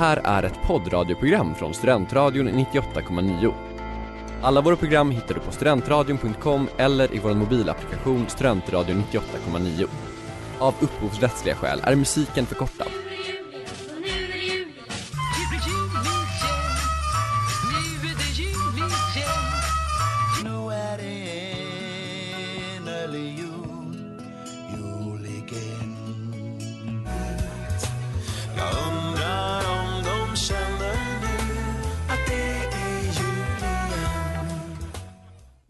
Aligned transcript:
här 0.00 0.20
är 0.24 0.42
ett 0.42 0.62
poddradioprogram 0.62 1.54
från 1.54 1.74
Studentradion 1.74 2.48
98,9. 2.48 3.54
Alla 4.42 4.60
våra 4.60 4.76
program 4.76 5.10
hittar 5.10 5.34
du 5.34 5.40
på 5.40 5.52
studentradion.com 5.52 6.68
eller 6.76 7.14
i 7.14 7.18
vår 7.18 7.34
mobilapplikation 7.34 8.28
Studentradion 8.28 9.04
98,9. 9.12 9.86
Av 10.58 10.74
upphovsrättsliga 10.80 11.54
skäl 11.54 11.80
är 11.84 11.94
musiken 11.94 12.46
förkortad. 12.46 12.88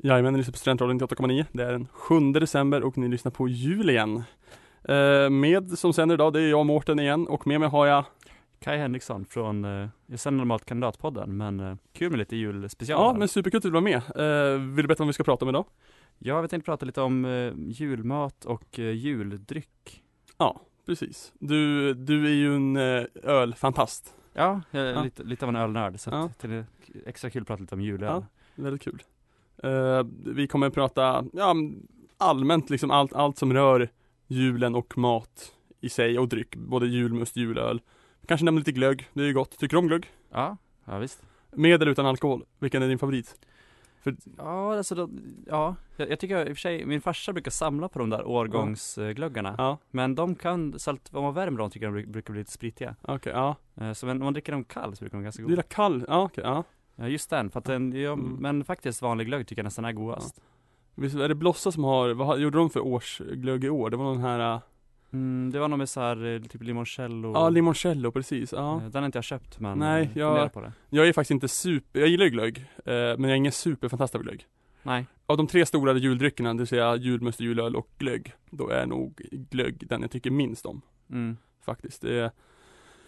Jajamän, 0.02 0.32
ni 0.32 0.38
lyssnar 0.38 0.52
på 0.52 0.58
Studentradion 0.58 1.00
98,9. 1.00 1.44
Det 1.52 1.64
är 1.64 1.72
den 1.72 1.86
7 1.92 2.32
december 2.32 2.82
och 2.82 2.98
ni 2.98 3.08
lyssnar 3.08 3.30
på 3.32 3.48
jul 3.48 3.90
igen. 3.90 4.22
Eh, 4.84 5.30
med 5.30 5.78
som 5.78 5.92
sänder 5.92 6.14
idag, 6.14 6.32
det 6.32 6.40
är 6.40 6.50
jag 6.50 6.66
Mårten 6.66 6.98
igen 7.00 7.26
och 7.28 7.46
med 7.46 7.60
mig 7.60 7.68
har 7.68 7.86
jag 7.86 8.04
Kai 8.60 8.78
Henriksson 8.78 9.24
från, 9.24 9.64
eh, 9.64 9.88
jag 10.06 10.20
sänder 10.20 10.38
normalt 10.38 10.64
Kandidatpodden, 10.64 11.36
men 11.36 11.60
eh, 11.60 11.74
kul 11.92 12.10
med 12.10 12.18
lite 12.18 12.36
julspecial. 12.36 13.00
Ja, 13.00 13.18
men 13.18 13.28
superkul 13.28 13.58
att 13.58 13.62
du 13.62 13.70
var 13.70 13.80
med. 13.80 13.96
Eh, 13.96 14.60
vill 14.60 14.76
du 14.76 14.88
berätta 14.88 15.02
vad 15.02 15.06
vi 15.08 15.12
ska 15.12 15.24
prata 15.24 15.44
om 15.44 15.48
idag? 15.48 15.64
Ja, 16.18 16.40
vi 16.40 16.48
tänkte 16.48 16.64
prata 16.66 16.86
lite 16.86 17.00
om 17.00 17.24
eh, 17.24 17.52
julmat 17.56 18.44
och 18.44 18.78
eh, 18.78 18.90
juldryck. 18.90 20.02
Ja, 20.38 20.60
precis. 20.86 21.32
Du, 21.38 21.94
du 21.94 22.26
är 22.26 22.34
ju 22.34 22.56
en 22.56 22.76
ölfantast. 23.22 24.14
Ja, 24.32 24.60
jag 24.70 24.82
är 24.82 24.92
Ja. 24.92 25.02
Lite, 25.02 25.22
lite 25.22 25.44
av 25.44 25.48
en 25.48 25.56
ölnörd, 25.56 26.00
så 26.00 26.10
Ja. 26.10 26.30
det 26.40 26.54
är 26.54 26.64
extra 27.06 27.30
kul 27.30 27.42
att 27.42 27.48
prata 27.48 27.60
lite 27.60 27.74
om 27.74 27.80
julöl. 27.80 28.08
Ja. 28.08 28.24
Väldigt 28.54 28.82
kul. 28.82 29.02
Eh, 29.62 30.02
vi 30.26 30.46
kommer 30.46 30.66
att 30.66 30.74
prata, 30.74 31.24
ja, 31.32 31.54
allmänt 32.18 32.70
liksom 32.70 32.90
allt, 32.90 33.12
allt 33.12 33.38
som 33.38 33.52
rör 33.52 33.88
julen 34.26 34.74
och 34.74 34.98
mat 34.98 35.52
i 35.80 35.88
sig 35.88 36.18
och 36.18 36.28
dryck. 36.28 36.56
Både 36.56 36.86
julmust, 36.86 37.36
julöl. 37.36 37.80
Kanske 38.26 38.44
nämna 38.44 38.58
lite 38.58 38.72
glögg, 38.72 39.08
det 39.12 39.22
är 39.22 39.26
ju 39.26 39.32
gott. 39.34 39.50
Tycker 39.58 39.76
du 39.76 39.78
om 39.78 39.86
glögg? 39.86 40.06
Ja, 40.32 40.56
ja 40.84 40.98
visst. 40.98 41.22
Med 41.52 41.82
eller 41.82 41.92
utan 41.92 42.06
alkohol? 42.06 42.44
Vilken 42.58 42.82
är 42.82 42.88
din 42.88 42.98
favorit? 42.98 43.40
Ja, 44.38 44.76
alltså 44.76 44.94
då, 44.94 45.08
ja, 45.46 45.76
jag, 45.96 46.10
jag 46.10 46.20
tycker 46.20 46.40
i 46.40 46.52
och 46.52 46.56
för 46.56 46.60
sig, 46.60 46.86
min 46.86 47.00
farsa 47.00 47.32
brukar 47.32 47.50
samla 47.50 47.88
på 47.88 47.98
de 47.98 48.10
där 48.10 48.24
årgångsglöggarna. 48.26 49.54
Ja, 49.58 49.78
Men 49.90 50.14
de 50.14 50.34
kan, 50.34 50.78
salt, 50.78 51.10
om 51.14 51.22
man 51.24 51.34
värmer 51.34 51.58
dem 51.58 51.70
tycker 51.70 51.86
jag 51.86 51.94
de 51.94 52.02
bruk- 52.02 52.08
brukar 52.12 52.32
bli 52.32 52.40
lite 52.40 52.52
spritiga. 52.52 52.96
okej, 53.02 53.32
ja. 53.32 53.56
Eh, 53.80 53.92
Så 53.92 54.06
men 54.06 54.16
om 54.16 54.24
man 54.24 54.32
dricker 54.32 54.52
dem 54.52 54.64
kall 54.64 54.96
så 54.96 55.00
brukar 55.00 55.10
de 55.10 55.16
vara 55.18 55.24
ganska 55.24 55.40
Du 55.42 55.44
goda. 55.44 55.52
gillar 55.52 55.62
kall, 55.62 56.04
ja 56.08 56.22
okej, 56.22 56.44
ja. 56.44 56.64
Ja, 57.00 57.08
just 57.08 57.30
den, 57.30 57.50
för 57.50 57.58
att 57.58 57.64
den, 57.64 57.92
ja, 57.92 58.12
Mm. 58.12 58.36
men 58.40 58.64
faktiskt 58.64 59.02
vanlig 59.02 59.26
glögg 59.26 59.46
tycker 59.46 59.60
jag 59.62 59.64
nästan 59.64 59.84
är 59.84 59.92
godast. 59.92 60.40
Visst 60.94 61.16
är 61.16 61.28
det 61.28 61.34
Blossa 61.34 61.72
som 61.72 61.84
har, 61.84 62.10
vad 62.10 62.40
gjorde 62.40 62.58
de 62.58 62.70
för 62.70 62.80
årsglögg 62.80 63.64
i 63.64 63.68
år? 63.70 63.90
Det 63.90 63.96
var 63.96 64.04
någon 64.04 64.20
här, 64.20 64.54
äh, 64.54 64.60
Mm, 65.12 65.50
det 65.52 65.58
var 65.58 65.68
nog 65.68 65.78
med 65.78 65.88
så 65.88 66.00
här, 66.00 66.24
eh, 66.34 66.40
typ 66.42 66.62
limoncello. 66.62 67.32
ja 67.34 67.48
limoncello 67.48 68.12
precis, 68.12 68.52
ja. 68.52 68.76
Eh, 68.76 68.88
Den 68.90 69.02
har 69.02 69.06
inte 69.06 69.18
jag 69.18 69.24
köpt 69.24 69.60
men 69.60 69.78
Nej, 69.78 70.02
eh, 70.02 70.18
jag- 70.18 70.52
på 70.52 70.60
det. 70.60 70.72
Jag 70.90 71.08
är 71.08 71.12
faktiskt 71.12 71.30
inte 71.30 71.48
super, 71.48 72.00
jag 72.00 72.08
gillar 72.08 72.24
ju 72.24 72.30
glögg, 72.30 72.58
eh, 72.58 72.64
men 72.94 73.22
jag 73.22 73.30
är 73.30 73.34
ingen 73.34 73.52
superfantast 73.52 74.14
av 74.14 74.22
glögg. 74.22 74.46
Nej, 74.82 75.06
Av 75.26 75.36
de 75.36 75.46
tre 75.46 75.66
stora 75.66 75.92
juldryckerna, 75.94 76.52
det 76.52 76.58
vill 76.58 76.66
säga 76.66 76.96
julmust, 76.96 77.40
julöl 77.40 77.76
och 77.76 77.88
glögg, 77.98 78.32
då 78.50 78.68
är 78.68 78.86
nog 78.86 79.20
glögg 79.30 79.86
den 79.88 80.00
jag 80.02 80.10
tycker 80.10 80.30
minst 80.30 80.66
om. 80.66 80.82
mm, 81.10 81.36
Faktiskt, 81.64 82.02
det, 82.02 82.14
är- 82.14 82.30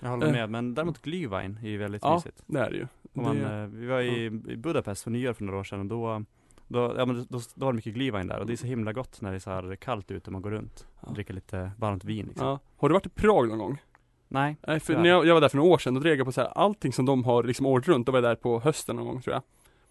jag 0.01 0.09
håller 0.09 0.27
Eh. 0.27 0.33
med. 0.33 0.51
Men 0.51 0.75
däremot 0.75 1.03
glühwein 1.03 1.65
är 1.65 1.69
ju 1.71 1.79
väldigt 1.79 2.03
Ja, 2.05 2.15
mysigt. 2.15 2.43
det 2.47 2.59
är 2.61 2.71
det 2.71 2.77
ju. 2.77 2.87
Man, 3.13 3.37
det, 3.37 3.55
eh, 3.63 3.67
vi 3.67 3.87
var 3.87 4.01
i, 4.01 4.25
i 4.49 4.57
Budapest 4.57 5.03
för 5.03 5.11
nyår 5.11 5.33
för 5.33 5.45
några 5.45 5.59
år 5.61 5.65
sedan 5.65 5.81
och 5.81 5.87
då 5.87 6.25
då, 6.69 6.95
ja, 6.97 7.07
men 7.07 7.27
då, 7.29 7.41
då 7.55 7.65
var 7.67 7.73
det 7.73 7.77
mycket 7.77 7.95
glühwein 7.95 8.29
där 8.29 8.39
och 8.39 8.47
det 8.47 8.53
är 8.53 8.57
så 8.57 8.67
himla 8.67 8.93
gott 8.93 9.21
när 9.21 9.31
det 9.31 9.37
är 9.37 9.39
så 9.41 9.51
här 9.51 9.77
kallt 9.77 10.11
ute 10.11 10.27
och 10.29 10.33
man 10.33 10.43
går 10.43 10.51
runt 10.51 10.87
och 11.01 11.09
Ja. 11.09 11.15
dricker 11.15 11.35
lite 11.35 11.71
varmt 11.79 12.05
vin 12.05 12.27
liksom. 12.27 12.47
ja. 12.47 12.59
Har 12.77 12.89
du 12.89 12.93
varit 12.93 13.07
i 13.07 13.09
Prag 13.09 13.49
någon 13.49 13.59
gång? 13.59 13.83
Nej, 14.29 14.57
Nej, 14.67 14.81
för 14.81 14.97
när 14.97 15.09
jag, 15.09 15.27
jag 15.27 15.35
var 15.35 15.41
där 15.41 15.49
för 15.49 15.57
några 15.57 15.71
år 15.71 15.79
sedan, 15.79 15.95
då 15.95 16.01
drev 16.01 16.17
jag 16.17 16.27
på 16.27 16.33
så 16.33 16.41
här, 16.41 16.49
allting 16.49 16.93
som 16.93 17.07
de 17.07 17.25
har 17.25 17.43
liksom 17.43 17.67
året 17.67 17.89
runt, 17.89 18.07
då 18.07 18.13
var 18.13 18.19
jag 18.19 18.25
där 18.25 18.35
på 18.35 18.61
hösten 18.61 18.97
någon 18.97 19.07
gång 19.07 19.21
tror 19.23 19.35
jag. 19.35 19.43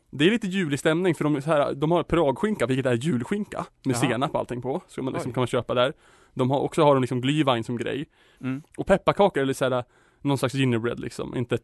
Det 0.09 0.25
är 0.25 0.31
lite 0.31 0.47
julig 0.47 0.79
stämning 0.79 1.15
för 1.15 1.23
de, 1.23 1.41
så 1.41 1.49
här, 1.51 1.73
de 1.73 1.91
har 1.91 2.03
Pragskinka, 2.03 2.65
vilket 2.65 2.85
är 2.85 2.93
julskinka, 2.93 3.65
med 3.85 3.95
Jaha. 3.95 4.01
senap 4.01 4.33
och 4.33 4.39
allting 4.39 4.61
på, 4.61 4.81
så 4.87 5.03
man 5.03 5.13
liksom, 5.13 5.29
Oj. 5.29 5.33
kan 5.33 5.41
man 5.41 5.47
köpa 5.47 5.73
där. 5.73 5.93
De 6.33 6.51
har 6.51 6.59
också 6.59 6.83
har 6.83 6.93
de 6.95 7.01
liksom 7.01 7.21
glühwein 7.23 7.63
som 7.63 7.77
grej. 7.77 8.05
mm. 8.41 8.61
Och 8.77 8.87
pepparkakor 8.87 9.43
eller 9.43 9.53
såhär, 9.53 9.83
någon 10.21 10.37
slags 10.37 10.53
gingerbread 10.55 10.99
liksom, 10.99 11.35
inte 11.37 11.57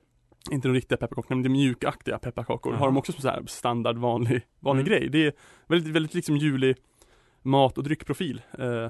inte 0.51 0.67
de 0.67 0.73
riktiga 0.73 0.97
pepparkakorna, 0.97 1.35
men 1.35 1.43
de 1.43 1.49
mjukaktiga 1.49 2.19
pepparkakor 2.19 2.73
Jaha. 2.73 2.79
har 2.79 2.87
de 2.87 2.97
också 2.97 3.11
som 3.11 3.21
så 3.21 3.27
här 3.29 3.43
standard 3.47 3.97
vanlig, 3.97 4.41
vanlig 4.59 4.87
Mm. 4.87 4.99
grej. 4.99 5.09
Det 5.09 5.25
är 5.27 5.33
väldigt, 5.67 5.93
väldigt 5.93 6.13
liksom 6.13 6.37
julig 6.37 6.75
mat 7.41 7.77
och 7.77 7.83
dryckprofil. 7.83 8.41
Eh, 8.59 8.89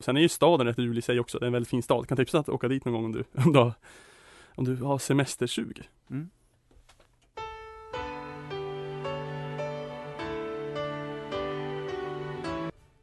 sen 0.00 0.16
är 0.16 0.20
ju 0.20 0.28
staden 0.28 0.66
rätt 0.66 0.78
julig 0.78 0.98
i 0.98 1.02
sig 1.02 1.20
också, 1.20 1.38
det 1.38 1.44
är 1.44 1.46
en 1.46 1.52
väldigt 1.52 1.70
fin 1.70 1.82
stad. 1.82 2.08
Kan 2.08 2.16
tipsa 2.16 2.38
att 2.38 2.48
åka 2.48 2.68
dit 2.68 2.84
någon 2.84 2.94
gång 2.94 3.04
om 3.04 3.12
du, 3.12 3.24
om 3.44 3.52
du 3.52 3.58
har, 3.58 3.72
om 4.54 4.64
du 4.64 4.76
har 4.76 4.98
semestersug. 4.98 5.88
Mm. 6.10 6.28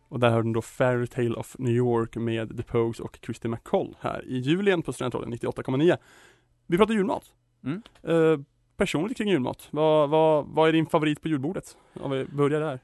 Och 0.09 0.19
där 0.19 0.29
har 0.29 0.43
du 0.43 0.53
då 0.53 0.61
Fairy 0.61 1.07
Tale 1.07 1.35
of 1.35 1.55
New 1.59 1.73
York 1.73 2.15
med 2.15 2.57
The 2.57 2.63
Pogues 2.63 2.99
och 2.99 3.19
Christy 3.25 3.47
McCall 3.47 3.95
här 3.99 4.25
i 4.27 4.37
julen 4.37 4.81
på 4.81 4.93
Studentradion 4.93 5.33
98,9. 5.33 5.97
Vi 6.67 6.77
pratar 6.77 6.93
julmat. 6.93 7.33
Mm. 7.65 7.81
Eh, 8.03 8.39
personligt 8.77 9.17
kring 9.17 9.29
julmat, 9.29 9.67
vad, 9.71 10.09
vad, 10.09 10.45
vad 10.45 10.69
är 10.69 10.73
din 10.73 10.85
favorit 10.85 11.21
på 11.21 11.27
julbordet? 11.27 11.77
Om 11.93 12.11
vi 12.11 12.25
börjar 12.25 12.61
där. 12.61 12.79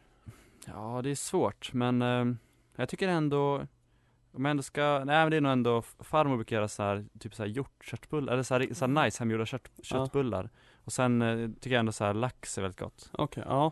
Ja, 0.66 1.02
det 1.04 1.10
är 1.12 1.16
svårt, 1.16 1.74
men 1.74 2.02
eh, 2.02 2.26
jag 2.76 2.90
tycker 2.90 3.08
ändå 3.08 3.68
om 4.34 4.46
jag 4.46 4.52
ändå 4.52 4.64
ska, 4.64 4.82
nej 5.06 5.06
men 5.24 5.32
det 5.32 5.38
är 5.38 5.42
nog 5.42 5.52
ändå, 5.52 5.82
farmor 6.00 6.36
brukar 6.36 6.56
göra 6.56 6.68
så 6.68 6.84
här, 6.84 7.06
typ 7.20 7.36
så 7.36 7.44
här 7.44 7.50
hjortköttbullar, 7.50 8.34
eller 8.34 8.44
så 8.44 8.54
här, 8.54 8.74
så 8.74 8.86
här 8.88 9.04
nice 9.06 9.20
hemgjorda 9.22 9.46
kött, 9.46 9.70
köttbullar. 9.84 10.50
Och 10.84 10.94
sen 10.94 11.22
eh, 11.22 11.50
tycker 11.50 11.72
jag 11.76 11.80
ändå 11.80 11.92
så 11.92 12.04
här 12.04 12.14
lax 12.14 12.58
är 12.58 12.62
väldigt 12.62 12.80
gott. 12.80 13.10
Okej, 13.14 13.44
ja. 13.48 13.72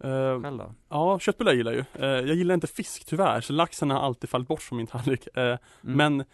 Eh, 0.00 0.42
Själv 0.42 0.58
då? 0.58 0.74
ja, 0.88 1.18
köttbullar 1.18 1.52
gillar 1.52 1.72
jag 1.72 1.84
ju. 2.00 2.04
Eh, 2.06 2.08
jag 2.28 2.36
gillar 2.36 2.54
inte 2.54 2.66
fisk 2.66 3.04
tyvärr, 3.06 3.40
så 3.40 3.52
laxen 3.52 3.90
har 3.90 4.00
alltid 4.00 4.30
fallit 4.30 4.48
bort 4.48 4.62
från 4.62 4.76
min 4.76 4.86
tallrik. 4.86 5.36
Eh, 5.36 5.42
Mm. 5.44 5.58
Men, 5.96 6.24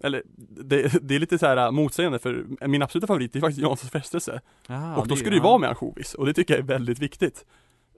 eller 0.00 0.22
det, 0.64 1.08
det 1.08 1.14
är 1.14 1.18
lite 1.18 1.38
så 1.38 1.46
här 1.46 1.56
äh, 1.56 1.70
motsägande 1.70 2.18
för 2.18 2.46
min 2.66 2.82
absoluta 2.82 3.06
favorit 3.06 3.36
är 3.36 3.40
faktiskt 3.40 3.60
Janssons 3.62 3.90
frestelse. 3.92 4.40
Jaha, 4.66 4.96
och 4.96 5.08
då 5.08 5.14
det- 5.14 5.20
ska 5.20 5.30
det 5.30 5.36
ju 5.36 5.40
ja. 5.42 5.48
vara 5.48 5.58
med 5.58 5.68
ansjovis 5.70 6.14
och 6.14 6.26
det 6.26 6.34
tycker 6.34 6.54
jag 6.54 6.60
är 6.60 6.66
väldigt 6.66 6.98
viktigt. 6.98 7.44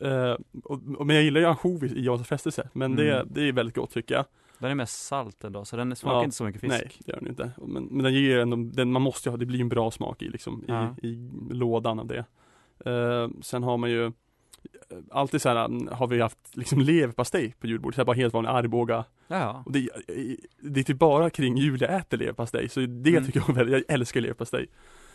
Eh, 0.01 0.33
och, 0.65 0.81
och, 0.99 1.07
men 1.07 1.17
jag 1.17 1.25
gillar 1.25 1.41
ju 1.41 1.47
ansjovis 1.47 1.93
i 1.93 2.05
Janssons 2.05 2.29
frestelse, 2.29 2.69
men 2.73 2.97
det, 2.97 3.15
Mm. 3.15 3.29
det 3.31 3.49
är 3.49 3.53
väldigt 3.53 3.77
gott 3.77 3.91
tycker 3.91 4.15
jag. 4.15 4.25
Den 4.59 4.71
är 4.71 4.75
mest 4.75 5.07
salt 5.07 5.45
ändå, 5.45 5.65
så 5.65 5.77
den 5.77 5.97
smakar 5.97 6.17
Ja, 6.17 6.25
inte 6.25 6.37
så 6.37 6.45
mycket 6.45 6.61
fisk. 6.61 6.73
Nej, 6.73 6.91
det 7.07 7.13
gör 7.13 7.19
den 7.21 7.29
inte. 7.29 7.51
Men, 7.67 7.85
men 7.85 8.05
den 8.05 8.15
ger 8.15 8.39
ändå, 8.39 8.57
den, 8.57 8.93
man 8.93 9.03
måste 9.03 9.29
ju 9.29 9.31
ha, 9.31 9.37
det 9.37 9.47
blir 9.47 9.61
en 9.61 9.69
bra 9.69 9.91
smak 9.91 10.23
i 10.23 10.29
liksom, 10.29 10.65
i, 11.03 11.07
i 11.09 11.31
lådan 11.51 11.99
av 12.01 12.07
det. 12.07 12.25
Eh, 12.91 13.29
sen 13.43 13.63
har 13.63 13.77
man 13.77 13.91
ju 13.91 14.13
Alltid 15.11 15.43
så 15.43 15.49
här 15.49 15.57
har 15.95 16.07
vi 16.07 16.21
haft 16.21 16.57
liksom 16.57 16.81
leverpastej 16.81 17.55
på 17.61 17.67
julbordet, 17.67 17.95
så 17.95 18.01
här 18.01 18.07
bara 18.07 18.17
helt 18.17 18.35
vanlig 18.35 18.51
Arboga 18.51 19.05
Ja, 19.29 19.63
och 19.67 19.73
det, 19.73 19.89
det 20.61 20.81
är 20.81 20.85
typ 20.85 20.99
bara 20.99 21.31
kring 21.31 21.57
jul 21.57 21.81
jag 21.81 21.95
äter 21.95 22.19
leverpastej, 22.19 22.69
så 22.69 22.81
det 22.81 23.11
Mm. 23.11 23.25
tycker 23.27 23.43
jag 23.47 23.55
väldigt, 23.55 23.73
jag 23.89 23.95
älskar 23.95 24.21
leverpastej. 24.21 24.67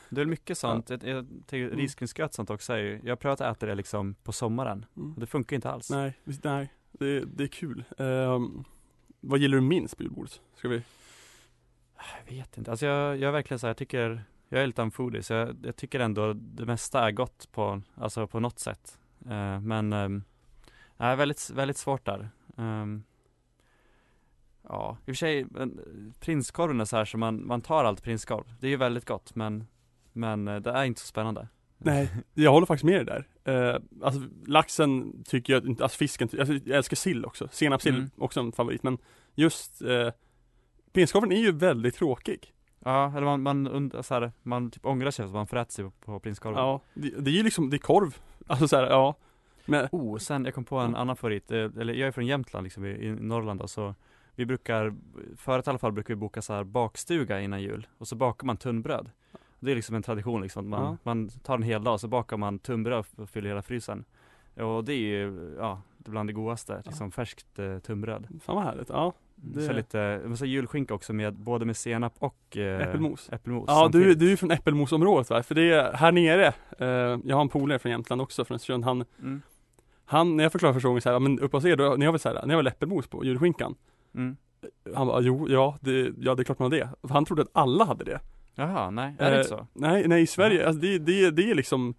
det 0.09 0.22
är 0.22 0.25
mycket 0.25 0.57
sånt. 0.57 0.89
Jag, 0.89 1.03
jag 1.03 1.25
tänker 1.28 1.66
Mm. 1.67 1.78
risgrynsgröt 1.79 2.34
sånt 2.34 2.50
också 2.50 2.73
är 2.73 2.78
ju, 2.78 3.00
jag 3.03 3.11
har 3.11 3.16
prövat 3.16 3.41
att 3.41 3.57
äta 3.57 3.66
det 3.66 3.75
liksom 3.75 4.16
på 4.23 4.31
sommaren. 4.31 4.85
Mm. 4.97 5.13
Och 5.13 5.19
det 5.19 5.28
funkar 5.28 5.55
inte 5.55 5.69
alls. 5.69 5.89
Nej, 5.89 6.13
nej, 6.44 6.73
det, 6.91 7.19
det 7.19 7.44
är 7.44 7.47
kul. 7.47 7.84
Ehm, 7.97 8.63
vad 9.22 9.39
gillar 9.39 9.55
du 9.55 9.61
minst 9.61 9.97
på 9.97 10.03
julbordet? 10.03 10.41
Ska 10.55 10.67
vi? 10.67 10.81
Jag 12.28 12.35
vet 12.35 12.57
inte, 12.57 12.72
alltså 12.72 12.85
jag, 12.85 13.17
jag 13.17 13.28
är 13.28 13.31
verkligen 13.31 13.59
så 13.59 13.67
här, 13.67 13.69
jag 13.69 13.78
tycker, 13.78 14.23
jag 14.50 14.61
är 14.64 14.67
lite 14.67 14.81
en 14.81 14.91
foodie 14.91 15.23
så 15.23 15.34
jag, 15.34 15.55
jag 15.64 15.75
tycker 15.75 15.99
ändå 15.99 16.34
det 16.34 16.66
mesta 16.66 17.08
är 17.08 17.11
gott 17.11 17.47
på, 17.52 17.81
alltså 17.96 18.28
på 18.28 18.40
något 18.40 18.59
sätt. 18.59 18.97
Eh, 19.29 19.59
men, 19.59 19.93
um, 19.93 20.23
är 20.97 21.16
väldigt, 21.16 21.49
väldigt 21.49 21.77
svårt 21.77 22.05
där. 22.05 22.29
Ehm, 22.57 23.03
ja, 24.67 24.97
i 24.99 25.01
och 25.01 25.05
för 25.05 25.13
sig, 25.13 25.45
men, 25.49 25.79
prinskorven 26.19 26.81
är 26.81 26.85
så 26.85 26.97
här 26.97 27.05
så 27.05 27.17
man, 27.17 27.47
man 27.47 27.61
tar 27.61 27.83
allt 27.83 28.03
prinskorv. 28.03 28.53
Det 28.59 28.67
är 28.67 28.72
ju 28.72 28.77
väldigt 28.77 29.05
gott 29.05 29.35
men, 29.35 29.67
men 30.13 30.47
eh, 30.47 30.59
det 30.59 30.72
är 30.72 30.83
inte 30.83 31.01
så 31.01 31.07
spännande. 31.07 31.47
Nej, 31.77 32.09
jag 32.33 32.51
håller 32.51 32.66
faktiskt 32.66 32.83
med 32.85 33.05
dig 33.05 33.05
där. 33.05 33.27
Uh, 33.47 33.81
alltså 34.03 34.22
laxen 34.45 35.23
tycker 35.23 35.53
jag 35.53 35.66
inte, 35.66 35.83
alltså 35.83 35.97
fisken, 35.97 36.29
alltså, 36.39 36.53
jag 36.53 36.78
älskar 36.78 36.95
sill 36.95 37.25
också. 37.25 37.47
Senapssill, 37.51 37.95
Mm. 37.95 38.09
också 38.17 38.39
en 38.39 38.51
favorit. 38.51 38.83
Men 38.83 38.97
just 39.35 39.81
uh, 39.81 40.09
prinskorven 40.93 41.31
är 41.31 41.39
ju 41.39 41.51
väldigt 41.51 41.95
tråkig. 41.95 42.53
Ja, 42.79 43.13
eller 43.17 43.37
man, 43.37 43.41
man, 43.41 43.91
så 44.03 44.13
här, 44.13 44.31
man 44.43 44.71
typ 44.71 44.85
ångrar 44.85 45.11
sig 45.11 45.23
för 45.23 45.29
att 45.29 45.33
man 45.33 45.47
får 45.47 45.57
äta 45.57 45.71
sig 45.71 45.85
på, 45.85 45.91
på 45.91 46.19
prinskorven. 46.19 46.59
Ja, 46.59 46.81
det, 46.93 47.09
det 47.09 47.31
är 47.31 47.35
ju 47.35 47.43
liksom, 47.43 47.69
det 47.69 47.75
är 47.75 47.79
korv. 47.79 48.17
Alltså 48.47 48.67
så 48.67 48.75
här, 48.75 48.87
ja. 48.89 49.15
Men, 49.65 49.87
Oh, 49.91 50.17
sen 50.17 50.45
jag 50.45 50.53
kom 50.53 50.63
på 50.65 50.77
en 50.77 50.91
Ja. 50.91 50.97
annan 50.97 51.15
favorit, 51.15 51.51
eh, 51.51 51.57
eller 51.57 51.93
jag 51.93 52.07
är 52.07 52.11
från 52.11 52.25
Jämtland 52.25 52.63
liksom 52.63 52.85
i, 52.85 52.89
i 52.89 53.11
Norrland 53.11 53.59
då, 53.59 53.67
så 53.67 53.95
vi 54.35 54.45
brukar, 54.45 54.93
förut 55.37 55.67
i 55.67 55.69
alla 55.69 55.79
fall 55.79 55.91
brukar 55.91 56.13
vi 56.13 56.15
boka 56.15 56.41
så 56.41 56.53
här 56.53 56.63
bakstuga 56.63 57.41
innan 57.41 57.61
jul 57.61 57.87
och 57.97 58.07
så 58.07 58.15
bakar 58.15 58.45
man 58.45 58.57
tunnbröd. 58.57 59.09
Det 59.59 59.71
är 59.71 59.75
liksom 59.75 59.95
en 59.95 60.03
tradition 60.03 60.41
liksom, 60.41 60.65
att 60.65 60.69
man, 60.79 60.83
Ja. 60.83 60.97
man 61.03 61.29
tar 61.29 61.55
en 61.55 61.63
hel 61.63 61.83
dag 61.83 61.99
så 61.99 62.07
bakar 62.07 62.37
man 62.37 62.59
tunnbröd 62.59 63.05
och 63.17 63.29
fyller 63.29 63.49
hela 63.49 63.61
frysen 63.61 64.05
Och 64.55 64.83
det 64.83 64.93
är 64.93 64.97
ju, 64.99 65.55
ja, 65.59 65.81
bland 65.97 66.29
det 66.29 66.33
godaste, 66.33 66.81
liksom 66.85 67.11
färskt 67.11 67.59
eh, 67.59 67.79
tunnbröd 67.79 68.27
Fan 68.41 68.55
vad 68.55 68.63
härligt, 68.65 68.89
ja. 68.89 69.13
Det- 69.35 69.61
Så 69.61 69.73
lite, 69.73 70.22
så 70.37 70.46
julskinka 70.46 70.93
också 70.93 71.14
med, 71.14 71.34
både 71.34 71.66
med 71.66 71.78
senap 71.78 72.14
och 72.20 72.58
eh, 72.58 72.82
Äppelmos. 72.82 73.29
äppelmos 73.32 73.66
Ja 73.67 73.73
du, 73.73 73.82
samtidigt. 73.99 74.20
du 74.20 74.32
är 74.32 74.35
från 74.35 74.52
äppelmosområdet 74.52 75.29
va? 75.29 75.43
För 75.43 75.55
det 75.55 75.72
är 75.73 75.93
här 75.93 76.11
nere, 76.11 76.47
eh, 76.79 77.20
jag 77.23 77.35
har 77.35 77.41
en 77.41 77.49
polare 77.49 77.79
från 77.79 77.91
Jämtland 77.91 78.22
också, 78.22 78.46
från 78.46 78.55
Östersund, 78.55 78.84
han, 78.85 79.05
mm. 79.22 79.41
han, 80.05 80.37
när 80.37 80.43
jag 80.43 80.52
förklarade 80.52 80.73
första 80.73 80.87
gången 80.87 81.02
så 81.02 81.09
här, 81.09 81.14
"Ja, 81.16 81.20
men 81.20 81.40
uppe 81.40 81.58
hos 81.58 81.66
er, 81.66 81.76
då, 81.76 81.96
ni 81.97 82.05
har 82.05 82.14
väl 82.14 82.20
så 82.20 82.29
här, 82.29 82.46
ni 82.46 82.53
har 82.53 82.58
väl 82.59 82.67
äppelmos 82.67 83.08
på 83.08 83.26
julskinkan? 83.26 83.76
Mm. 84.16 84.37
Han 84.96 85.08
bara, 85.08 85.22
jo, 85.22 85.47
ja 85.49 85.78
det, 85.81 86.11
ja 86.20 86.35
det 86.35 86.41
är 86.41 86.43
klart 86.43 86.59
man 86.59 86.72
har 86.72 86.78
det. 86.79 86.90
Han 87.09 87.26
trodde 87.26 87.41
att 87.41 87.49
alla 87.53 87.85
hade 87.85 88.03
det. 88.03 88.20
Jaha, 88.55 88.90
nej, 88.90 89.16
är 89.20 89.26
det 89.26 89.31
Eh, 89.31 89.38
inte 89.38 89.49
så? 89.49 89.67
Nej, 89.73 90.08
nej 90.08 90.22
i 90.22 90.28
Sverige, 90.28 90.67
alltså 90.67 90.81
det, 90.81 90.99
det, 90.99 91.31
det 91.31 91.52
är 91.52 91.55
liksom 91.55 91.93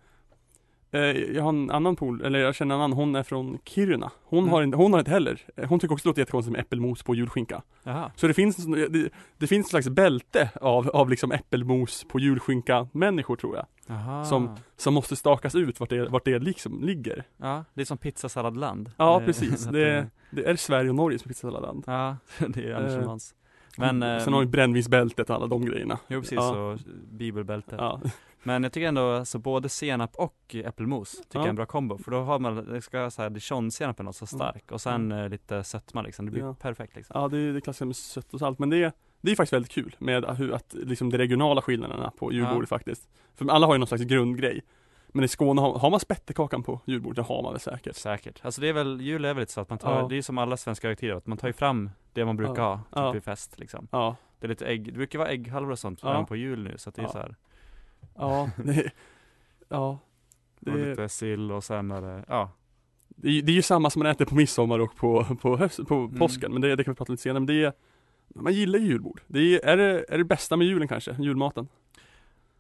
Jag 0.91 1.43
har 1.43 1.49
en 1.49 1.71
annan 1.71 1.97
pool, 1.97 2.23
eller 2.25 2.39
jag 2.39 2.55
känner 2.55 2.75
en 2.75 2.81
annan, 2.81 2.93
hon 2.97 3.15
är 3.17 3.23
från 3.23 3.59
Kiruna. 3.65 4.11
Hon, 4.25 4.39
Mm. 4.39 4.51
har, 4.53 4.63
inte, 4.63 4.77
hon 4.77 4.93
har 4.93 4.99
inte 5.01 5.11
heller, 5.11 5.41
eh, 5.57 5.69
hon 5.69 5.79
tycker 5.81 5.95
också 5.95 6.03
det 6.07 6.09
låter 6.09 6.21
jättekonstigt 6.23 6.53
med 6.53 6.61
äppelmos 6.61 7.03
på 7.03 7.15
julskinka. 7.15 7.63
Jaha, 7.85 8.11
Så 8.17 8.27
det 8.27 8.35
finns, 8.35 8.57
det, 8.57 9.11
det 9.39 9.47
finns 9.47 9.67
ett 9.67 9.71
slags 9.71 9.89
bälte 9.89 10.51
av, 10.61 10.89
av 10.89 11.11
liksom 11.11 11.33
äppelmos 11.33 12.05
på 12.09 12.21
julskinka 12.21 12.89
människor 12.93 13.37
tror 13.37 13.57
jag. 13.57 13.67
Jaha. 13.87 14.25
Som- 14.25 14.57
Som 14.77 14.95
måste 14.95 15.17
stakas 15.17 15.55
ut 15.55 15.81
vart 15.81 15.91
det, 15.91 16.09
vart 16.09 16.25
det 16.25 16.39
liksom 16.39 16.83
ligger. 16.85 17.25
Ja, 17.37 17.65
det 17.75 17.81
är 17.81 17.85
som 17.85 17.99
pizzasalladland. 17.99 18.91
Ja 18.97 19.19
Det- 19.21 19.25
precis, 19.27 19.65
det, 19.65 20.07
det 20.31 20.45
är 20.51 20.57
Sverige 20.57 20.91
och 20.91 20.97
Norge 20.97 21.19
som 21.19 21.29
pizzasalladland. 21.29 21.85
Ja, 21.87 22.17
det 22.49 22.65
är 22.71 22.75
Anders 22.75 23.33
Eh, 23.79 23.93
Men, 23.93 24.03
eh, 24.03 24.25
Sen 24.25 24.33
har 24.33 24.41
vi 24.41 24.47
brännvinsbältet 24.47 25.31
och 25.31 25.37
alla 25.37 25.47
de 25.47 25.65
grejerna. 25.65 25.99
Jo 26.09 26.21
precis, 26.21 26.37
ja. 26.37 26.57
och 26.73 26.79
bibelbältet. 27.11 27.75
Ja, 27.79 28.01
Men 28.47 28.63
jag 28.63 28.73
tycker 28.73 28.89
ändå, 28.89 29.11
alltså 29.13 29.39
både 29.39 29.69
senap 29.69 30.17
och 30.17 30.55
äppelmos 30.65 31.11
tycker 31.19 31.29
jag 31.39 31.43
är 31.43 31.47
Ja. 31.47 31.51
en 31.51 31.57
bra 31.57 31.67
kombo 31.67 31.99
För 31.99 32.11
då 32.11 32.21
har 32.23 32.39
man, 32.39 32.55
det 32.73 32.83
ska 32.83 33.11
så 33.11 33.23
här 33.23 33.31
dijonsenapen 33.31 34.13
så 34.13 34.27
stark 34.27 34.73
och 34.73 34.81
sen 34.81 35.13
eh, 35.13 35.29
lite 35.29 35.65
sötma 35.65 36.03
liksom, 36.03 36.27
det 36.27 36.33
blir 36.33 36.43
Ja. 36.43 36.55
perfekt 36.55 36.97
liksom 36.97 37.21
Ja 37.21 37.29
det 37.29 37.39
är 37.39 37.53
det 37.53 37.61
klassiska 37.61 37.85
med 37.85 37.97
sött 37.97 38.35
och 38.35 38.41
salt 38.41 38.59
men 38.59 38.71
det 38.71 38.83
är, 38.85 38.93
det 39.21 39.31
är 39.33 39.37
faktiskt 39.37 39.53
väldigt 39.53 39.73
kul 39.73 39.97
med 39.99 40.25
hur 40.25 40.53
att 40.53 40.75
liksom 40.75 41.11
de 41.11 41.19
regionala 41.19 41.63
skillnaderna 41.63 42.11
på 42.19 42.33
julbordet 42.33 42.69
faktiskt 42.69 43.09
För 43.35 43.51
alla 43.51 43.67
har 43.67 43.75
ju 43.75 43.79
någon 43.79 43.87
slags 43.87 44.03
grundgrej 44.05 44.63
Men 45.09 45.25
i 45.25 45.29
Skåne 45.29 45.61
har, 45.61 45.79
har 45.79 45.91
man 45.91 46.01
spettekakan 46.01 46.63
på 46.63 46.81
julbordet, 46.85 47.17
det 47.17 47.35
har 47.35 47.43
man 47.43 47.53
väl 47.53 47.61
säkert 47.61 47.97
Säkert, 47.97 48.41
alltså 48.45 48.61
det 48.61 48.69
är 48.69 48.73
väl, 48.73 49.01
jul 49.01 49.25
är 49.25 49.35
väl 49.35 49.41
lite 49.43 49.53
så 49.53 49.61
att 49.61 49.69
man 49.71 49.79
tar, 49.79 50.01
Ja. 50.01 50.07
det 50.09 50.17
är 50.19 50.23
som 50.23 50.39
alla 50.39 50.57
svenska 50.57 50.89
högtider, 50.89 51.15
att 51.15 51.27
man 51.27 51.39
tar 51.39 51.49
ju 51.49 51.53
fram 51.53 51.91
det 52.13 52.25
man 52.25 52.37
brukar 52.37 52.63
Ja. 52.63 52.69
ha, 52.69 52.77
typ 52.79 52.87
Ja. 52.95 53.11
vid 53.13 53.25
fest 53.25 53.59
liksom 53.59 53.89
Ja, 53.93 54.17
Det 54.39 54.47
är 54.47 54.49
lite 54.49 54.67
ägg, 54.67 54.85
det 54.85 54.93
brukar 54.93 55.19
vara 55.19 55.29
ägghalvor 55.29 55.73
och 55.73 55.79
sånt 55.79 56.01
Ja. 56.03 56.25
på 56.29 56.37
jul 56.37 56.63
nu 56.63 56.79
så 56.79 56.89
att 56.89 56.95
det 56.95 57.03
är 57.03 57.07
Ja. 57.07 57.13
så 57.13 57.19
här, 57.19 57.35
ja, 58.19 58.51
det, 58.65 58.91
ja. 59.69 59.99
Det, 60.61 60.71
och 60.73 60.79
lite 60.79 61.09
sill 61.09 61.53
och 61.53 61.65
sen 61.65 61.91
är 61.91 62.01
det, 62.03 62.25
ja. 62.29 62.51
Det, 63.09 63.29
är- 63.29 63.43
det 63.43 63.53
är 63.53 63.57
ju 63.57 63.63
samma 63.63 63.91
som 63.91 64.03
man 64.03 64.11
äter 64.13 64.25
på 64.25 64.35
midsommar 64.35 64.79
och 64.79 64.97
på, 64.97 65.25
på, 65.41 65.57
höst, 65.57 65.87
på 65.89 65.95
Mm. 65.95 66.19
påsken 66.19 66.53
men 66.53 66.63
det, 66.63 66.77
det 66.77 66.85
kan 66.85 66.95
vi 66.95 66.97
prata 66.99 67.13
lite 67.13 67.23
senare 67.23 67.41
men 67.41 67.47
det 67.47 67.65
är 67.65 67.73
Man 68.29 68.53
gillar 68.53 68.79
ju 68.79 68.87
julbord, 68.87 69.21
det 69.27 69.39
är, 69.41 69.67
är, 69.67 69.77
det, 69.77 70.05
är 70.09 70.19
det 70.19 70.25
bästa 70.25 70.57
med 70.57 70.67
julen 70.67 70.89
kanske, 70.89 71.17
julmaten? 71.21 71.69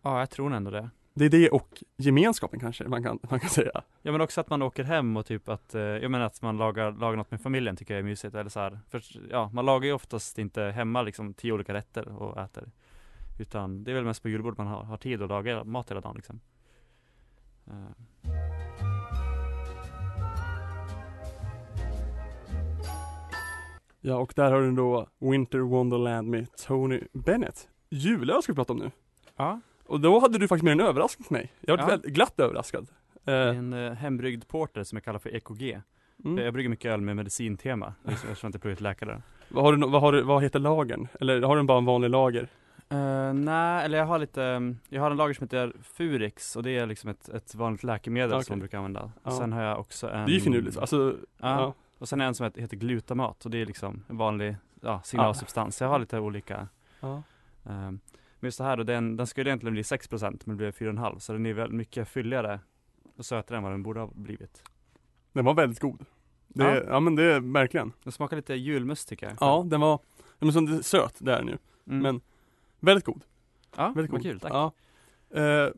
Ja, 0.02 0.18
jag 0.18 0.30
tror 0.30 0.54
ändå 0.54 0.70
det. 0.70 0.90
Det 1.14 1.24
är 1.24 1.28
det 1.30 1.48
och 1.50 1.82
gemenskapen 1.96 2.60
kanske 2.60 2.88
man 2.88 3.02
kan, 3.02 3.18
man 3.30 3.40
kan 3.40 3.50
säga. 3.50 3.82
Ja 4.02 4.12
men 4.12 4.20
också 4.20 4.40
att 4.40 4.50
man 4.50 4.62
åker 4.62 4.84
hem 4.84 5.16
och 5.16 5.26
typ 5.26 5.48
att, 5.48 5.74
eh, 5.74 5.80
jag 5.82 6.10
menar 6.10 6.24
att 6.26 6.42
man 6.42 6.56
lagar, 6.56 6.92
lagar 6.92 7.16
något 7.16 7.30
med 7.30 7.40
familjen 7.40 7.76
tycker 7.76 7.94
jag 7.94 7.98
är 7.98 8.04
mysigt 8.04 8.34
eller 8.34 8.50
så 8.50 8.60
här. 8.60 8.78
För 8.90 9.02
ja, 9.30 9.50
man 9.52 9.66
lagar 9.66 9.86
ju 9.86 9.92
oftast 9.92 10.38
inte 10.38 10.62
hemma 10.62 11.02
liksom 11.02 11.34
tio 11.34 11.52
olika 11.52 11.74
rätter 11.74 12.08
och 12.08 12.40
äter 12.40 12.70
Utan 13.38 13.84
det 13.84 13.90
är 13.90 13.94
väl 13.94 14.04
mest 14.04 14.22
på 14.22 14.28
julbord 14.28 14.58
man 14.58 14.66
har, 14.66 14.82
har 14.84 14.96
tid 14.96 15.22
att 15.22 15.28
laga 15.28 15.64
mat 15.64 15.90
hela 15.90 16.00
dagen 16.00 16.16
liksom. 16.16 16.40
Eh, 17.66 17.72
Ja 24.00 24.16
och 24.16 24.32
där 24.36 24.52
har 24.52 24.60
du 24.60 24.72
då 24.72 25.06
Winter 25.18 25.58
Wonderland 25.58 26.28
med 26.28 26.56
Tony 26.56 27.00
Bennett. 27.12 27.68
Julöl 27.90 28.42
ska 28.42 28.52
vi 28.52 28.56
prata 28.56 28.72
om 28.72 28.78
nu. 28.78 28.90
Ja, 29.36 29.60
Och 29.86 30.00
då 30.00 30.18
hade 30.20 30.38
du 30.38 30.48
faktiskt 30.48 30.64
med 30.64 30.72
en 30.72 30.80
överraskning 30.80 31.24
till 31.26 31.32
mig. 31.36 31.52
Jag 31.60 31.76
var 31.76 31.84
Ja. 31.84 31.88
väldigt 31.88 32.12
glatt 32.14 32.40
överraskad. 32.40 32.88
Eh, 33.24 33.34
en 33.34 33.72
eh, 33.72 33.92
hembryggd 33.92 34.48
porter 34.48 34.84
som 34.84 34.96
jag 34.96 35.04
kallar 35.04 35.18
för 35.18 35.34
EKG 35.36 35.80
mm. 36.24 36.38
Jag 36.44 36.52
brygger 36.52 36.70
mycket 36.70 36.92
öl 36.92 37.00
med 37.00 37.16
medicintema, 37.16 37.94
eftersom 38.04 38.36
jag 38.42 38.48
inte 38.48 38.58
pluggat 38.58 38.80
läkare. 38.80 39.22
Vad, 39.48 39.64
har 39.64 39.72
du, 39.72 39.86
vad, 39.88 40.00
har 40.00 40.12
du, 40.12 40.22
vad 40.22 40.42
heter 40.42 40.58
lagen? 40.58 41.08
Eller 41.20 41.42
har 41.42 41.56
du 41.56 41.62
bara 41.62 41.78
en 41.78 41.84
vanlig 41.84 42.10
lager? 42.10 42.48
Uh, 42.92 43.34
nej, 43.34 43.84
eller 43.84 43.98
jag 43.98 44.06
har 44.06 44.18
lite, 44.18 44.74
jag 44.88 45.02
har 45.02 45.10
en 45.10 45.16
lager 45.16 45.34
som 45.34 45.44
heter 45.44 45.72
Furix 45.82 46.56
och 46.56 46.62
det 46.62 46.70
är 46.70 46.86
liksom 46.86 47.10
ett, 47.10 47.28
ett 47.28 47.54
vanligt 47.54 47.82
läkemedel 47.82 48.32
Okej. 48.32 48.44
som 48.44 48.52
man 48.52 48.58
brukar 48.58 48.78
använda. 48.78 49.12
Ja. 49.24 49.30
Sen 49.30 49.52
har 49.52 49.62
jag 49.62 49.80
också 49.80 50.10
en 50.10 50.26
Det 50.26 50.32
är 50.32 50.34
ju 50.34 50.40
finurligt, 50.40 50.78
alltså 50.78 51.16
Ja, 51.38 51.60
ja. 51.60 51.74
och 51.98 52.08
sen 52.08 52.20
är 52.20 52.24
en 52.24 52.34
som 52.34 52.44
heter, 52.44 52.60
heter 52.60 52.76
glutamat 52.76 53.44
och 53.44 53.50
det 53.50 53.58
är 53.58 53.66
liksom 53.66 54.04
en 54.08 54.16
vanlig 54.16 54.56
ja, 54.80 55.00
signalsubstans. 55.04 55.80
Jag 55.80 55.88
har 55.88 55.98
lite 55.98 56.18
olika 56.18 56.68
um, 57.00 57.22
Men 57.62 58.00
just 58.40 58.58
det 58.58 58.64
här 58.64 58.76
då, 58.76 58.82
den, 58.82 59.16
den 59.16 59.26
skulle 59.26 59.50
egentligen 59.50 59.72
bli 59.72 59.82
6% 59.82 60.40
men 60.44 60.56
det 60.56 60.56
blev 60.56 60.72
4,5 60.72 61.18
så 61.18 61.32
den 61.32 61.46
är 61.46 61.52
väldigt 61.52 61.76
mycket 61.76 62.08
fylligare 62.08 62.60
och 63.16 63.26
sötare 63.26 63.56
än 63.56 63.62
vad 63.62 63.72
den 63.72 63.82
borde 63.82 64.00
ha 64.00 64.10
blivit. 64.14 64.62
Den 65.32 65.44
var 65.44 65.54
väldigt 65.54 65.80
god 65.80 66.04
det, 66.48 66.64
Ja. 66.64 66.82
ja. 66.88 67.00
men 67.00 67.14
det 67.16 67.22
är 67.24 67.40
verkligen 67.40 67.92
Den 68.02 68.12
smakar 68.12 68.36
lite 68.36 68.54
julmust 68.54 69.08
tycker 69.08 69.26
jag. 69.26 69.36
Ja 69.40 69.64
den 69.66 69.80
var, 69.80 70.00
som 70.52 70.66
det, 70.66 70.82
söt 70.82 71.14
det 71.18 71.32
är 71.32 71.38
den 71.38 71.48
ju 71.48 71.58
Mm. 71.88 71.98
Men 72.02 72.20
väldigt 72.86 73.04
god, 73.04 73.22
ja, 73.76 73.82
väldigt 73.96 74.12
vad 74.12 74.20
god 74.22 74.30
kul, 74.30 74.40
tack. 74.40 74.52
Ja. 74.52 74.72
Eh, 75.40 75.68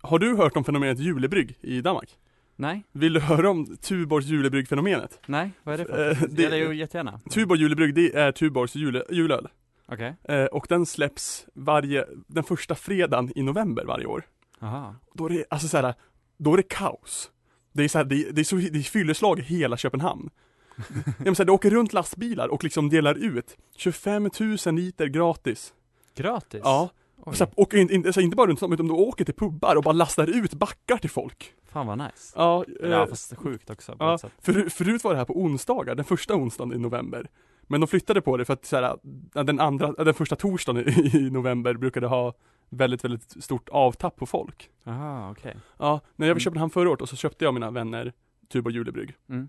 Har 0.00 0.18
du 0.18 0.36
hört 0.36 0.56
om 0.56 0.64
fenomenet 0.64 0.98
julebrygg 0.98 1.58
i 1.60 1.80
Danmark? 1.80 2.18
Nej, 2.56 2.82
Vill 2.92 3.12
du 3.12 3.20
höra 3.20 3.50
om 3.50 3.76
Tuborgs 3.76 4.26
julebrygg-fenomenet? 4.26 5.20
nej, 5.26 5.50
vad 5.62 5.74
är 5.74 5.78
det 5.78 5.84
för? 5.84 6.10
Eh, 6.10 6.20
det, 6.20 6.26
det- 6.26 6.44
Eller 6.44 6.56
jo, 6.56 6.72
jättegärna. 6.72 7.20
Tuborg 7.30 7.60
julebrygg, 7.60 7.94
det 7.94 8.14
är 8.14 8.32
Tuborgs 8.32 8.74
jule, 8.74 9.04
julöl 9.10 9.48
Okej, 9.88 10.16
eh, 10.24 10.44
Och 10.44 10.66
den 10.68 10.86
släpps 10.86 11.46
varje, 11.54 12.06
den 12.26 12.44
första 12.44 12.74
fredagen 12.74 13.32
i 13.38 13.42
november 13.42 13.84
varje 13.84 14.06
år 14.06 14.24
aha. 14.60 14.94
Då 15.14 15.26
är 15.26 15.30
det, 15.30 15.44
alltså 15.50 15.68
såhär, 15.68 15.94
då 16.36 16.52
är 16.52 16.56
det 16.56 16.62
kaos 16.68 17.30
Det 17.72 17.84
är 17.84 17.88
såhär, 17.88 18.04
det, 18.04 18.30
det 18.30 18.40
är 18.40 18.44
så, 18.44 18.56
det 18.56 18.78
är 18.78 18.82
fylleslag 18.82 19.38
i 19.38 19.42
hela 19.42 19.76
Köpenhamn 19.76 20.30
ja, 21.04 21.12
men 21.18 21.34
så 21.34 21.42
här, 21.42 21.46
Det 21.46 21.52
åker 21.52 21.70
runt 21.70 21.92
lastbilar 21.92 22.48
och 22.48 22.64
liksom 22.64 22.88
delar 22.88 23.14
ut 23.14 23.56
25 23.76 24.30
000 24.66 24.74
liter 24.74 25.06
gratis 25.06 25.74
Gratis? 26.16 26.60
Ja, 26.64 26.88
Oj, 27.16 27.36
så 27.36 27.46
åker 27.56 27.78
inte, 27.78 27.94
inte, 27.94 28.12
så 28.12 28.20
inte 28.20 28.36
bara 28.36 28.46
runt 28.46 28.62
om 28.62 28.72
utan 28.72 28.86
du 28.86 28.92
åker 28.94 29.24
till 29.24 29.34
pubbar 29.34 29.76
och 29.76 29.82
bara 29.82 29.92
lastar 29.92 30.26
ut 30.26 30.54
backar 30.54 30.96
till 30.96 31.10
folk 31.10 31.52
fan 31.64 31.86
vad 31.86 31.98
nice. 31.98 32.34
Ja, 32.36 32.64
eh, 32.82 32.88
Ja 32.90 33.06
fast 33.06 33.36
sjukt 33.36 33.70
också 33.70 33.96
ja 33.98 34.18
för, 34.38 34.68
förut 34.70 35.04
var 35.04 35.12
det 35.12 35.18
här 35.18 35.24
på 35.24 35.40
onsdagar, 35.40 35.94
den 35.94 36.04
första 36.04 36.34
onsdagen 36.34 36.72
i 36.72 36.78
november 36.78 37.30
Men 37.62 37.80
de 37.80 37.86
flyttade 37.86 38.20
på 38.20 38.36
det 38.36 38.44
för 38.44 38.52
att 38.52 38.64
så 38.64 38.76
här, 38.76 38.96
den 39.44 39.60
andra, 39.60 39.92
den 39.92 40.14
första 40.14 40.36
torsdagen 40.36 40.88
i, 40.88 41.16
i 41.16 41.30
november 41.30 41.74
brukade 41.74 42.06
ha 42.06 42.34
väldigt, 42.68 43.04
väldigt 43.04 43.44
stort 43.44 43.68
avtapp 43.68 44.16
på 44.16 44.26
folk 44.26 44.70
Aha, 44.86 45.30
okej. 45.30 45.56
Ja, 45.78 46.00
när 46.16 46.26
jag 46.26 46.30
var 46.30 46.32
Mm. 46.34 46.38
i 46.38 46.40
Köpenhamn 46.40 46.70
förra 46.70 46.90
året 46.90 47.02
och 47.02 47.08
så 47.08 47.16
köpte 47.16 47.44
jag 47.44 47.50
och 47.50 47.54
mina 47.54 47.70
vänner 47.70 48.12
Tuborg 48.52 48.74
julebrygg 48.74 49.14
Mm. 49.28 49.48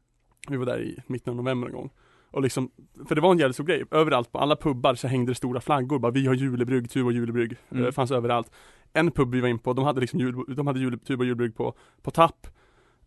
Vi 0.50 0.57
var 0.57 0.65
där 0.65 0.81
i 0.81 1.00
mitten 1.07 1.31
av 1.31 1.38
november 1.38 1.67
någon 1.67 1.77
gång 1.81 1.89
Och 2.31 2.41
liksom, 2.41 2.72
för 3.07 3.15
det 3.15 3.22
var 3.22 3.31
en 3.31 3.38
jävligt 3.38 3.55
stor 3.55 3.63
grej, 3.63 3.84
överallt 3.91 4.31
på 4.31 4.39
alla 4.39 4.55
pubbar 4.55 4.96
så 4.96 5.07
hängde 5.07 5.31
det 5.31 5.36
stora 5.36 5.62
flaggor 5.62 6.00
bara 6.00 6.12
Vi 6.12 6.27
har 6.27 6.34
julebrygg, 6.34 6.89
Tuborg 6.89 7.15
julebrygg, 7.15 7.55
Mm. 7.69 7.84
det 7.84 7.91
fanns 7.91 8.12
överallt 8.12 8.51
En 8.93 9.12
pub 9.12 9.31
vi 9.31 9.41
var 9.41 9.48
in 9.48 9.60
på, 9.60 9.74
de 9.74 9.86
hade 9.86 10.01
liksom 10.01 10.19
jul, 10.19 10.55
de 10.55 10.67
hade 10.67 10.79
jule, 10.79 10.98
Tuborg 10.98 11.27
julebrygg 11.27 11.55
på, 11.55 11.74
på 12.01 12.12
tapp 12.12 12.48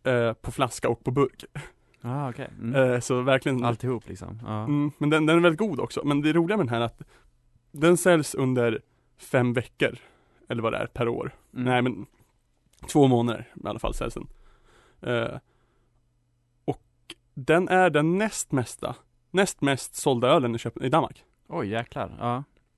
eh, 0.03 0.33
På 0.33 0.50
flaska 0.50 0.89
och 0.89 1.05
på 1.05 1.11
burk 1.11 1.45
Ah, 2.03 2.31
okej. 2.31 2.49
Mm. 2.61 2.75
eh, 2.93 3.00
Så 3.00 3.21
verkligen 3.23 3.65
Alltihop 3.65 4.09
liksom. 4.09 4.41
Ja. 4.47 4.65
mm, 4.65 4.91
Men 4.99 5.11
den, 5.11 5.27
den 5.27 5.37
är 5.37 5.41
väldigt 5.43 5.59
god 5.61 5.81
också, 5.81 6.00
men 6.05 6.21
det 6.23 6.33
roliga 6.33 6.57
med 6.57 6.67
den 6.67 6.75
här 6.75 6.81
är 6.81 6.85
att 6.85 7.03
Den 7.73 7.97
säljs 7.97 8.35
under 8.35 8.81
fem 9.19 9.53
veckor 9.53 9.99
Eller 10.49 10.62
vad 10.62 10.73
det 10.73 10.79
är, 10.79 10.87
per 10.87 11.09
år 11.09 11.35
Mm. 11.55 11.65
Nej 11.65 11.83
men 11.83 12.07
Två 12.93 13.07
månader 13.09 13.49
i 13.65 13.67
alla 13.67 13.79
fall 13.79 13.95
säljs 13.95 14.15
den 14.15 14.27
eh, 15.03 15.39
Och 16.65 16.83
den 17.35 17.69
är 17.69 17.91
den 17.91 18.19
näst 18.19 18.53
mesta 18.53 18.97
Näst 19.31 19.61
mest 19.61 19.95
sålda 19.95 20.29
ölen 20.29 20.55
i, 20.55 20.59
Köpen- 20.59 20.83
i 20.85 20.89
Danmark 20.89 21.25
Oj 21.49 21.69
jäklar. 21.69 22.17
Ja. 22.21 22.37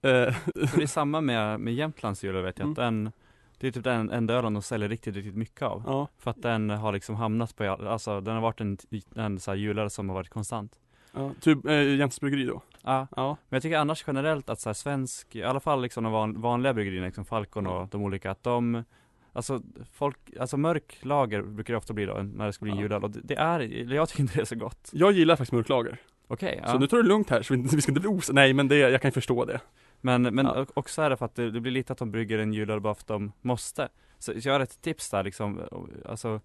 eh, 0.09 0.33
För 0.67 0.77
det 0.77 0.83
är 0.83 0.87
samma 0.87 1.21
med, 1.21 1.61
med 1.61 1.75
Jämtlands 1.75 2.25
jul 2.25 2.43
vet 2.43 2.59
jag, 2.59 2.71
att 2.71 2.77
den 2.77 3.13
Det 3.59 3.67
är 3.69 3.71
typ 3.73 3.85
den 3.85 4.11
enda 4.11 4.35
ölen 4.35 4.53
de 4.55 4.63
säljer 4.63 4.89
riktigt, 4.89 5.15
riktigt 5.17 5.37
mycket 5.37 5.63
av. 5.63 5.83
Ja, 5.87 6.09
För 6.19 6.31
att 6.31 6.43
den 6.43 6.71
har 6.71 6.93
liksom 6.93 7.15
hamnat 7.17 7.57
på, 7.57 7.65
alltså 7.71 8.21
den 8.21 8.35
har 8.35 8.41
varit 8.43 8.61
en, 8.61 8.79
en 9.17 9.41
så 9.41 9.51
här 9.51 9.59
julöl 9.59 9.91
som 9.91 10.09
har 10.09 10.15
varit 10.17 10.29
konstant. 10.29 10.79
ja 11.13 11.31
typ 11.41 11.67
eh, 11.67 11.95
Jens 11.95 12.21
bryggeri 12.21 12.45
då 12.45 12.63
Ja, 12.85 13.07
Ja, 13.17 13.37
men 13.49 13.57
jag 13.57 13.63
tycker 13.63 13.79
annars 13.79 14.05
generellt 14.07 14.51
att 14.51 14.61
så 14.61 14.69
här 14.69 14.75
svensk, 14.75 15.37
i 15.37 15.43
alla 15.43 15.61
fall 15.61 15.83
liksom 15.83 16.05
de 16.05 16.13
van, 16.13 16.41
vanliga 16.41 16.75
bryggerierna, 16.75 17.07
liksom 17.07 17.25
Falcon 17.25 17.67
och 17.67 17.89
de 17.89 18.03
olika, 18.03 18.31
att 18.31 18.43
de 18.43 18.85
Alltså 19.35 19.63
folk, 19.93 20.17
alltså 20.41 20.57
mörk 20.57 20.99
lager 21.03 21.43
brukar 21.43 21.75
det 21.75 21.79
ofta 21.79 21.93
bli 21.95 22.05
då 22.07 22.15
när 22.15 22.47
det 22.47 22.53
ska 22.53 22.65
bli 22.65 22.73
Ja. 22.75 22.81
juleöl 22.81 23.05
och 23.05 23.11
det, 23.11 23.21
det 23.25 23.35
är, 23.35 23.61
jag 23.93 24.09
tycker 24.09 24.23
inte 24.23 24.35
det 24.35 24.41
är 24.41 24.45
så 24.45 24.55
gott. 24.57 24.91
jag 24.93 25.13
gillar 25.13 25.37
faktiskt 25.37 25.53
mörklager 25.53 25.99
Okej, 26.33 26.61
Så 26.67 26.75
ja. 26.75 26.79
nu 26.79 26.87
tar 26.87 26.97
det 26.97 27.03
lugnt 27.03 27.31
här 27.31 27.43
så 27.43 27.55
vi, 27.55 27.63
vi 27.77 27.83
ska 27.83 27.91
inte 27.91 28.01
bli 28.01 28.11
os... 28.11 28.31
Nej 28.33 28.53
men 28.53 28.69
det, 28.69 28.77
jag 28.77 29.01
kan 29.01 29.09
ju 29.09 29.13
förstå 29.13 29.45
det 29.45 29.61
Men, 30.01 30.23
men 30.23 30.47
Ja. 30.47 30.67
också 30.75 31.03
är 31.03 31.11
det 31.11 31.17
för 31.17 31.25
att 31.25 31.35
det, 31.35 31.51
det 31.51 31.61
blir 31.61 31.73
lite 31.73 31.93
att 31.93 31.99
de 31.99 32.11
brygger 32.11 32.39
en 32.39 32.53
julöl 32.53 32.81
bara 32.81 32.95
för 32.95 33.03
att 33.03 33.07
de 33.07 33.33
måste. 33.41 33.89
Så, 34.19 34.41
så 34.41 34.49
jag 34.49 34.55
har 34.55 34.61
ett 34.61 34.83
tips 34.83 35.11
där 35.11 35.25
liksom, 35.25 35.61
alltså, 36.07 36.41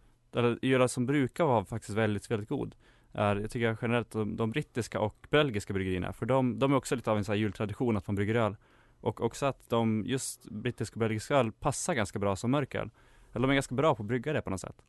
julöl 0.62 0.90
som 0.90 1.06
brukar 1.06 1.46
vara 1.46 1.66
faktiskt 1.66 1.98
väldigt, 1.98 2.32
väldigt 2.32 2.50
god. 2.50 2.76
Är, 3.14 3.36
jag 3.36 3.52
tycker 3.52 3.78
generellt 3.82 4.12
de, 4.12 4.36
de 4.36 4.52
brittiska 4.52 5.00
och 5.00 5.28
belgiska 5.30 5.74
bryggerierna, 5.74 6.14
för 6.14 6.26
de, 6.26 6.60
de 6.60 6.72
är 6.72 6.76
också 6.76 6.96
lite 6.96 7.12
av 7.12 7.18
en 7.18 7.26
här 7.28 7.36
jultradition 7.36 7.98
att 7.98 8.08
man 8.08 8.16
brygger 8.16 8.36
öl. 8.36 8.56
Och 9.02 9.22
också 9.22 9.46
att 9.46 9.70
de, 9.70 10.04
just 10.06 10.46
brittisk 10.46 10.94
och 10.94 11.00
belgisk 11.00 11.32
öl 11.32 11.52
passar 11.52 11.94
ganska 11.94 12.20
bra 12.20 12.36
som 12.36 12.52
mörköl. 12.52 12.90
Eller 13.34 13.48
de 13.48 13.50
är 13.50 13.54
ganska 13.56 13.76
bra 13.76 13.96
på 13.96 14.04
att 14.04 14.08
brygga 14.08 14.34
det 14.34 14.42
på 14.42 14.50
något 14.50 14.62
sätt. 14.62 14.82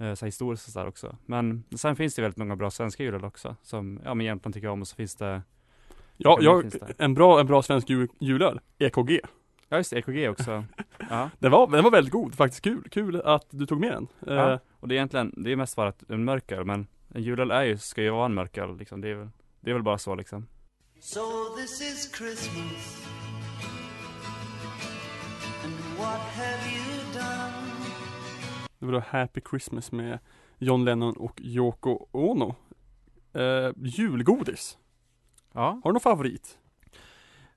Eh, 0.00 0.14
så 0.14 0.26
historiskt 0.26 0.66
och 0.66 0.72
sådär 0.72 0.86
också. 0.88 1.16
Men 1.26 1.64
sen 1.76 1.96
finns 1.96 2.14
det 2.14 2.22
väldigt 2.22 2.38
många 2.38 2.56
bra 2.56 2.70
svenska 2.70 3.02
julöl 3.02 3.24
också, 3.24 3.56
som, 3.62 4.00
ja 4.04 4.14
men 4.14 4.26
Jämtland 4.26 4.54
tycker 4.54 4.66
jag 4.66 4.72
om 4.72 4.80
och 4.80 4.88
så 4.88 4.96
finns 4.96 5.16
det 5.16 5.42
Ja, 6.16 6.38
jag, 6.40 6.60
finns 6.62 6.74
det? 6.74 6.94
en 6.98 7.14
bra, 7.14 7.40
en 7.40 7.46
bra 7.46 7.62
svensk 7.62 7.90
jul, 7.90 8.08
julöl, 8.20 8.60
EKG. 8.78 9.20
Ja 9.68 9.76
just 9.76 9.90
det, 9.90 9.98
EKG 9.98 10.28
också. 10.28 10.64
ja. 11.10 11.30
Den 11.38 11.50
var, 11.50 11.66
den 11.70 11.84
var 11.84 11.90
väldigt 11.90 12.12
god, 12.12 12.34
faktiskt 12.34 12.62
kul, 12.64 12.88
kul 12.90 13.20
att 13.20 13.46
du 13.50 13.66
tog 13.66 13.80
med 13.80 13.92
den. 13.92 14.06
ja. 14.26 14.52
Eh, 14.52 14.58
Och 14.80 14.88
det 14.88 14.94
är 14.94 14.96
egentligen, 14.96 15.34
det 15.36 15.52
är 15.52 15.56
mest 15.56 15.76
bara 15.76 15.88
ett, 15.88 16.10
en 16.10 16.24
mörköl 16.24 16.64
men 16.64 16.86
en 17.14 17.22
julöl 17.22 17.50
är 17.50 17.62
ju, 17.62 17.78
ska 17.78 18.02
ju 18.02 18.10
vara 18.10 18.26
en 18.26 18.34
mörköl 18.34 18.76
liksom. 18.76 19.00
Det 19.00 19.08
är 19.08 19.14
väl, 19.14 19.28
det 19.60 19.70
är 19.70 19.74
väl 19.74 19.82
bara 19.82 19.98
så 19.98 20.14
liksom. 20.14 20.46
So 21.00 21.20
this 21.56 21.80
is 21.80 22.12
Christmas. 22.18 23.06
And 25.64 25.72
what 25.98 26.20
have 26.20 26.60
you 26.76 26.98
done? 27.14 27.49
Det 28.80 28.86
var 28.86 28.92
då 28.92 29.02
Happy 29.06 29.40
Christmas 29.50 29.92
med 29.92 30.18
John 30.58 30.84
Lennon 30.84 31.16
och 31.16 31.40
Yoko 31.40 32.06
Ono. 32.10 32.54
Eh, 33.32 33.70
julgodis. 33.76 34.78
Ja. 35.52 35.80
Har 35.84 35.90
du 35.90 35.92
någon 35.92 36.00
favorit? 36.00 36.58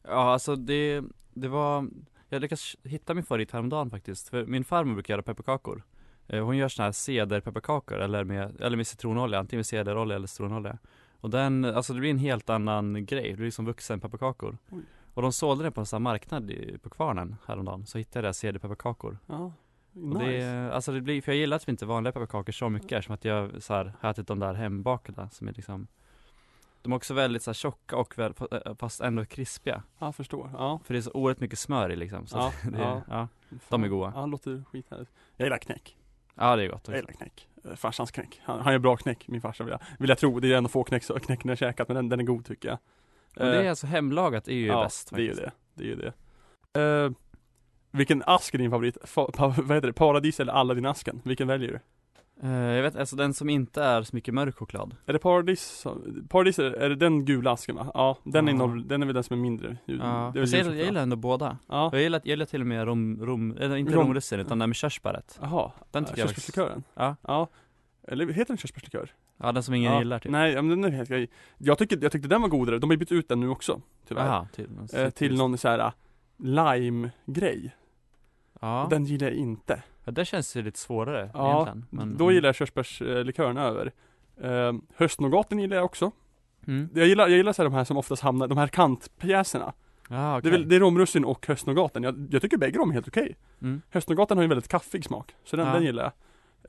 Ja 0.03 0.33
alltså 0.33 0.55
det, 0.55 1.03
det 1.33 1.47
var, 1.47 1.89
jag 2.29 2.41
lyckades 2.41 2.75
hitta 2.83 3.13
min 3.13 3.23
favorit 3.23 3.51
häromdagen 3.51 3.89
faktiskt. 3.89 4.29
För 4.29 4.45
min 4.45 4.63
farmor 4.63 4.93
brukar 4.93 5.13
göra 5.13 5.21
pepparkakor. 5.21 5.83
Eh, 6.27 6.45
Hon 6.45 6.57
gör 6.57 6.67
såna 6.67 6.85
här 6.85 6.91
cederpepparkakor 6.91 7.97
eller 7.99 8.23
med, 8.23 8.61
eller 8.61 8.77
med 8.77 8.87
citronolja, 8.87 9.39
antingen 9.39 9.59
med 9.59 9.65
cederolja 9.65 10.15
eller 10.15 10.27
citronolja. 10.27 10.77
Och 11.19 11.29
den, 11.29 11.65
alltså 11.65 11.93
det 11.93 11.99
blir 11.99 12.09
en 12.09 12.17
helt 12.17 12.49
annan 12.49 13.05
grej, 13.05 13.31
det 13.31 13.37
blir 13.37 13.51
som 13.51 13.65
vuxenpepparkakor. 13.65 14.57
Oj. 14.71 14.81
Och 15.13 15.21
de 15.21 15.33
sålde 15.33 15.63
den 15.63 15.71
på 15.73 15.79
en 15.79 15.85
sån 15.85 15.97
här 15.97 16.03
marknad 16.11 16.51
i, 16.51 16.77
på 16.77 16.89
Kvarnen 16.89 17.35
häromdagen, 17.45 17.85
så 17.85 17.97
hittade 17.97 18.27
jag 18.27 18.35
cederpepparkakor. 18.35 19.17
Ja, 19.27 19.53
nice. 19.93 20.25
Det, 20.25 20.73
alltså 20.73 20.91
det 20.91 21.01
blir, 21.01 21.21
för 21.21 21.31
jag 21.31 21.39
gillar 21.39 21.59
typ 21.59 21.69
inte 21.69 21.85
vanliga 21.85 22.11
pepparkakor 22.11 22.51
så 22.53 22.69
mycket 22.69 23.05
som 23.05 23.13
att 23.13 23.25
jag 23.25 23.63
så 23.63 23.73
här, 23.73 23.93
har 23.99 24.09
ätit 24.09 24.27
de 24.27 24.39
där 24.39 24.53
hembakade 24.53 25.29
som 25.31 25.47
är 25.47 25.53
liksom 25.53 25.87
De 26.81 26.91
är 26.91 26.95
också 26.95 27.13
väldigt 27.13 27.43
så 27.43 27.49
här, 27.49 27.53
tjocka 27.53 27.95
och 27.95 28.17
väl, 28.17 28.33
fast 28.79 29.01
ändå 29.01 29.25
krispiga 29.25 29.83
Ja, 29.99 30.05
jag 30.05 30.15
förstår. 30.15 30.49
Ja. 30.53 30.79
För 30.83 30.93
det 30.93 30.99
är 30.99 31.01
så 31.01 31.11
oerhört 31.11 31.39
mycket 31.39 31.59
smör 31.59 31.91
i 31.91 31.95
liksom 31.95 32.27
så 32.27 32.37
Ja, 32.37 32.53
det, 32.71 32.79
ja. 32.79 33.01
ja. 33.09 33.27
De 33.69 33.83
är 33.83 33.87
goda. 33.87 34.13
Ja, 34.15 34.25
låter 34.25 34.63
skithärligt. 34.71 35.11
Jag 35.37 35.45
gillar 35.45 35.57
knäck. 35.57 35.97
ja 36.35 36.55
det 36.55 36.63
är 36.63 36.67
gott 36.67 36.71
Jag 36.71 36.79
också. 36.79 36.91
gillar 36.95 37.13
knäck. 37.13 37.47
Eh, 37.65 37.75
Farsans 37.75 38.11
knäck. 38.11 38.41
Han, 38.43 38.59
han 38.61 38.73
gör 38.73 38.79
bra 38.79 38.97
knäck, 38.97 39.27
min 39.27 39.41
farsa 39.41 39.63
vill 39.63 39.71
jag, 39.71 39.79
vill 39.99 40.09
jag 40.09 40.17
tro. 40.17 40.39
Det 40.39 40.53
är 40.53 40.57
en 40.57 40.65
av 40.65 40.69
få 40.69 40.83
knäck, 40.83 41.03
knäcken 41.03 41.49
jag 41.49 41.57
käkat, 41.57 41.87
men 41.87 41.95
den, 41.95 42.09
den 42.09 42.19
är 42.19 42.23
god 42.23 42.45
tycker 42.45 42.69
jag. 42.69 42.77
Och 43.35 43.45
det 43.45 43.57
är 43.57 43.63
Eh, 43.63 43.69
alltså 43.69 43.87
hemlagat 43.87 44.47
är 44.47 44.53
ju 44.53 44.65
ja, 44.67 44.83
bäst 44.83 45.09
det 45.15 45.21
är 45.21 45.25
ju 45.25 45.33
det. 45.33 45.51
Det 45.73 45.83
är 45.83 45.87
ju 45.87 45.95
det. 45.95 46.13
Eh, 46.81 47.11
vilken 47.93 48.23
ask 48.25 48.53
är 48.53 48.57
din 48.57 48.71
favorit? 48.71 48.97
Fa, 49.03 49.25
pa, 49.33 49.47
vad 49.57 49.71
heter 49.77 49.87
det? 49.87 49.93
Paradis 49.93 50.39
eller 50.39 50.53
Aladdin-asken? 50.53 51.21
Vilken 51.23 51.47
väljer 51.47 51.67
du? 51.71 51.79
Eh, 52.47 52.51
Jag 52.51 52.83
vet, 52.83 52.95
alltså 52.95 53.15
den 53.15 53.33
som 53.33 53.49
inte 53.49 53.83
är 53.83 54.03
så 54.03 54.15
mycket 54.15 54.33
mörk 54.33 54.55
choklad 54.57 54.95
Är 55.05 55.13
det 55.13 55.19
Paradis? 55.19 55.85
Paradis, 56.29 56.59
är, 56.59 56.63
är 56.71 56.89
det 56.89 56.95
den 56.95 57.25
gula 57.25 57.51
asken 57.51 57.75
va? 57.75 57.91
Ja, 57.93 58.17
den, 58.23 58.47
Ja. 58.47 58.63
är 58.63 58.83
den 58.83 59.01
är 59.01 59.05
väl 59.05 59.13
den 59.15 59.23
som 59.23 59.37
är 59.37 59.41
mindre. 59.41 59.77
Ja, 59.85 59.95
det 60.33 60.39
är 60.39 60.41
jag, 60.41 60.47
gillar, 60.47 60.73
jag 60.73 60.85
gillar 60.85 61.01
ändå 61.01 61.15
båda 61.15 61.57
Ja, 61.67 61.89
Jag 61.93 62.01
gillar, 62.01 62.19
jag 62.23 62.29
gillar 62.29 62.45
till 62.45 62.61
och 62.61 62.67
med 62.67 62.85
rom, 62.85 63.25
rom 63.25 63.57
eller 63.59 63.75
inte 63.75 63.93
Rom- 63.93 64.03
romrussin 64.07 64.39
utan 64.39 64.59
den 64.59 64.69
med 64.69 64.75
körsbäret 64.75 65.39
jaha. 65.41 65.71
Den 65.91 66.05
tycker 66.05 66.21
faktiskt- 66.21 66.45
Körsbärslikören? 66.55 66.83
Ja. 66.95 67.15
Ja. 67.21 67.47
Eller 68.07 68.27
heter 68.27 68.45
den 68.47 68.57
körsbärslikör? 68.57 69.09
Ja 69.37 69.51
den 69.51 69.63
som 69.63 69.73
ingen 69.73 69.91
ja. 69.93 69.99
gillar 69.99 70.19
typ 70.19 70.31
Nej, 70.31 70.55
men 70.55 70.69
den 70.69 70.83
är 70.83 70.89
helt 70.89 71.09
grej. 71.09 71.29
Jag 71.57 71.77
tycker, 71.77 71.99
jag 72.01 72.11
tyckte 72.11 72.27
den 72.27 72.41
var 72.41 72.49
godare, 72.49 72.79
de 72.79 72.89
har 72.89 72.93
ju 72.93 72.97
bytt 72.99 73.11
ut 73.11 73.29
den 73.29 73.39
nu 73.39 73.49
också. 73.49 73.81
Tyvärr. 74.07 74.27
Aha, 74.27 74.47
till, 74.55 74.69
någon 74.71 74.87
eh, 74.93 75.09
till 75.09 75.37
någon 75.37 75.57
så 75.57 75.67
här 75.69 75.91
lime-grej. 76.37 77.75
Ja, 78.63 78.83
Och 78.83 78.89
Den 78.89 79.05
gillar 79.05 79.27
jag 79.27 79.35
inte. 79.35 79.83
ja 80.03 80.11
det 80.11 80.25
känns 80.25 80.55
ju 80.55 80.61
lite 80.61 80.79
svårare 80.79 81.29
Ja, 81.33 81.53
egentligen 81.53 81.85
men, 81.89 82.17
Då 82.17 82.31
gillar 82.31 82.47
jag 82.49 82.55
körsbärslikören 82.55 83.57
över. 83.57 83.91
Eh, 84.41 84.73
höstnougaten 84.95 85.59
gillar 85.59 85.75
jag 85.77 85.85
också. 85.85 86.11
mm. 86.67 86.89
Jag 86.93 87.07
gillar, 87.07 87.27
jag 87.27 87.37
gillar 87.37 87.53
så 87.53 87.61
här, 87.63 87.69
de 87.69 87.75
här 87.75 87.83
som 87.83 87.97
oftast 87.97 88.21
hamnar, 88.23 88.47
de 88.47 88.57
här 88.57 88.67
kantpjäserna. 88.67 89.73
Ja, 90.09 90.39
Det 90.43 90.49
är, 90.49 90.59
det 90.59 90.75
är 90.75 90.79
romrussin 90.79 91.25
och 91.25 91.47
höstnougaten. 91.47 92.03
Jag, 92.03 92.27
jag 92.31 92.41
tycker 92.41 92.57
bägge 92.57 92.77
de 92.77 92.89
är 92.89 92.93
helt 92.93 93.07
okej. 93.07 93.35
mm. 93.61 93.81
Höstnougaten 93.89 94.37
har 94.37 94.41
ju 94.41 94.45
en 94.45 94.49
väldigt 94.49 94.67
kaffig 94.71 95.05
smak. 95.05 95.35
Så 95.43 95.55
den, 95.55 95.67
Ja. 95.67 95.73
den 95.73 95.83
gillar 95.83 96.11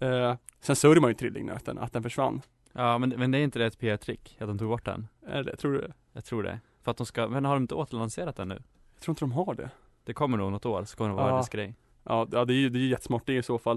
jag. 0.01 0.29
Eh, 0.31 0.37
sen 0.61 0.77
sörjer 0.77 1.01
man 1.01 1.11
ju 1.11 1.15
trillingnöten, 1.15 1.79
att 1.79 1.93
den 1.93 2.03
försvann. 2.03 2.41
Ja 2.73 2.99
men, 2.99 3.09
men 3.09 3.31
det 3.31 3.39
är 3.39 3.43
inte 3.43 3.59
det 3.59 3.67
ett 3.67 3.79
PR-trick, 3.79 4.37
att 4.41 4.49
de 4.49 4.59
tog 4.59 4.69
bort 4.69 4.85
den? 4.85 5.07
Är 5.27 5.43
det, 5.43 5.57
tror 5.57 5.73
du 5.73 5.81
det? 5.81 5.93
Jag 6.13 6.25
tror 6.25 6.43
det 6.43 6.61
För 6.83 6.91
att 6.91 6.97
de 6.97 7.07
ska, 7.07 7.29
men 7.29 7.45
har 7.45 7.55
de 7.55 7.63
inte 7.63 7.75
återlanserat 7.75 8.37
den 8.37 8.49
nu? 8.49 8.63
Jag 8.95 9.03
tror 9.03 9.13
inte 9.13 9.23
de 9.23 9.33
har 9.33 9.55
det. 9.55 9.71
Det 10.05 10.13
kommer 10.15 10.37
nog 10.39 10.53
något 10.53 10.67
år, 10.67 10.85
så 10.85 10.97
kommer 10.97 11.11
det 11.11 11.17
vara 11.17 11.27
Ja. 11.27 11.31
världens 11.33 11.49
grej 11.49 11.75
Ja, 12.05 12.25
det 12.31 12.39
är 12.39 12.57
ju 12.57 12.69
det 12.69 12.79
är 12.79 12.81
ju 12.81 12.89
jättesmart 12.89 13.23
det 13.27 13.35
i 13.37 13.43
så 13.43 13.59
fall. 13.59 13.77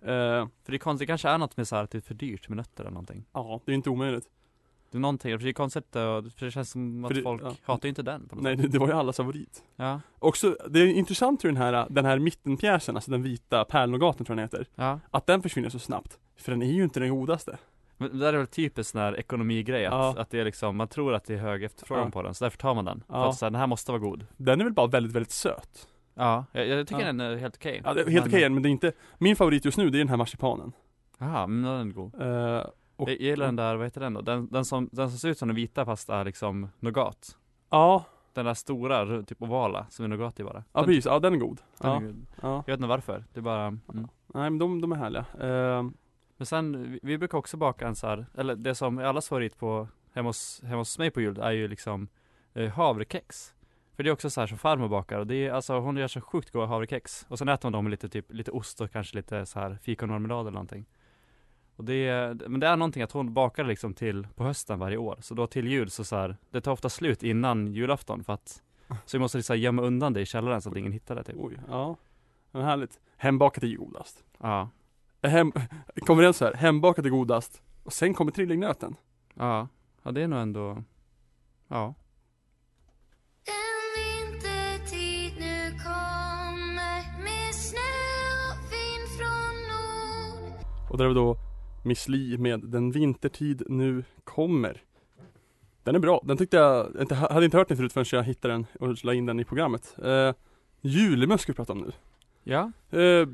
Eh, 0.00 0.06
För 0.06 0.48
det 0.66 0.74
är 0.74 0.78
konstigt, 0.78 1.06
det 1.06 1.10
kanske 1.10 1.28
är 1.28 1.38
något 1.38 1.56
med 1.56 1.68
så 1.68 1.76
här 1.76 1.84
att 1.84 1.90
det 1.90 1.98
är 1.98 2.02
för 2.02 2.14
dyrt 2.14 2.48
med 2.48 2.56
nötter 2.56 2.80
eller 2.84 2.90
någonting 2.90 3.24
ja, 3.32 3.60
det 3.64 3.72
är 3.72 3.74
inte 3.74 3.90
omöjligt. 3.90 4.24
Det 4.90 4.98
är 4.98 5.00
någonting, 5.00 5.38
för 5.38 5.44
det 5.44 5.50
är 5.50 5.52
konstigt, 5.52 5.96
eh, 5.96 6.02
för 6.36 6.44
det 6.44 6.50
känns 6.50 6.70
som 6.70 7.04
att 7.04 7.08
För 7.08 7.14
det- 7.14 7.22
folk 7.22 7.42
ja. 7.44 7.54
hatar 7.64 7.86
ju 7.86 7.88
inte 7.88 8.02
den 8.02 8.28
på 8.28 8.34
något 8.36 8.42
Nej, 8.44 8.56
sätt 8.56 8.62
det, 8.62 8.68
det 8.68 8.78
var 8.78 8.86
ju 8.88 8.92
allas 8.92 9.16
favorit. 9.16 9.62
Ja, 9.76 10.00
Också, 10.18 10.56
det 10.68 10.80
är 10.80 10.86
intressant 10.86 11.44
hur 11.44 11.48
den 11.48 11.56
här, 11.56 11.86
den 11.90 12.04
här 12.04 12.18
mittenpjäsen, 12.18 12.96
alltså 12.96 13.10
den 13.10 13.22
vita 13.22 13.64
pärlnougaten 13.64 14.26
tror 14.26 14.38
jag 14.40 14.50
den 14.50 14.60
heter, 14.60 14.72
ja 14.82 15.00
att 15.10 15.26
den 15.26 15.42
försvinner 15.42 15.68
så 15.68 15.78
snabbt. 15.78 16.18
För 16.36 16.52
den 16.52 16.62
är 16.62 16.72
ju 16.72 16.84
inte 16.84 17.00
den 17.00 17.10
godaste. 17.10 17.58
Men 17.98 18.10
det 18.10 18.18
där 18.18 18.32
är 18.32 18.38
väl 18.38 18.46
typiskt 18.46 18.92
sån 18.92 19.00
här 19.00 19.16
ekonomigrej, 19.18 19.86
att, 19.86 19.92
Ja. 19.92 20.14
att 20.22 20.30
det 20.30 20.40
är 20.40 20.44
liksom, 20.44 20.76
man 20.76 20.88
tror 20.88 21.14
att 21.14 21.24
det 21.24 21.34
är 21.34 21.38
hög 21.38 21.64
efterfrågan 21.64 22.04
Ja. 22.04 22.10
på 22.10 22.22
den, 22.22 22.34
så 22.34 22.44
därför 22.44 22.58
tar 22.58 22.74
man 22.74 22.84
den. 22.84 23.02
För 23.06 23.14
Ja. 23.14 23.28
att 23.28 23.36
så 23.36 23.44
här, 23.44 23.50
den 23.50 23.60
här 23.60 23.66
måste 23.66 23.92
vara 23.92 24.00
god 24.00 24.26
Den 24.36 24.60
är 24.60 24.64
väl 24.64 24.72
bara 24.72 24.86
väldigt, 24.86 25.12
väldigt 25.12 25.32
söt. 25.32 25.88
Ja, 26.18 26.44
jag, 26.52 26.66
jag 26.66 26.86
tycker 26.86 27.00
Ja. 27.00 27.06
den 27.06 27.20
är 27.20 27.36
helt 27.36 27.56
okej 27.56 27.80
Ja, 27.84 27.94
det 27.94 28.00
är 28.02 28.10
helt 28.10 28.26
okej 28.26 28.48
men 28.48 28.62
det 28.62 28.68
är 28.68 28.70
inte, 28.70 28.92
min 29.18 29.36
favorit 29.36 29.64
just 29.64 29.78
nu 29.78 29.90
det 29.90 29.96
är 29.96 30.00
den 30.00 30.08
här 30.08 30.16
marsipanen. 30.16 30.72
Jaha, 31.18 31.46
men 31.46 31.62
den 31.62 31.88
är 31.88 31.92
god 31.92 32.14
Eh, 32.20 32.66
och, 32.96 33.10
Jag, 33.10 33.20
gillar 33.20 33.46
den 33.46 33.56
där, 33.56 33.76
vad 33.76 33.86
heter 33.86 34.00
den 34.00 34.14
då? 34.14 34.20
Den, 34.20 34.48
den, 34.50 34.64
som, 34.64 34.88
den 34.92 35.10
som 35.10 35.18
ser 35.18 35.28
ut 35.28 35.38
som 35.38 35.48
den 35.48 35.56
vita 35.56 35.84
fast 35.84 36.08
är 36.08 36.24
liksom 36.24 36.68
nougat 36.80 37.36
Ja, 37.70 38.04
Den 38.32 38.44
där 38.44 38.54
stora, 38.54 39.22
typ 39.22 39.42
ovala, 39.42 39.86
som 39.90 40.04
är 40.04 40.08
nougat 40.08 40.40
i 40.40 40.44
bara 40.44 40.64
ja 40.72 40.80
den, 40.80 40.84
precis, 40.84 41.04
ja 41.06 41.18
den 41.18 41.34
är 41.34 41.38
god. 41.38 41.60
den 41.78 41.90
är 41.90 41.94
Ja, 41.94 42.00
god. 42.00 42.26
ja. 42.42 42.54
Jag 42.66 42.72
vet 42.72 42.78
inte 42.78 42.88
varför, 42.88 43.24
det 43.32 43.40
är 43.40 43.42
bara 43.42 43.66
mm. 43.66 43.78
Nej 44.26 44.50
men 44.50 44.58
de, 44.58 44.80
de 44.80 44.92
är 44.92 44.96
härliga. 44.96 45.24
Eh, 45.40 45.82
Men 46.36 46.46
sen, 46.46 46.90
vi, 46.92 47.00
vi 47.02 47.18
brukar 47.18 47.38
också 47.38 47.56
baka 47.56 47.86
en 47.88 47.94
så 47.96 48.06
här, 48.06 48.26
eller 48.34 48.56
det 48.56 48.74
som 48.74 48.98
är 48.98 49.04
allas 49.04 49.28
favorit 49.28 49.58
på, 49.58 49.88
hemma 50.14 50.28
hos, 50.28 50.62
hemma 50.64 50.76
hos 50.80 50.98
mig 50.98 51.10
på 51.10 51.20
jul 51.20 51.38
är 51.40 51.50
ju 51.50 51.68
liksom 51.68 52.08
eh, 52.54 52.70
havrekex 52.72 53.54
För 53.96 54.02
det 54.02 54.10
är 54.10 54.12
också 54.12 54.30
så 54.30 54.40
här 54.40 54.46
som 54.46 54.58
farmor 54.58 54.88
bakar 54.88 55.18
och 55.18 55.26
det 55.26 55.46
är, 55.46 55.52
alltså 55.52 55.78
hon 55.78 55.96
gör 55.96 56.08
så 56.08 56.20
sjukt 56.20 56.50
goda 56.50 56.66
havrekex 56.66 57.26
Och 57.28 57.38
sen 57.38 57.48
äter 57.48 57.66
man 57.66 57.72
dem 57.72 57.84
med 57.84 57.90
lite 57.90 58.08
typ, 58.08 58.32
lite 58.32 58.50
ost 58.50 58.80
och 58.80 58.92
kanske 58.92 59.16
lite 59.16 59.46
så 59.46 59.60
här 59.60 59.78
fikonmarmelad 59.82 60.40
eller 60.40 60.50
någonting 60.50 60.86
Och 61.76 61.84
det 61.84 62.08
är, 62.08 62.48
men 62.48 62.60
det 62.60 62.66
är 62.66 62.76
någonting 62.76 63.02
att 63.02 63.12
hon 63.12 63.34
bakar 63.34 63.64
liksom 63.64 63.94
till 63.94 64.26
på 64.34 64.44
hösten 64.44 64.78
varje 64.78 64.96
år 64.96 65.18
Så 65.20 65.34
då 65.34 65.46
till 65.46 65.68
jul 65.68 65.90
så, 65.90 66.04
så 66.04 66.16
här, 66.16 66.36
det 66.50 66.60
tar 66.60 66.72
ofta 66.72 66.88
slut 66.88 67.22
innan 67.22 67.66
julafton 67.66 68.24
för 68.24 68.32
att 68.32 68.62
Så 69.04 69.16
vi 69.16 69.20
måste 69.20 69.38
liksom 69.38 69.58
gömma 69.58 69.82
undan 69.82 70.12
det 70.12 70.20
i 70.20 70.26
källaren 70.26 70.62
så 70.62 70.70
att 70.70 70.76
ingen 70.76 70.92
hittar 70.92 71.14
det 71.14 71.24
typ 71.24 71.36
oj, 71.38 71.58
ja. 71.68 71.96
Men 72.50 72.62
härligt. 72.62 73.00
Hembakat 73.16 73.64
är 73.64 73.76
godast. 73.76 74.24
Ja, 74.38 74.70
Hem, 75.22 75.52
kommer 75.94 76.22
den 76.22 76.34
så 76.34 76.44
här, 76.44 76.54
hembakat 76.54 77.06
är 77.06 77.10
godast. 77.10 77.62
Och 77.82 77.92
sen 77.92 78.14
kommer 78.14 78.32
trillingnöten. 78.32 78.96
ja, 79.34 79.68
ja 80.02 80.10
det 80.10 80.22
är 80.22 80.28
nog 80.28 80.40
ändå 80.40 80.82
Ja 81.68 81.94
Och 90.90 90.98
där 90.98 91.08
vi 91.08 91.14
då 91.14 91.36
Miss 91.84 92.08
Li 92.08 92.38
med 92.38 92.60
Den 92.60 92.90
vintertid 92.90 93.62
nu 93.68 94.04
kommer. 94.24 94.82
Den 95.82 95.94
är 95.94 95.98
bra, 95.98 96.20
den 96.24 96.36
tyckte 96.36 96.56
jag, 96.56 96.96
inte, 97.00 97.14
hade 97.14 97.44
inte 97.44 97.56
hört 97.56 97.68
den 97.68 97.76
förut 97.76 97.92
förrän 97.92 98.06
jag 98.12 98.22
hittade 98.22 98.54
den 98.54 98.66
och 98.80 99.04
la 99.04 99.14
in 99.14 99.26
den 99.26 99.40
i 99.40 99.44
programmet. 99.44 99.96
Uh, 100.04 100.32
julmust 100.80 101.42
ska 101.42 101.52
vi 101.52 101.56
prata 101.56 101.72
om 101.72 101.78
nu. 101.78 101.92
Ja, 102.44 102.72
Eh, 102.90 103.28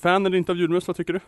fan 0.00 0.26
eller 0.26 0.36
inte 0.36 0.52
av 0.52 0.58
julmust, 0.58 0.86
vad 0.86 0.96
tycker 0.96 1.12
du? 1.12 1.20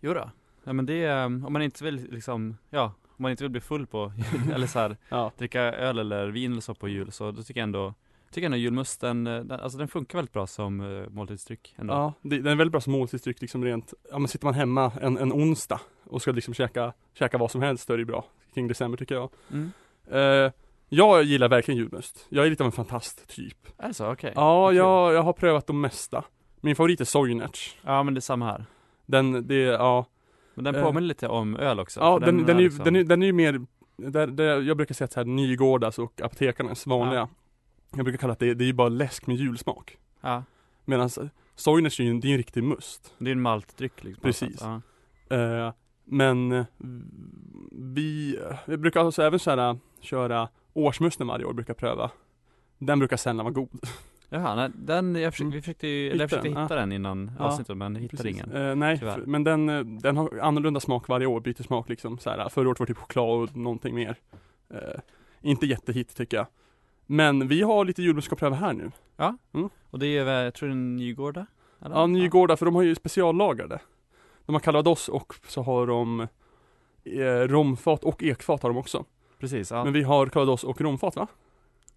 Jo 0.00 0.14
då. 0.14 0.30
Ja 0.64 0.72
men 0.72 0.86
det 0.86 1.04
är, 1.04 1.24
om 1.24 1.52
man 1.52 1.62
inte 1.62 1.84
vill 1.84 2.08
liksom, 2.10 2.56
ja, 2.70 2.92
om 3.16 3.22
man 3.22 3.30
inte 3.30 3.44
vill 3.44 3.50
bli 3.50 3.60
full 3.60 3.86
på 3.86 4.12
eller 4.54 4.66
så 4.66 4.78
här, 4.78 4.96
Ja, 5.08 5.32
dricka 5.38 5.62
öl 5.62 5.98
eller 5.98 6.28
vin 6.28 6.52
eller 6.52 6.60
så 6.60 6.74
på 6.74 6.88
jul, 6.88 7.12
så 7.12 7.30
då 7.30 7.42
tycker 7.42 7.60
jag 7.60 7.64
ändå, 7.64 7.94
tycker 8.34 8.44
jag 8.44 8.46
ändå 8.46 8.56
julmusten, 8.56 9.26
eh, 9.26 9.40
den, 9.40 9.60
alltså 9.60 9.78
den 9.78 9.88
funkar 9.88 10.18
väldigt 10.18 10.32
bra 10.32 10.46
som 10.46 10.80
uh, 10.80 11.08
måltidsdryck 11.10 11.74
ändå. 11.78 11.94
ja 11.94 12.12
det, 12.22 12.36
den 12.36 12.46
är 12.52 12.56
väldigt 12.56 12.72
bra 12.72 12.80
som 12.80 12.92
måltidsdryck 12.92 13.40
liksom 13.40 13.64
rent, 13.64 13.94
ja 14.10 14.18
men 14.18 14.28
sitter 14.28 14.46
man 14.46 14.54
hemma 14.54 14.92
en, 15.00 15.18
en 15.18 15.32
onsdag 15.32 15.80
och 16.04 16.22
ska 16.22 16.32
liksom 16.32 16.54
käka, 16.54 16.92
käka 17.14 17.38
vad 17.38 17.50
som 17.50 17.62
helst, 17.62 17.88
då 17.88 17.94
är 17.94 17.98
det 17.98 18.04
bra 18.04 18.24
kring 18.54 18.68
december 18.68 18.98
tycker 18.98 19.14
jag. 19.14 19.30
Mm. 19.52 19.72
Eh, 20.10 20.52
Jag 20.88 21.22
gillar 21.22 21.48
verkligen 21.48 21.78
julmust. 21.78 22.26
Jag 22.28 22.46
är 22.46 22.50
lite 22.50 22.62
av 22.62 22.66
en 22.66 22.72
fantast 22.72 23.28
typ. 23.28 23.58
Så? 23.92 24.12
Okej. 24.12 24.32
Ja, 24.36 24.68
Kul. 24.68 24.76
jag, 24.76 25.14
jag 25.14 25.22
har 25.22 25.32
prövat 25.32 25.66
de 25.66 25.80
mesta. 25.80 26.24
Min 26.60 26.76
favorit 26.76 27.00
är 27.00 27.04
Soinerts. 27.04 27.76
Ja 27.84 28.02
men 28.02 28.14
det 28.14 28.18
är 28.18 28.22
samma 28.22 28.46
här. 28.46 28.64
Den, 29.06 29.46
det, 29.46 29.54
ja. 29.60 30.06
Men 30.54 30.64
den 30.64 30.74
påminner 30.74 31.08
lite 31.08 31.28
om 31.28 31.56
öl 31.56 31.80
också. 31.80 32.00
Ja, 32.00 32.18
för 32.18 32.26
den, 32.26 32.46
den, 32.46 32.56
är, 32.56 32.62
liksom- 32.62 32.84
den, 32.84 32.96
är, 32.96 33.04
den 33.04 33.22
är 33.22 33.26
ju 33.26 33.32
mer, 33.32 33.60
där, 33.96 34.26
där, 34.26 34.60
jag 34.60 34.76
brukar 34.76 34.94
säga 34.94 35.04
att 35.04 35.12
så 35.12 35.20
här 35.20 35.24
Nygårdas 35.24 35.98
och 35.98 36.20
apotekarnas 36.20 36.86
vanliga. 36.86 37.28
Jag 37.96 38.04
brukar 38.04 38.18
kalla 38.18 38.32
att 38.32 38.38
det, 38.38 38.54
det 38.54 38.64
är 38.64 38.66
ju 38.66 38.72
bara 38.72 38.88
läsk 38.88 39.26
med 39.26 39.36
julsmak. 39.36 39.98
Ja, 40.20 40.42
Medan 40.84 41.10
Soinerts 41.54 42.00
är 42.00 42.04
ju 42.04 42.10
en, 42.10 42.20
det 42.20 42.28
är 42.28 42.32
en 42.32 42.36
riktig 42.38 42.64
must. 42.64 43.14
det 43.18 43.30
är 43.30 43.32
en 43.32 43.40
maltdryck 43.40 44.04
liksom. 44.04 44.22
Precis. 44.22 44.60
Ja. 44.60 44.80
Eh, 45.36 45.72
men 46.04 46.52
eh, 46.52 46.64
vi, 47.72 48.38
vi 48.66 48.76
brukar 48.76 49.00
alltså 49.00 49.22
även 49.22 49.38
så 49.38 49.50
här, 49.50 49.78
köra 50.00 50.48
årsmusten 50.72 51.26
varje 51.26 51.44
år, 51.44 51.52
brukar 51.52 51.74
pröva. 51.74 52.10
Den 52.78 52.98
brukar 52.98 53.16
sällan 53.16 53.44
vara 53.44 53.52
god. 53.54 53.68
Jaha, 54.28 54.54
nej, 54.54 54.70
den, 54.74 55.14
jag 55.14 55.32
försökte, 55.32 55.42
Mm. 55.44 55.52
vi 55.54 55.60
försökte 55.62 55.86
ju, 55.88 56.04
Hitta 56.04 56.16
jag 56.22 56.30
försökte 56.30 56.48
den, 56.48 56.62
hitta 56.62 56.76
den 56.76 56.92
innan 56.92 57.30
Ja, 57.38 57.44
avsnittet 57.44 57.76
men 57.76 57.96
hittade 57.96 58.22
Precis. 58.22 58.36
ingen. 58.46 58.52
Eh, 58.52 58.74
nej, 58.76 58.98
tyvärr. 58.98 59.22
men 59.26 59.44
den, 59.44 59.68
eh, 59.68 59.80
den 59.84 60.16
har 60.16 60.38
annorlunda 60.42 60.80
smak 60.80 61.08
varje 61.08 61.26
år, 61.26 61.40
byter 61.40 61.62
smak 61.62 61.88
liksom 61.88 62.18
så 62.18 62.30
här. 62.30 62.48
Förra 62.48 62.68
året 62.68 62.78
var 62.78 62.86
det 62.86 62.94
typ 62.94 63.02
choklad 63.02 63.26
och 63.42 63.56
någonting 63.56 63.94
mer. 63.94 64.16
Eh, 64.70 64.78
inte 65.42 65.66
jättehit 65.66 66.16
tycker 66.16 66.36
jag. 66.36 66.46
Men 67.06 67.48
vi 67.48 67.62
har 67.62 67.84
lite 67.84 68.02
julmust 68.02 68.32
att 68.32 68.38
pröva 68.38 68.56
här 68.56 68.72
nu. 68.72 68.90
Och 69.90 69.98
det 69.98 70.06
är, 70.06 70.26
jag 70.44 70.54
tror 70.54 70.68
det 70.68 70.72
är 70.72 70.76
Nygårda? 70.76 71.46
Eller? 71.80 71.96
Ja, 71.96 72.06
Nygårda, 72.06 72.56
för 72.56 72.66
de 72.66 72.74
har 72.74 72.82
ju 72.82 72.94
speciallagrade. 72.94 73.80
De 74.46 74.54
har 74.54 74.60
calvados 74.60 75.08
och 75.08 75.34
så 75.48 75.62
har 75.62 75.86
de 75.86 76.20
eh, 77.04 77.24
romfat 77.24 78.04
och 78.04 78.22
ekfat 78.22 78.62
har 78.62 78.70
de 78.70 78.76
också. 78.76 79.04
Precis, 79.38 79.70
ja. 79.70 79.84
Men 79.84 79.92
vi 79.92 80.02
har 80.02 80.26
calvados 80.26 80.64
och 80.64 80.80
romfat 80.80 81.16
va? 81.16 81.26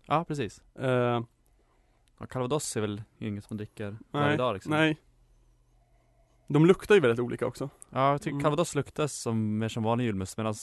ja 0.05 0.23
precis. 0.23 0.61
Eh, 0.75 1.21
Ja, 2.19 2.25
Calvados 2.25 2.77
är 2.77 2.81
väl 2.81 3.01
inget 3.19 3.43
som 3.43 3.53
man 3.53 3.57
dricker 3.57 3.97
varje 4.11 4.27
nej, 4.27 4.37
dag 4.37 4.53
liksom. 4.53 4.71
nej. 4.71 4.97
De 6.47 6.65
luktar 6.65 6.95
ju 6.95 7.01
väldigt 7.01 7.19
olika 7.19 7.45
också. 7.47 7.69
Ja, 7.89 8.11
jag 8.11 8.21
tycker 8.21 8.31
Mm. 8.31 8.43
Calvados 8.43 8.75
luktar 8.75 9.07
som, 9.07 9.57
mer 9.57 9.69
som 9.69 9.83
vanlig 9.83 10.05
julmust 10.05 10.37
medan 10.37 10.53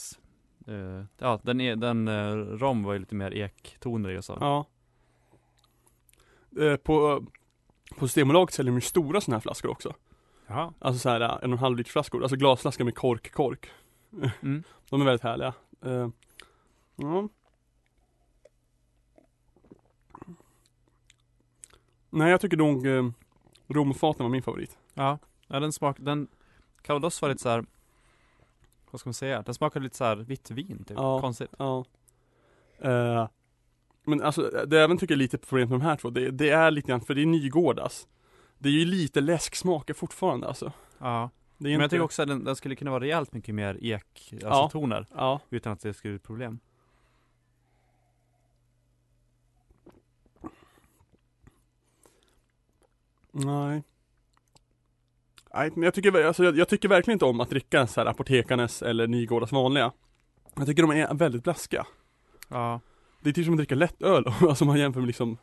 eh, 0.67 1.05
Ja, 1.19 1.41
den, 1.43 1.61
är, 1.61 1.77
den 1.77 2.09
eh, 2.09 2.35
rom 2.37 2.83
var 2.83 2.93
ju 2.93 2.99
lite 2.99 3.15
mer 3.15 3.35
ektoner 3.35 4.11
i 4.11 4.19
och 4.19 4.25
så. 4.25 4.39
Ja. 4.41 4.67
Eh, 6.65 6.77
på, 6.77 7.25
på 7.97 8.09
Systembolaget 8.09 8.55
säljer 8.55 8.73
de 8.73 8.77
ju 8.77 8.81
stora 8.81 9.21
sådana 9.21 9.37
här 9.37 9.41
flaskor 9.41 9.71
också. 9.71 9.95
Jaha. 10.47 10.73
Alltså 10.79 10.99
så 10.99 11.09
här 11.09 11.21
eh, 11.21 11.31
en 11.31 11.53
och 11.53 11.59
en 11.59 11.59
halv 11.59 11.77
liters 11.77 11.93
flaskor, 11.93 12.23
alltså 12.23 12.37
glasflaskor 12.37 12.85
med 12.85 12.95
kork, 12.95 13.33
kork. 13.33 13.71
Mm. 14.43 14.63
De 14.91 15.01
är 15.01 15.05
väldigt 15.05 15.23
härliga. 15.23 15.55
Eh, 15.85 16.09
ja. 16.97 17.29
Nej 22.11 22.31
jag 22.31 22.41
tycker 22.41 22.57
nog 22.57 22.87
eh, 22.87 23.11
romfaten 23.69 24.25
var 24.25 24.31
min 24.31 24.43
favorit. 24.43 24.79
Ja, 24.95 25.19
ja 25.47 25.61
den 25.61 25.73
smak, 25.73 25.97
den 26.01 26.29
Calvados 26.83 27.23
var 27.23 27.29
lite 27.29 27.43
så 27.43 27.49
här. 27.49 27.65
Vad 28.95 29.01
ska 29.01 29.09
man 29.09 29.15
säga? 29.15 29.43
Den 29.43 29.55
smakade 29.55 29.83
lite 29.83 29.97
så 29.97 30.05
här 30.05 30.17
vitt 30.17 30.51
vin 30.51 30.85
typ, 30.89 30.97
Ja. 30.97 31.21
konstigt. 31.21 31.51
Ja. 31.59 31.85
Eh, 32.79 33.29
men 34.05 34.23
alltså 34.23 34.43
det 34.67 34.77
jag 34.77 34.85
även 34.85 34.99
tycker 34.99 35.15
är 35.15 35.19
lite 35.19 35.39
problemet 35.39 35.71
med 35.71 35.81
de 35.81 35.85
här 35.85 35.97
två, 35.97 36.11
det, 36.11 36.31
det 36.31 36.51
är 36.51 36.71
lite 36.71 36.89
grann, 36.89 37.01
för 37.01 37.15
det 37.15 37.23
är 37.23 37.27
Nygårdas. 37.27 38.09
Det 38.59 38.69
är 38.69 38.73
ju 38.73 38.85
lite 38.85 39.21
läsksmaker 39.21 39.95
fortfarande 39.95 40.47
alltså. 40.49 40.73
Ja, 40.99 41.31
men 41.59 41.71
inte, 41.71 41.83
jag 41.83 41.91
tycker 41.91 42.03
också 42.05 42.23
att 42.23 42.29
den, 42.29 42.45
den 42.45 42.57
skulle 42.57 42.77
kunna 42.77 42.91
vara 42.91 43.01
rejält 43.01 43.33
mycket 43.33 43.55
mer 43.55 43.79
ek, 43.81 44.29
alltså 44.33 44.49
Ja. 44.49 44.69
toner, 44.73 45.07
Ja. 45.15 45.41
utan 45.51 45.73
att 45.73 45.81
det 45.81 45.95
skulle 45.95 46.13
bli 46.15 46.19
problem. 46.19 46.59
Nej. 53.33 53.83
Nej, 55.55 55.71
men 55.75 55.83
jag 55.83 55.95
tycker, 55.95 56.25
alltså, 56.25 56.45
jag, 56.45 56.57
jag 56.59 56.69
tycker 56.69 56.89
verkligen 56.89 57.15
inte 57.15 57.25
om 57.25 57.41
att 57.41 57.51
dricka 57.51 57.87
så 57.87 58.01
här 58.01 58.07
apotekarnes 58.07 58.83
eller 58.83 59.07
Nygårdas 59.07 59.53
vanliga. 59.53 59.93
Jag 60.57 60.67
tycker 60.67 60.83
de 60.83 60.91
är 60.91 61.15
väldigt 61.15 61.45
blaskiga. 61.45 61.87
Ja. 62.49 62.81
Det 63.21 63.29
är 63.31 63.33
typ 63.35 63.45
som 63.45 63.55
att 63.55 63.59
dricka 63.59 63.75
lättöl, 63.75 64.25
alltså 64.49 64.65
man 64.65 64.79
jämför 64.79 65.01
med 65.01 65.07
liksom 65.07 65.37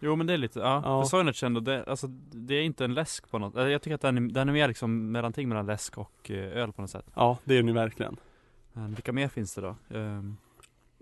Jo 0.00 0.16
men 0.16 0.26
det 0.26 0.32
är 0.32 0.38
lite, 0.38 0.58
ja, 0.60 0.82
Ja. 0.84 1.04
Soinerts 1.04 1.42
ändå, 1.42 1.60
det, 1.60 1.84
alltså 1.84 2.06
det 2.32 2.54
är 2.54 2.62
inte 2.62 2.84
en 2.84 2.94
läsk 2.94 3.30
på 3.30 3.38
något, 3.38 3.56
eller 3.56 3.68
jag 3.68 3.82
tycker 3.82 3.94
att 3.94 4.00
den 4.00 4.16
är, 4.18 4.32
den 4.32 4.48
är 4.48 4.52
mer 4.52 4.68
liksom 4.68 5.12
mellanting 5.12 5.48
mellan 5.48 5.66
läsk 5.66 5.98
och 5.98 6.30
eh, 6.30 6.36
öl 6.62 6.72
på 6.72 6.80
något 6.82 6.90
sätt. 6.90 7.06
Ja, 7.14 7.38
det 7.44 7.54
är 7.54 7.58
den 7.58 7.68
ju 7.68 7.74
verkligen. 7.74 8.16
Men 8.72 8.94
vilka 8.94 9.12
mer 9.12 9.28
finns 9.28 9.54
det 9.54 9.60
då? 9.60 9.76
Ehm, 9.98 10.36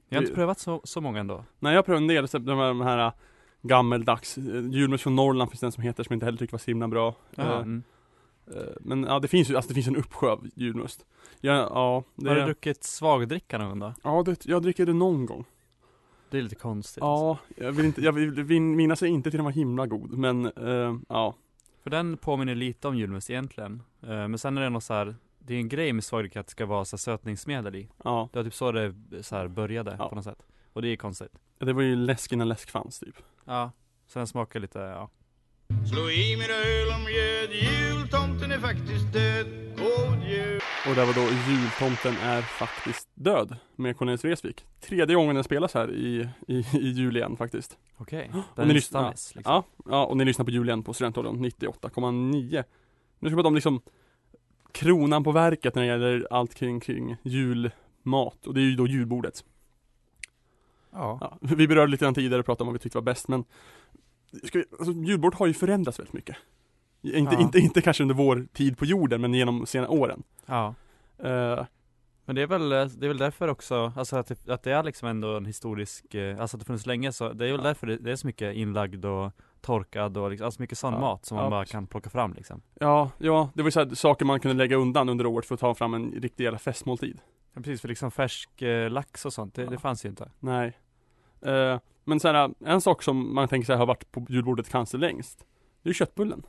jag 0.09 0.16
har 0.16 0.23
inte 0.23 0.33
Det- 0.33 0.35
prövat 0.35 0.59
så, 0.59 0.81
så 0.85 1.01
många 1.01 1.21
ändå. 1.21 1.44
Nej 1.59 1.75
jag 1.75 1.87
prövar 1.87 2.01
en 2.01 2.07
del, 2.07 2.27
de 2.27 2.59
här, 2.59 2.68
de 2.68 2.81
här 2.81 3.07
äh, 3.07 3.12
gammeldags, 3.62 4.38
eh, 4.38 4.44
julmust 4.71 5.03
från 5.03 5.16
Norrland 5.16 5.51
finns 5.51 5.61
det 5.61 5.66
en 5.66 5.73
som 5.73 5.83
heter 5.83 6.05
som 6.05 6.12
jag 6.12 6.16
inte 6.16 6.27
heller 6.27 6.38
tycker 6.38 6.53
var 6.53 6.59
så 6.59 6.71
himla 6.71 6.88
bra. 6.88 7.14
Eh, 7.37 7.51
mm. 7.57 7.83
Eh, 8.57 8.63
men 8.81 9.03
ja 9.05 9.19
det 9.19 9.29
finns 9.29 9.51
ju, 9.51 9.57
alltså 9.57 9.69
det 9.69 9.75
finns 9.75 9.89
en 9.89 9.97
uppsjö 9.97 10.31
av 10.31 10.47
julmust. 10.55 11.07
Ja, 11.41 11.53
ja, 11.55 12.05
det, 12.15 12.29
Har 12.29 12.37
du 12.37 12.45
druckit 12.45 12.85
svagdricka 12.85 13.59
någon 13.59 13.69
gång 13.69 13.79
då? 13.79 13.95
ja 14.03 14.23
det, 14.27 14.47
jag 14.47 14.63
dricker 14.63 14.87
det 14.87 14.93
någon 14.93 15.27
gång. 15.27 15.45
Det 16.31 16.39
är 16.39 16.43
lite 16.43 16.55
konstigt. 16.55 17.03
alltså. 17.03 17.25
Ja, 17.57 17.65
jag 17.65 17.73
vill 17.73 17.85
inte, 17.87 18.01
jag 18.01 18.13
vill, 18.13 18.31
vill 18.31 18.61
minnas 18.63 19.03
inte 19.03 19.31
till 19.31 19.39
den 19.39 19.45
var 19.45 19.53
himla 19.53 19.87
god, 19.87 20.13
men 20.19 20.47
eh, 20.47 20.97
ja. 21.09 21.35
För 21.83 21.91
den 21.91 22.17
påminner 22.17 22.55
lite 22.55 22.89
om 22.89 22.97
julmust 22.97 23.31
egentligen. 23.31 23.83
Eh, 24.03 24.09
men 24.09 24.39
sen 24.39 24.59
är 24.59 24.63
det 24.63 24.69
något 24.71 24.85
så 24.85 24.95
här, 24.95 25.17
det 25.39 25.55
är 25.55 25.59
en 25.59 25.69
grej 25.69 25.93
med 25.93 26.05
svagdricka 26.05 26.41
att 26.41 26.47
det 26.47 26.51
ska 26.51 26.67
vara 26.67 26.85
så 26.85 26.97
här 26.97 26.99
sötningsmedel 26.99 27.75
i. 27.77 27.89
Ja, 28.05 28.29
Det 28.33 28.39
var 28.39 28.45
typ 28.45 28.55
så 28.55 28.73
det 28.73 28.95
så 29.23 29.37
här 29.37 29.49
började 29.49 29.97
Ja. 29.99 30.09
på 30.09 30.15
något 30.15 30.25
sätt. 30.25 30.47
Och 30.73 30.83
det 30.83 30.89
är 30.89 30.97
konstigt. 30.97 31.33
det 31.59 31.73
var 31.73 31.83
ju 31.83 31.97
läsk 31.97 32.33
innan 32.33 32.49
läsk 32.49 32.71
fanns 32.71 32.99
typ. 32.99 33.17
Ja. 33.45 33.71
Så 34.07 34.19
den 34.19 34.27
smakar 34.27 34.61
lite, 34.61 34.79
ja. 34.79 35.11
Slå 35.68 36.11
i 36.11 36.37
mina 36.37 36.54
öl 36.54 36.88
om 36.96 37.04
mjöd, 37.04 37.50
jultomten 37.52 38.52
är 38.52 38.59
faktiskt 38.59 39.12
död. 39.12 39.46
God 39.76 40.28
jul! 40.31 40.61
Och 40.88 40.94
där 40.94 41.07
var 41.07 41.14
då 41.14 41.20
Jultomten 41.52 42.14
är 42.22 42.42
faktiskt 42.42 43.09
död 43.14 43.57
med 43.76 43.96
Cornelis 43.96 44.24
Vreeswijk. 44.24 44.64
Tredje 44.81 45.14
gången 45.16 45.35
den 45.35 45.44
spelas 45.44 45.74
här 45.74 45.90
i, 45.94 46.28
i, 46.48 46.59
i 46.72 46.88
jul 46.90 47.16
igen 47.16 47.37
faktiskt. 47.37 47.78
Okej. 47.96 48.31
Och 48.35 48.40
Den 48.57 48.66
ni 48.68 48.70
är 48.70 48.74
lyssnar- 48.74 49.00
stammis 49.02 49.35
liksom. 49.35 49.52
Ja, 49.52 49.64
ja, 49.90 50.07
och 50.07 50.16
ni 50.16 50.24
lyssnar 50.24 50.44
på 50.44 50.50
jul 50.50 50.68
igen 50.68 50.83
på 50.83 50.94
Studentradion 50.94 51.44
98,9. 51.44 52.64
Nu 53.18 53.28
ska 53.28 53.28
vi 53.28 53.35
prata 53.35 53.48
om 53.48 53.54
liksom 53.54 53.81
kronan 54.72 55.24
på 55.24 55.33
verket 55.33 55.74
när 55.74 55.83
det 55.83 55.88
gäller 55.88 56.26
allt 56.31 56.54
kring, 56.54 56.81
kring 56.81 57.16
julmat. 57.22 58.46
Och 58.46 58.54
det 58.54 58.61
är 58.61 58.64
ju 58.64 58.76
då 58.76 58.87
julbordet. 58.87 59.44
Ja. 60.92 61.18
Ja, 61.20 61.38
vi 61.40 61.68
berörde 61.68 61.90
lite 61.90 62.04
grann 62.04 62.14
tidigare 62.14 62.40
och 62.40 62.46
pratade 62.46 62.62
om 62.62 62.66
vad 62.68 62.74
vi 62.74 62.78
tyckte 62.83 62.98
var 62.98 63.02
bäst 63.02 63.28
men 63.28 63.44
ska 64.45 64.59
vi, 64.59 64.64
alltså, 64.79 64.93
julbord 64.93 65.35
har 65.35 65.47
ju 65.47 65.55
förändrats 65.55 65.99
väldigt 65.99 66.12
mycket. 66.14 66.37
Inte, 67.03 67.35
Ja. 67.35 67.41
inte, 67.41 67.59
inte 67.59 67.81
kanske 67.83 68.03
under 68.03 68.14
vår 68.14 68.47
tid 68.53 68.79
på 68.79 68.85
jorden 68.85 69.21
men 69.21 69.35
genom 69.35 69.67
senare 69.67 69.88
åren. 69.91 70.23
ja. 70.47 70.75
Eh, 71.19 71.67
Men 72.25 72.35
det 72.37 72.43
är 72.43 72.47
väl, 72.47 72.69
det 72.69 73.07
är 73.07 73.09
väl 73.09 73.19
därför 73.19 73.49
också, 73.49 73.93
alltså 73.97 74.17
att 74.17 74.27
det, 74.27 74.49
att 74.53 74.62
det 74.62 74.73
är 74.73 74.83
liksom 74.83 75.09
ändå 75.09 75.37
en 75.37 75.45
historisk, 75.47 76.14
eh, 76.14 76.41
alltså 76.41 76.57
att 76.57 76.61
det 76.61 76.67
funnits 76.67 76.87
länge 76.87 77.12
så, 77.12 77.33
det 77.33 77.47
är 77.49 77.53
väl 77.53 77.62
därför 77.62 77.87
det, 77.87 77.97
det 77.97 78.12
är 78.12 78.17
så 78.17 78.27
mycket 78.27 78.55
inlagd 78.57 79.05
och 79.05 79.33
torkad 79.61 80.17
och 80.17 80.31
liksom, 80.31 80.45
alltså 80.45 80.62
mycket 80.62 80.79
sån 80.79 80.93
Ja, 80.95 81.01
mat 81.01 81.25
som 81.27 81.35
man 81.37 81.45
ja, 81.45 81.51
bara 81.51 81.64
kan 81.64 81.87
plocka 81.87 82.11
fram 82.11 82.33
liksom. 82.35 82.61
ja, 82.75 83.11
ja, 83.19 83.51
det 83.55 83.62
var 83.62 83.67
ju 83.67 83.71
så 83.73 83.81
här, 83.81 83.95
saker 83.95 84.25
man 84.25 84.41
kunde 84.41 84.57
lägga 84.57 84.77
undan 84.77 85.09
under 85.09 85.27
året 85.27 85.47
för 85.47 85.55
att 85.55 85.61
ta 85.61 85.75
fram 85.75 85.95
en 85.95 86.12
riktig 86.12 86.45
jävla 86.45 86.59
festmåltid. 86.59 87.21
Ja, 87.55 87.61
precis, 87.61 87.81
för 87.81 87.88
liksom 87.88 88.11
färsk 88.11 88.62
eh, 88.62 88.91
lax 88.91 89.27
och 89.27 89.33
sånt, 89.33 89.55
det, 89.55 89.62
Ja. 89.62 89.71
det 89.71 89.79
fanns 89.79 90.05
ju 90.05 90.09
inte. 90.09 90.31
Nej. 90.41 90.79
Eh, 91.42 91.79
men 92.05 92.20
så 92.20 92.55
en 92.64 92.81
sak 92.81 93.03
som 93.03 93.35
man 93.35 93.48
tänker 93.48 93.66
sig 93.66 93.77
har 93.77 93.87
varit 93.87 94.12
på 94.12 94.27
julbordet 94.29 94.68
kanske 94.68 94.96
längst. 94.96 95.46
Det 95.83 95.88
är 95.88 95.94
köttbullen. 95.94 96.42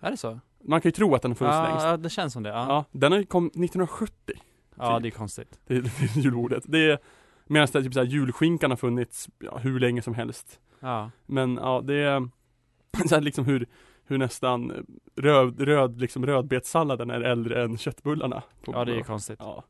Är 0.00 0.10
det 0.10 0.16
så? 0.16 0.40
Man 0.64 0.80
kan 0.80 0.88
ju 0.88 0.92
tro 0.92 1.14
att 1.14 1.22
den 1.22 1.30
har 1.30 1.36
funnits 1.36 1.54
Ja, 1.56 1.68
längst. 1.68 1.84
ja, 1.86 1.96
det 1.96 2.10
känns 2.10 2.32
som 2.32 2.42
det. 2.42 2.48
Ja, 2.50 2.66
Ja, 2.68 2.84
den 2.92 3.12
har 3.12 3.18
ju 3.18 3.26
kommit 3.26 3.52
1970 3.52 4.34
ja 4.76 4.98
det 4.98 5.08
är 5.08 5.10
konstigt. 5.10 5.58
till, 5.66 5.90
till 6.14 6.24
julbordet. 6.24 6.64
Det 6.66 6.90
är 6.90 6.98
Medan 7.46 7.68
det 7.72 7.78
är 7.78 7.82
typ 7.82 7.94
så 7.94 8.00
här, 8.00 8.06
julskinkan 8.06 8.70
har 8.70 8.76
funnits 8.76 9.28
ja, 9.38 9.58
hur 9.58 9.80
länge 9.80 10.02
som 10.02 10.14
helst. 10.14 10.60
Ja, 10.80 11.10
Men 11.26 11.54
ja, 11.56 11.80
det 11.84 11.94
är 11.94 12.28
så 13.08 13.14
här, 13.14 13.22
liksom 13.22 13.44
hur, 13.44 13.66
hur 14.04 14.18
nästan 14.18 14.86
röd, 15.16 15.60
röd, 15.60 16.00
liksom 16.00 16.26
rödbetssalladen 16.26 17.10
är 17.10 17.20
äldre 17.20 17.62
än 17.64 17.78
köttbullarna. 17.78 18.42
På, 18.64 18.72
ja 18.72 18.84
det 18.84 18.96
är 18.96 19.02
konstigt. 19.02 19.38
Ja, 19.42 19.64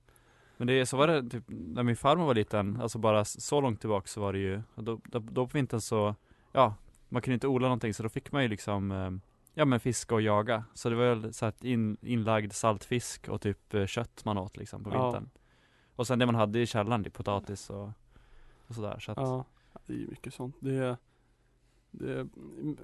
Men 0.57 0.67
det 0.67 0.87
så 0.87 0.97
var 0.97 1.07
det 1.07 1.31
typ, 1.31 1.45
när 1.49 1.83
min 1.83 1.97
farmor 1.97 2.27
var 2.27 2.35
liten, 2.35 2.81
alltså 2.81 2.99
bara 2.99 3.25
så 3.25 3.61
långt 3.61 3.81
tillbaka 3.81 4.07
så 4.07 4.21
var 4.21 4.33
det 4.33 4.38
ju, 4.38 4.62
då, 4.75 5.01
då, 5.05 5.19
då 5.19 5.47
på 5.47 5.57
vintern 5.59 5.81
så, 5.81 6.14
ja, 6.53 6.75
man 7.09 7.23
kunde 7.23 7.35
inte 7.35 7.47
odla 7.49 7.67
någonting 7.69 7.95
så 7.95 8.03
då 8.03 8.09
fick 8.09 8.33
man 8.33 8.43
ju 8.43 8.49
liksom, 8.49 8.90
eh, 8.93 9.11
ja 9.55 9.64
men 9.64 9.81
fiska 9.81 10.14
och 10.14 10.23
jaga. 10.23 10.64
Så 10.75 10.90
det 10.90 10.97
var 10.97 11.05
väl 11.14 11.33
så 11.35 11.47
att 11.47 11.64
in, 11.64 11.97
inlagd 12.03 12.53
saltfisk 12.53 13.29
och 13.29 13.40
typ 13.40 13.75
eh, 13.75 13.87
kött 13.87 14.25
man 14.25 14.38
åt 14.38 14.57
liksom 14.57 14.85
på 14.85 14.90
Ja. 14.90 15.03
vintern. 15.05 15.31
Och 15.97 16.07
sen 16.07 16.19
det 16.19 16.27
man 16.27 16.35
hade 16.35 16.61
i 16.61 16.67
källaren, 16.67 17.05
typ 17.05 17.14
potatis 17.14 17.71
och, 17.71 17.90
och 18.67 18.75
sådär. 18.75 18.99
Så 18.99 19.12
att, 19.12 19.19
ja, 19.19 19.45
det 19.87 19.93
är 19.93 19.97
ju 19.97 20.07
mycket 20.09 20.35
sånt. 20.35 20.57
Det 20.61 20.97
det 21.90 22.12
är, 22.12 22.27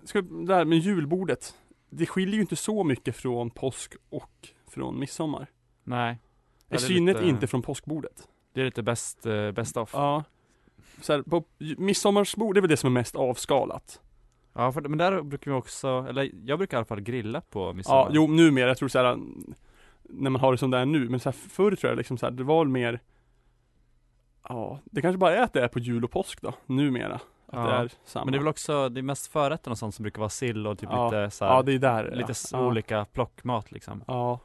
ska, 0.06 0.20
det 0.22 0.54
här 0.54 0.64
med 0.64 0.78
julbordet. 0.78 1.54
Det 1.90 2.06
skiljer 2.06 2.34
ju 2.34 2.40
inte 2.40 2.56
så 2.56 2.84
mycket 2.84 3.16
från 3.16 3.50
påsk 3.50 3.94
och 4.08 4.48
från 4.66 4.98
midsommar. 4.98 5.46
nej. 5.84 6.18
I 6.70 6.78
synnerhet 6.78 7.16
lite- 7.22 7.28
inte 7.30 7.46
från 7.46 7.62
påskbordet. 7.62 8.28
Det 8.52 8.60
är 8.60 8.64
lite 8.64 8.82
bäst, 8.82 9.26
eh, 9.26 9.50
best 9.50 9.76
of. 9.76 9.90
Ja. 9.94 10.24
så 11.00 11.12
här, 11.12 11.22
på 11.22 11.44
midsommarsbord, 11.78 12.54
det 12.54 12.58
är 12.58 12.62
väl 12.62 12.70
det 12.70 12.76
som 12.76 12.86
är 12.86 13.00
mest 13.00 13.16
avskalat. 13.16 14.00
Ja, 14.52 14.72
för, 14.72 14.80
men 14.80 14.98
där 14.98 15.22
brukar 15.22 15.50
vi 15.50 15.56
också, 15.56 16.06
eller 16.08 16.30
jag 16.44 16.58
brukar 16.58 16.76
i 16.76 16.78
alla 16.78 16.84
fall 16.84 17.00
grilla 17.00 17.40
på 17.40 17.72
midsommar. 17.72 17.98
Ja, 18.00 18.08
jo 18.12 18.26
numera, 18.26 18.68
jag 18.68 18.78
tror 18.78 18.88
så 18.88 18.98
här 18.98 19.18
när 20.02 20.30
man 20.30 20.40
har 20.40 20.52
det 20.52 20.58
som 20.58 20.70
det 20.70 20.78
är 20.78 20.84
nu, 20.86 21.08
men 21.08 21.20
så 21.20 21.28
här, 21.28 21.32
förr 21.32 21.76
tror 21.76 21.90
jag 21.90 21.96
liksom 21.98 22.18
så 22.18 22.26
här, 22.26 22.30
det 22.30 22.44
var 22.44 22.64
mer 22.64 23.00
Ja, 24.48 24.78
det 24.84 25.02
kanske 25.02 25.18
bara 25.18 25.36
är 25.36 25.42
att 25.42 25.52
det 25.52 25.62
är 25.64 25.68
på 25.68 25.78
jul 25.78 26.04
och 26.04 26.10
påsk 26.10 26.40
då, 26.42 26.52
numera. 26.66 27.14
Att 27.14 27.22
Ja, 27.52 27.60
det 27.66 27.72
är 27.74 27.90
samma. 28.04 28.24
Men 28.24 28.32
det 28.32 28.36
är 28.36 28.40
väl 28.40 28.48
också, 28.48 28.88
det 28.88 29.00
är 29.00 29.02
mest 29.02 29.26
förrätten 29.32 29.70
och 29.70 29.78
sånt 29.78 29.94
som 29.94 30.02
brukar 30.02 30.18
vara 30.20 30.28
sill 30.28 30.66
och 30.66 30.78
typ 30.78 30.88
Ja. 30.92 31.04
lite 31.04 31.30
så 31.30 31.44
här, 31.44 31.52
Ja, 31.52 31.62
det 31.62 31.72
är 31.72 31.78
där. 31.78 32.10
lite 32.14 32.32
ja. 32.52 32.66
olika 32.66 33.04
plockmat 33.04 33.72
liksom. 33.72 34.04
Ja. 34.06 34.40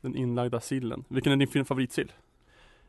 Den 0.00 0.16
inlagda 0.16 0.60
sillen. 0.60 1.04
Vilken 1.08 1.32
är 1.32 1.46
din 1.46 1.64
favoritsill? 1.64 2.12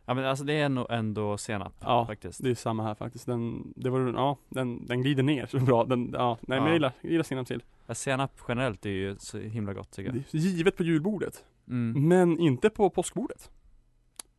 Ja 0.05 0.13
men 0.13 0.25
alltså 0.25 0.45
det 0.45 0.53
är 0.53 0.69
nog 0.69 0.85
ändå 0.89 1.37
senap 1.37 1.73
Ja, 1.79 2.05
faktiskt. 2.05 2.43
Det 2.43 2.49
är 2.49 2.55
samma 2.55 2.83
här 2.83 2.95
faktiskt. 2.95 3.25
Den, 3.25 3.73
det 3.75 3.89
var, 3.89 3.99
ja, 3.99 4.37
den, 4.49 4.85
den 4.85 5.01
glider 5.01 5.23
ner 5.23 5.45
så 5.45 5.59
bra. 5.59 5.85
Den, 5.85 6.09
ja, 6.13 6.37
nej 6.41 6.47
men 6.47 6.57
Ja. 6.57 6.65
jag 6.65 6.73
gillar, 6.73 6.91
jag 7.01 7.11
gillar 7.11 7.23
senapssill. 7.23 7.63
Ja, 7.87 7.93
senap 7.95 8.31
generellt 8.47 8.85
är 8.85 8.89
ju 8.89 9.15
så 9.19 9.37
himla 9.39 9.73
gott 9.73 9.91
tycker 9.91 10.13
jag. 10.13 10.23
Det 10.31 10.37
är 10.37 10.41
givet 10.41 10.77
på 10.77 10.83
julbordet. 10.83 11.45
Mm. 11.67 12.07
Men 12.07 12.39
inte 12.39 12.69
på 12.69 12.89
påskbordet. 12.89 13.49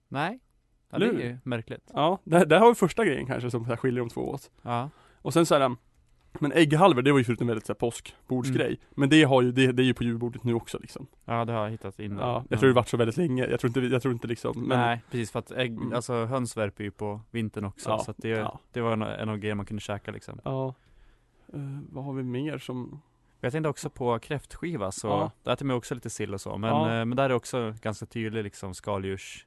Nej, 0.08 0.40
ja, 0.90 0.98
det 0.98 1.06
är 1.06 1.12
ju 1.12 1.38
märkligt. 1.44 1.90
Ja, 1.94 2.18
där, 2.24 2.46
där 2.46 2.58
har 2.60 2.68
vi 2.68 2.74
första 2.74 3.04
grejen 3.04 3.26
kanske 3.26 3.50
som 3.50 3.76
skiljer 3.76 4.00
de 4.00 4.08
två 4.08 4.28
åt. 4.30 4.50
Ja, 4.62 4.90
Och 5.22 5.32
sen 5.32 5.46
så 5.46 5.58
här, 5.58 5.76
men 6.32 6.52
ägghalvor 6.52 7.02
det 7.02 7.12
var 7.12 7.18
ju 7.18 7.24
förut 7.24 7.40
en 7.40 7.46
väldigt 7.46 7.66
så 7.66 7.72
här, 7.72 7.78
påskbordsgrej. 7.78 8.66
Mm. 8.66 8.78
Men 8.90 9.08
det 9.08 9.22
har 9.22 9.42
ju, 9.42 9.52
det, 9.52 9.72
det 9.72 9.82
är 9.82 9.84
ju 9.84 9.94
på 9.94 10.04
julbordet 10.04 10.44
nu 10.44 10.54
också 10.54 10.78
liksom. 10.78 11.06
ja 11.24 11.44
det 11.44 11.52
har 11.52 11.62
jag 11.64 11.70
hittat 11.70 12.00
in 12.00 12.18
Ja, 12.20 12.44
jag 12.48 12.60
tror 12.60 12.68
det 12.68 12.74
varit 12.74 12.88
så 12.88 12.96
väldigt 12.96 13.16
länge. 13.16 13.46
Jag 13.46 13.60
tror 13.60 13.68
inte, 13.68 13.80
jag 13.80 14.02
tror 14.02 14.14
inte 14.14 14.26
liksom, 14.26 14.60
men 14.68 14.78
Nej, 14.78 15.02
precis 15.10 15.30
för 15.30 15.38
att 15.38 15.50
ägg, 15.52 15.70
Mm. 15.72 15.92
alltså 15.92 16.24
höns 16.24 16.56
värper 16.56 16.84
ju 16.84 16.90
på 16.90 17.20
vintern 17.30 17.64
också 17.64 17.90
Ja, 17.90 17.98
så 17.98 18.10
att 18.10 18.16
det, 18.18 18.28
ja. 18.28 18.58
det 18.72 18.80
var 18.80 18.92
en, 18.92 19.02
en 19.02 19.28
av 19.28 19.36
grejerna 19.38 19.56
man 19.56 19.66
kunde 19.66 19.80
käka 19.80 20.10
liksom. 20.10 20.40
ja. 20.44 20.74
Eh, 21.52 21.60
vad 21.90 22.04
har 22.04 22.12
vi 22.12 22.22
mer 22.22 22.58
som, 22.58 23.00
Jag 23.40 23.52
tänkte 23.52 23.68
också 23.68 23.90
på 23.90 24.18
kräftskiva 24.18 24.92
så, 24.92 25.08
Ja. 25.08 25.30
där 25.42 25.52
äter 25.52 25.66
man 25.66 25.76
också 25.76 25.94
lite 25.94 26.10
sill 26.10 26.34
och 26.34 26.40
så 26.40 26.58
men, 26.58 26.70
Ja. 26.70 26.98
eh, 26.98 27.04
men 27.04 27.16
där 27.16 27.30
är 27.30 27.34
också 27.34 27.74
ganska 27.82 28.06
tydlig 28.06 28.44
liksom 28.44 28.74
skaldjurs 28.74 29.46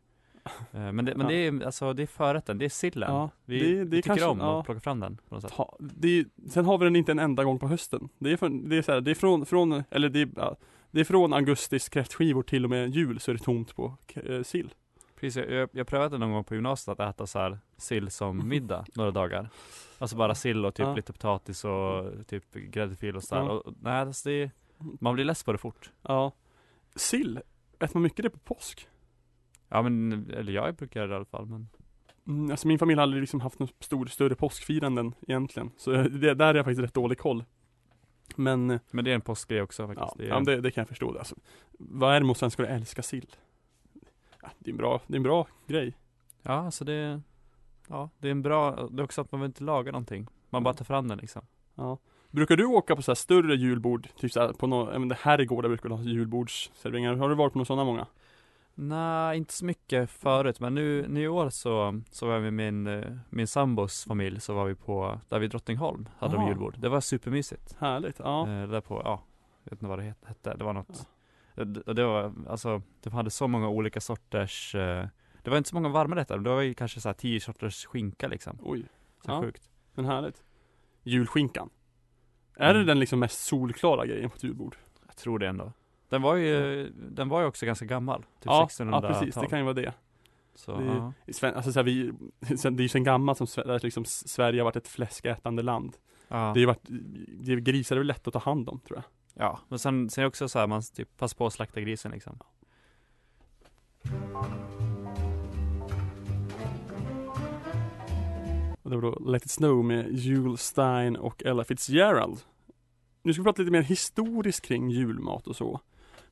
Men 0.71 1.05
det, 1.05 1.15
men 1.15 1.19
Ja. 1.19 1.27
det 1.27 1.35
är 1.35 1.65
alltså, 1.65 1.93
det 1.93 2.03
är 2.03 2.07
förrätten, 2.07 2.57
det 2.57 2.65
är 2.65 2.69
sillen 2.69 3.11
Ja, 3.13 3.29
Vi, 3.45 3.59
det- 3.59 3.77
det 3.77 3.83
vi 3.83 3.97
tycker 3.97 4.09
kanske- 4.09 4.25
om 4.27 4.39
ja. 4.39 4.59
att 4.59 4.65
plocka 4.65 4.79
fram 4.81 4.99
den 4.99 5.17
på 5.29 5.35
något 5.35 5.41
sätt 5.43 5.51
ta, 5.53 5.77
är, 6.03 6.49
sen 6.49 6.65
har 6.65 6.77
vi 6.77 6.83
den 6.85 6.95
inte 6.95 7.11
en 7.11 7.19
enda 7.19 7.43
gång 7.43 7.59
på 7.59 7.67
hösten. 7.67 8.09
Det 8.19 8.31
är, 8.31 8.37
från, 8.37 8.69
det 8.69 8.77
är, 8.77 8.81
så 8.81 8.91
här, 8.91 9.01
det 9.01 9.11
är 9.11 9.15
från, 9.15 9.45
från, 9.45 9.83
eller 9.89 10.09
det 10.09 10.21
är, 10.21 10.29
ja, 10.35 10.55
det 10.91 10.99
är 10.99 11.03
från 11.03 11.33
augustis 11.33 11.89
kräftskivor 11.89 12.43
till 12.43 12.63
och 12.63 12.69
med 12.69 12.95
jul 12.95 13.19
så 13.19 13.31
är 13.31 13.35
det 13.35 13.43
tomt 13.43 13.75
på 13.75 13.97
eh, 14.15 14.41
sill. 14.43 14.73
Precis, 15.19 15.35
jag, 15.43 15.51
jag, 15.51 15.69
jag 15.73 15.87
prövade 15.87 16.17
någon 16.17 16.31
gång 16.31 16.43
på 16.43 16.55
gymnasiet 16.55 16.99
att 16.99 17.09
äta 17.15 17.27
så 17.27 17.39
här 17.39 17.59
sill 17.77 18.11
som 18.11 18.47
middag 18.49 18.85
några 18.95 19.11
dagar 19.11 19.49
Alltså 19.99 20.15
bara 20.15 20.35
sill 20.35 20.65
och 20.65 20.75
typ 20.75 20.85
Ja. 20.85 20.95
lite 20.95 21.13
potatis 21.13 21.65
och 21.65 22.05
typ 22.27 22.53
gräddfil 22.53 23.15
och 23.15 23.23
sådär 23.23 23.41
Ja. 23.41 23.49
och, 23.51 23.73
Nej 23.81 23.93
alltså 23.93 24.29
det, 24.29 24.51
man 24.77 25.13
blir 25.13 25.25
less 25.25 25.43
på 25.43 25.51
det 25.51 25.57
fort 25.57 25.91
Ja. 26.01 26.31
Sill, 26.95 27.39
äter 27.79 27.89
man 27.93 28.03
mycket 28.03 28.23
det 28.23 28.29
på 28.29 28.39
påsk? 28.39 28.87
Ja 29.73 29.81
men, 29.81 30.29
eller 30.29 30.53
jag 30.53 30.75
brukar 30.75 31.07
det 31.07 31.13
i 31.13 31.15
alla 31.15 31.25
fall 31.25 31.45
men 31.45 31.67
Mm, 32.27 32.51
alltså 32.51 32.67
min 32.67 32.79
familj 32.79 32.97
har 32.97 33.03
aldrig 33.03 33.21
liksom 33.21 33.41
haft 33.41 33.59
något 33.59 33.73
stor, 33.79 34.05
större 34.05 34.35
påskfiranden 34.35 35.15
egentligen. 35.27 35.71
Så 35.77 35.91
det, 35.91 36.33
där 36.33 36.45
är 36.45 36.55
jag 36.55 36.65
faktiskt 36.65 36.83
rätt 36.83 36.93
dålig 36.93 37.17
koll. 37.17 37.43
Men, 38.35 38.71
eh, 38.71 38.79
Men 38.91 39.05
det 39.05 39.11
är 39.11 39.15
en 39.15 39.21
påskgrej 39.21 39.61
också 39.61 39.83
ja, 39.83 39.87
faktiskt 39.87 40.17
det 40.17 40.23
är, 40.23 40.27
ja, 40.27 40.39
det, 40.39 40.61
det 40.61 40.71
kan 40.71 40.81
jag 40.81 40.87
förstå. 40.87 41.17
Alltså, 41.17 41.35
vad 41.71 42.15
är 42.15 42.19
det 42.19 42.25
mot 42.25 42.37
svenskar 42.37 42.63
att 42.63 42.69
älska 42.69 43.03
sill? 43.03 43.35
Ja, 44.41 44.49
det, 44.59 44.69
är 44.69 44.73
en 44.73 44.77
bra, 44.77 45.01
det 45.07 45.13
är 45.13 45.17
en 45.17 45.23
bra 45.23 45.47
grej. 45.67 45.97
Ja, 46.41 46.53
alltså 46.53 46.85
det 46.85 47.21
Ja, 47.87 48.09
det 48.19 48.27
är 48.27 48.31
en 48.31 48.41
bra, 48.41 48.87
det 48.91 49.01
är 49.01 49.03
också 49.03 49.21
att 49.21 49.31
man 49.31 49.41
vill 49.41 49.47
inte 49.47 49.63
laga 49.63 49.91
någonting 49.91 50.27
Man 50.49 50.63
bara 50.63 50.73
tar 50.73 50.85
fram 50.85 51.07
den 51.07 51.17
liksom 51.17 51.41
Ja. 51.75 51.97
Brukar 52.31 52.57
du 52.57 52.65
åka 52.65 52.95
på 52.95 53.01
så 53.01 53.11
här 53.11 53.15
större 53.15 53.55
julbord, 53.55 54.07
typ 54.17 54.31
så 54.31 54.39
här 54.39 54.53
på 54.53 54.67
någon, 54.67 54.85
jag 54.85 54.93
vet 54.93 55.01
inte, 55.01 55.17
herrgårdar 55.21 55.69
brukar 55.69 55.89
ha 55.89 56.03
julbordsserveringar. 56.03 57.15
Har 57.15 57.29
du 57.29 57.35
varit 57.35 57.53
på 57.53 57.59
några 57.59 57.65
sådana 57.65 57.83
många? 57.83 58.07
Nej, 58.75 59.37
inte 59.37 59.53
så 59.53 59.65
mycket 59.65 60.09
förut 60.09 60.59
men 60.59 60.75
nu, 60.75 61.07
nu 61.07 61.21
i 61.21 61.27
år 61.27 61.49
så, 61.49 62.01
så 62.11 62.25
var 62.27 62.33
jag 62.33 62.41
med 62.43 62.53
min, 62.53 62.87
eh, 62.87 63.17
min 63.29 63.47
sambos 63.47 64.05
familj 64.05 64.39
så 64.39 64.53
var 64.53 64.65
vi 64.65 64.75
på, 64.75 65.19
där 65.29 65.39
vid 65.39 65.49
Drottningholm 65.51 66.09
hade 66.17 66.35
Aha. 66.35 66.43
de 66.45 66.49
julbord 66.49 66.75
Det 66.79 66.89
var 66.89 67.01
supermysigt 67.01 67.75
Härligt, 67.79 68.19
ja. 68.19 68.41
eh, 68.49 68.67
Där 68.67 68.81
på, 68.81 69.01
ja, 69.05 69.23
jag 69.63 69.71
vet 69.71 69.73
inte 69.81 69.85
vad 69.85 69.99
det 69.99 70.03
het- 70.03 70.27
hette, 70.27 70.53
det 70.55 70.63
var 70.63 70.73
något 70.73 71.07
det, 71.55 71.63
det 71.65 71.93
det 71.93 72.05
var, 72.05 72.33
alltså, 72.49 72.81
de 73.03 73.13
hade 73.13 73.29
så 73.29 73.47
många 73.47 73.69
olika 73.69 74.01
sorters 74.01 74.75
eh, 74.75 75.07
Det 75.43 75.49
var 75.49 75.57
inte 75.57 75.69
så 75.69 75.75
många 75.75 75.89
varma 75.89 76.15
rätter, 76.15 76.37
det 76.37 76.49
var 76.49 76.61
ju 76.61 76.73
kanske 76.73 77.01
så 77.01 77.09
här 77.09 77.13
tio 77.13 77.39
sorters 77.39 77.85
skinka 77.85 78.27
liksom 78.27 78.57
Oj, 78.61 78.85
Så 79.25 79.31
Ja. 79.31 79.41
sjukt 79.41 79.69
men 79.93 80.05
härligt. 80.05 80.43
Julskinkan. 81.03 81.69
Är 82.55 82.73
det 82.73 82.79
Mm. 82.79 82.87
den 82.87 82.99
liksom 82.99 83.19
mest 83.19 83.43
solklara 83.45 84.05
grejen 84.05 84.29
på 84.29 84.35
ett 84.35 84.43
julbord? 84.43 84.75
Jag 85.07 85.15
tror 85.15 85.39
det 85.39 85.47
ändå 85.47 85.71
Den 86.13 86.21
var 86.21 86.35
ju, 86.35 86.89
den 86.89 87.29
var 87.29 87.41
ju 87.41 87.47
också 87.47 87.65
ganska 87.65 87.85
gammal 87.85 88.19
Typ 88.21 88.27
ja, 88.45 88.63
1600 88.63 89.09
ja, 89.09 89.19
precis. 89.19 89.35
Det 89.35 89.47
kan 89.47 89.59
ju 89.59 89.65
vara 89.65 89.73
det. 89.73 89.93
Så, 90.55 90.77
det- 90.77 90.85
ja. 90.85 91.13
I 91.25 91.33
Sven- 91.33 91.55
Alltså 91.55 91.71
så 91.71 91.79
här, 91.79 91.83
vi, 91.83 92.13
sen, 92.57 92.75
det 92.75 92.81
är 92.81 92.83
ju 92.83 92.89
sen 92.89 93.03
gammalt 93.03 93.37
som 93.37 93.63
där 93.65 93.79
liksom 93.83 94.05
Sverige 94.05 94.59
har 94.59 94.65
varit 94.65 94.75
ett 94.75 94.87
fläskätande 94.87 95.61
land. 95.63 95.97
Ja. 96.27 96.51
Det 96.55 96.59
har 96.59 96.67
varit, 96.67 96.87
det, 97.43 97.55
grisar 97.55 97.95
är 97.95 97.99
väl 97.99 98.07
lätt 98.07 98.27
att 98.27 98.33
ta 98.33 98.39
hand 98.39 98.69
om 98.69 98.79
tror 98.79 98.97
jag. 98.97 99.45
ja, 99.45 99.59
men 99.67 99.79
sen, 99.79 100.09
sen 100.09 100.21
är 100.21 100.23
det 100.23 100.27
också 100.27 100.49
så 100.49 100.59
här, 100.59 100.67
man 100.67 100.81
typ 100.95 101.17
passar 101.17 101.37
på 101.37 101.45
att 101.45 101.53
slakta 101.53 101.81
grisen 101.81 102.11
liksom 102.11 102.37
Och 108.81 108.89
det 108.89 108.95
var 108.97 109.01
då 109.01 109.19
Let 109.31 109.45
It 109.45 109.51
Snow 109.51 109.85
med 109.85 110.11
Jules 110.11 110.61
Stein 110.61 111.15
och 111.15 111.43
Ella 111.45 111.63
Fitzgerald. 111.63 112.37
Nu 113.23 113.33
ska 113.33 113.41
vi 113.41 113.45
prata 113.45 113.61
lite 113.61 113.71
mer 113.71 113.81
historiskt 113.81 114.65
kring 114.65 114.89
julmat 114.89 115.47
och 115.47 115.55
så. 115.55 115.79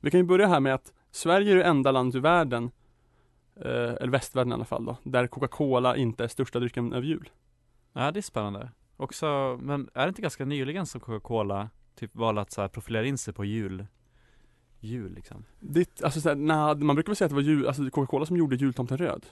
Vi 0.02 0.12
kan 0.12 0.20
ju 0.20 0.24
börja 0.24 0.48
här 0.48 0.60
med 0.60 0.74
att 0.74 0.94
Sverige 1.12 1.52
är 1.52 1.56
det 1.56 1.64
enda 1.64 1.92
landet 1.92 2.16
i 2.16 2.20
världen, 2.20 2.72
eh, 3.56 3.72
eller 3.72 4.08
västvärlden 4.08 4.52
i 4.52 4.56
alla 4.56 4.66
fall 4.66 4.86
då, 4.86 4.98
där 5.04 5.28
Coca-Cola 5.28 5.96
inte 5.96 6.24
är 6.24 6.28
största 6.28 6.60
drycken 6.60 6.94
över 6.94 7.08
jul. 7.08 7.30
Ja 7.94 8.12
det 8.12 8.20
är 8.20 8.22
spännande 8.22 8.70
Också, 8.98 9.60
men 9.62 9.90
är 9.94 10.02
det 10.02 10.10
inte 10.10 10.22
ganska 10.22 10.46
nyligen 10.46 10.86
som 10.86 11.02
Coca-Cola 11.02 11.70
typ 11.96 12.16
valde 12.16 12.42
att 12.42 12.52
så 12.52 12.62
här 12.62 12.68
profilera 12.68 13.06
in 13.06 13.18
sig 13.18 13.34
på 13.34 13.46
jul 13.46 13.86
Jul 14.80 15.14
liksom 15.14 15.46
Det, 15.60 16.04
alltså 16.04 16.22
såhär, 16.22 16.36
nah, 16.36 16.78
man 16.78 16.96
brukar 16.96 17.10
väl 17.10 17.16
säga 17.16 17.26
att 17.26 17.32
det 17.32 17.36
var 17.36 17.42
jul, 17.42 17.68
alltså 17.68 17.90
Coca-Cola 17.90 18.26
som 18.26 18.38
gjorde 18.38 18.56
jultomten 18.56 18.98
röd. 18.98 19.26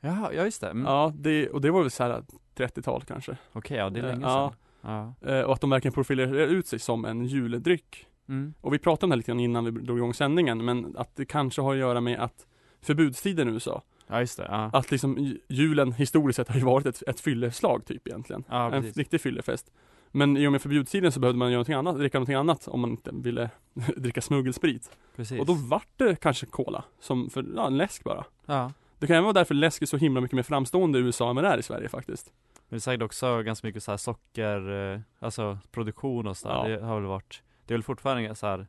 Jaha, 0.00 0.32
ja 0.32 0.44
just 0.44 0.60
det, 0.60 0.70
mm. 0.70 0.86
Ja, 0.86 1.12
det, 1.16 1.48
och 1.48 1.60
det 1.60 1.70
var 1.70 1.80
väl 1.80 1.90
såhär 1.90 2.24
30-tal 2.56 3.02
kanske. 3.02 3.36
okej 3.52 3.76
ja 3.76 3.90
det 3.90 4.00
är 4.00 4.04
Eh, 4.04 4.08
länge 4.08 4.22
ja. 4.22 4.50
sedan 4.50 4.58
Ja, 4.80 5.14
Eh, 5.20 5.40
och 5.40 5.52
att 5.52 5.60
de 5.60 5.70
verkligen 5.70 5.92
profilerar 5.92 6.34
ut 6.34 6.66
sig 6.66 6.78
som 6.78 7.04
en 7.04 7.24
juldryck. 7.24 8.06
Mm. 8.28 8.54
Och 8.60 8.74
vi 8.74 8.78
pratade 8.78 9.04
om 9.06 9.10
det 9.10 9.14
här 9.14 9.16
lite 9.16 9.30
grann 9.30 9.40
innan 9.40 9.64
vi 9.64 9.70
drog 9.70 9.98
igång 9.98 10.14
sändningen, 10.14 10.64
men 10.64 10.94
att 10.96 11.16
det 11.16 11.24
kanske 11.24 11.62
har 11.62 11.72
att 11.72 11.78
göra 11.78 12.00
med 12.00 12.20
att 12.20 12.46
förbudstiden 12.82 13.48
i 13.48 13.52
USA, 13.52 13.82
ja 14.06 14.20
just 14.20 14.36
det, 14.36 14.46
ja, 14.50 14.70
att 14.72 14.90
liksom 14.90 15.18
ju- 15.18 15.38
julen 15.48 15.92
historiskt 15.92 16.36
sett 16.36 16.48
har 16.48 16.56
ju 16.56 16.64
varit 16.64 16.86
ett, 16.86 17.02
ett 17.06 17.20
fylleslag 17.20 17.84
typ 17.86 18.08
egentligen. 18.08 18.44
ja 18.48 18.72
en 18.72 18.82
riktig 18.82 19.20
fyllefest. 19.20 19.72
Men 20.16 20.36
i 20.36 20.46
och 20.48 20.52
med 20.52 20.62
förbudstiden 20.62 21.12
så 21.12 21.20
behövde 21.20 21.38
man 21.38 21.48
göra 21.48 21.56
någonting 21.56 21.74
annat, 21.74 21.96
dricka 21.98 22.18
någonting 22.18 22.34
annat 22.34 22.68
om 22.68 22.80
man 22.80 22.90
inte 22.90 23.10
ville 23.14 23.50
dricka 23.96 24.20
smuggelsprit. 24.20 24.90
Precis 25.16 25.40
Och 25.40 25.46
då 25.46 25.52
vart 25.54 25.88
det 25.96 26.20
kanske 26.20 26.46
cola, 26.46 26.84
som 27.00 27.30
för, 27.30 27.44
ja, 27.56 27.68
läsk 27.68 28.04
bara. 28.04 28.24
Ja, 28.46 28.72
Det 28.98 29.06
kan 29.06 29.14
även 29.16 29.24
vara 29.24 29.32
därför 29.32 29.54
läsk 29.54 29.82
är 29.82 29.86
så 29.86 29.96
himla 29.96 30.20
mycket 30.20 30.34
mer 30.36 30.42
framstående 30.42 30.98
i 30.98 31.02
USA 31.02 31.30
än 31.30 31.36
vad 31.36 31.44
det 31.44 31.48
är 31.50 31.58
i 31.58 31.62
Sverige 31.62 31.88
faktiskt. 31.88 32.32
men 32.54 32.62
det 32.68 32.76
är 32.76 32.80
säkert 32.80 33.02
också 33.02 33.42
ganska 33.42 33.66
mycket 33.66 33.82
så 33.82 33.90
här 33.92 33.96
socker, 33.98 34.92
eh, 34.94 35.00
alltså 35.20 35.58
produktion 35.70 36.26
och 36.26 36.36
sådär, 36.36 36.68
Ja. 36.70 36.76
det 36.78 36.84
har 36.86 36.94
väl 37.00 37.08
varit 37.08 37.42
Det 37.66 37.74
är 37.74 37.78
väl 37.78 37.82
fortfarande 37.82 38.34
så 38.34 38.46
här 38.46 38.66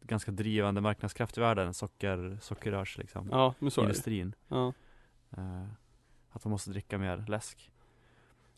ganska 0.00 0.30
drivande 0.30 0.80
marknadskraft 0.80 1.38
i 1.38 1.40
världen, 1.40 1.74
socker, 1.74 2.38
sockerrörs 2.40 2.98
liksom 2.98 3.28
Ja, 3.30 3.54
men 3.58 3.70
så. 3.70 3.80
Industrin 3.80 4.34
Ja. 4.48 4.72
Eh, 5.36 5.64
Att 6.30 6.42
de 6.42 6.48
måste 6.52 6.70
dricka 6.70 6.98
mer 6.98 7.24
läsk 7.28 7.72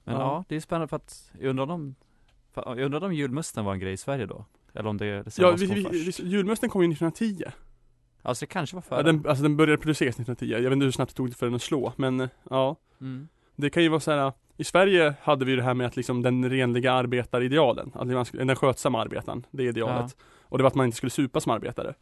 Men 0.05 0.15
Ja. 0.15 0.21
ja, 0.21 0.45
det 0.49 0.57
är 0.57 0.61
spännande 0.61 0.89
för 0.89 0.97
att 0.97 1.31
Jag 1.41 1.51
undrar 1.51 1.71
om 1.71 1.95
för, 2.53 2.63
Jag 2.67 2.81
undrar 2.81 3.05
om 3.05 3.15
julmusten 3.15 3.65
var 3.65 3.73
en 3.73 3.79
grej 3.81 3.93
i 3.93 3.97
Sverige 3.97 4.27
då? 4.27 4.45
Eller 4.73 4.89
om 4.89 4.97
det, 4.97 5.23
det 5.23 5.39
Ja, 5.39 5.57
vi, 5.59 5.67
vi, 5.67 5.85
först? 5.85 6.21
julmusten 6.21 6.71
kom 6.71 6.83
ju 6.83 6.93
1910. 6.93 7.45
Alltså 8.23 8.43
det 8.43 8.47
kanske 8.47 8.77
var 8.77 8.81
före 8.83 8.99
Ja, 8.99 9.03
den, 9.03 9.27
alltså 9.27 9.43
den 9.43 9.57
började 9.57 9.83
produceras 9.83 10.15
1910. 10.15 10.47
Jag 10.47 10.71
vet 10.71 10.73
inte 10.73 10.85
hur 10.85 10.93
snabbt 10.93 11.11
det 11.11 11.17
tog 11.17 11.35
för 11.35 11.47
den 11.47 11.55
att 11.55 11.63
slå, 11.63 11.93
men 11.97 12.21
eh, 12.21 12.29
ja. 12.51 12.77
mm. 13.01 13.29
Det 13.57 13.71
kan 13.71 13.83
ju 13.83 13.89
vara 13.89 14.01
så 14.01 14.11
här. 14.11 14.33
I 14.61 14.65
Sverige 14.65 15.15
hade 15.23 15.45
vi 15.45 15.57
det 15.57 15.63
här 15.63 15.75
med 15.75 15.87
att 15.87 15.97
liksom 15.97 16.23
den 16.23 16.51
renliga 16.51 16.93
arbetaridealen, 16.93 17.93
att 17.95 18.33
den 18.33 18.57
skötsamma 18.57 19.01
arbetaren, 19.01 19.47
det 19.51 19.63
är 19.63 19.69
idealet. 19.69 20.17
Och 20.43 20.59
det 20.59 20.63
var 20.63 20.69
att 20.69 20.75
man 20.75 20.87
inte 20.87 20.97
skulle 20.97 21.11
supa 21.11 21.41
som 21.41 21.53
arbetare. 21.53 21.95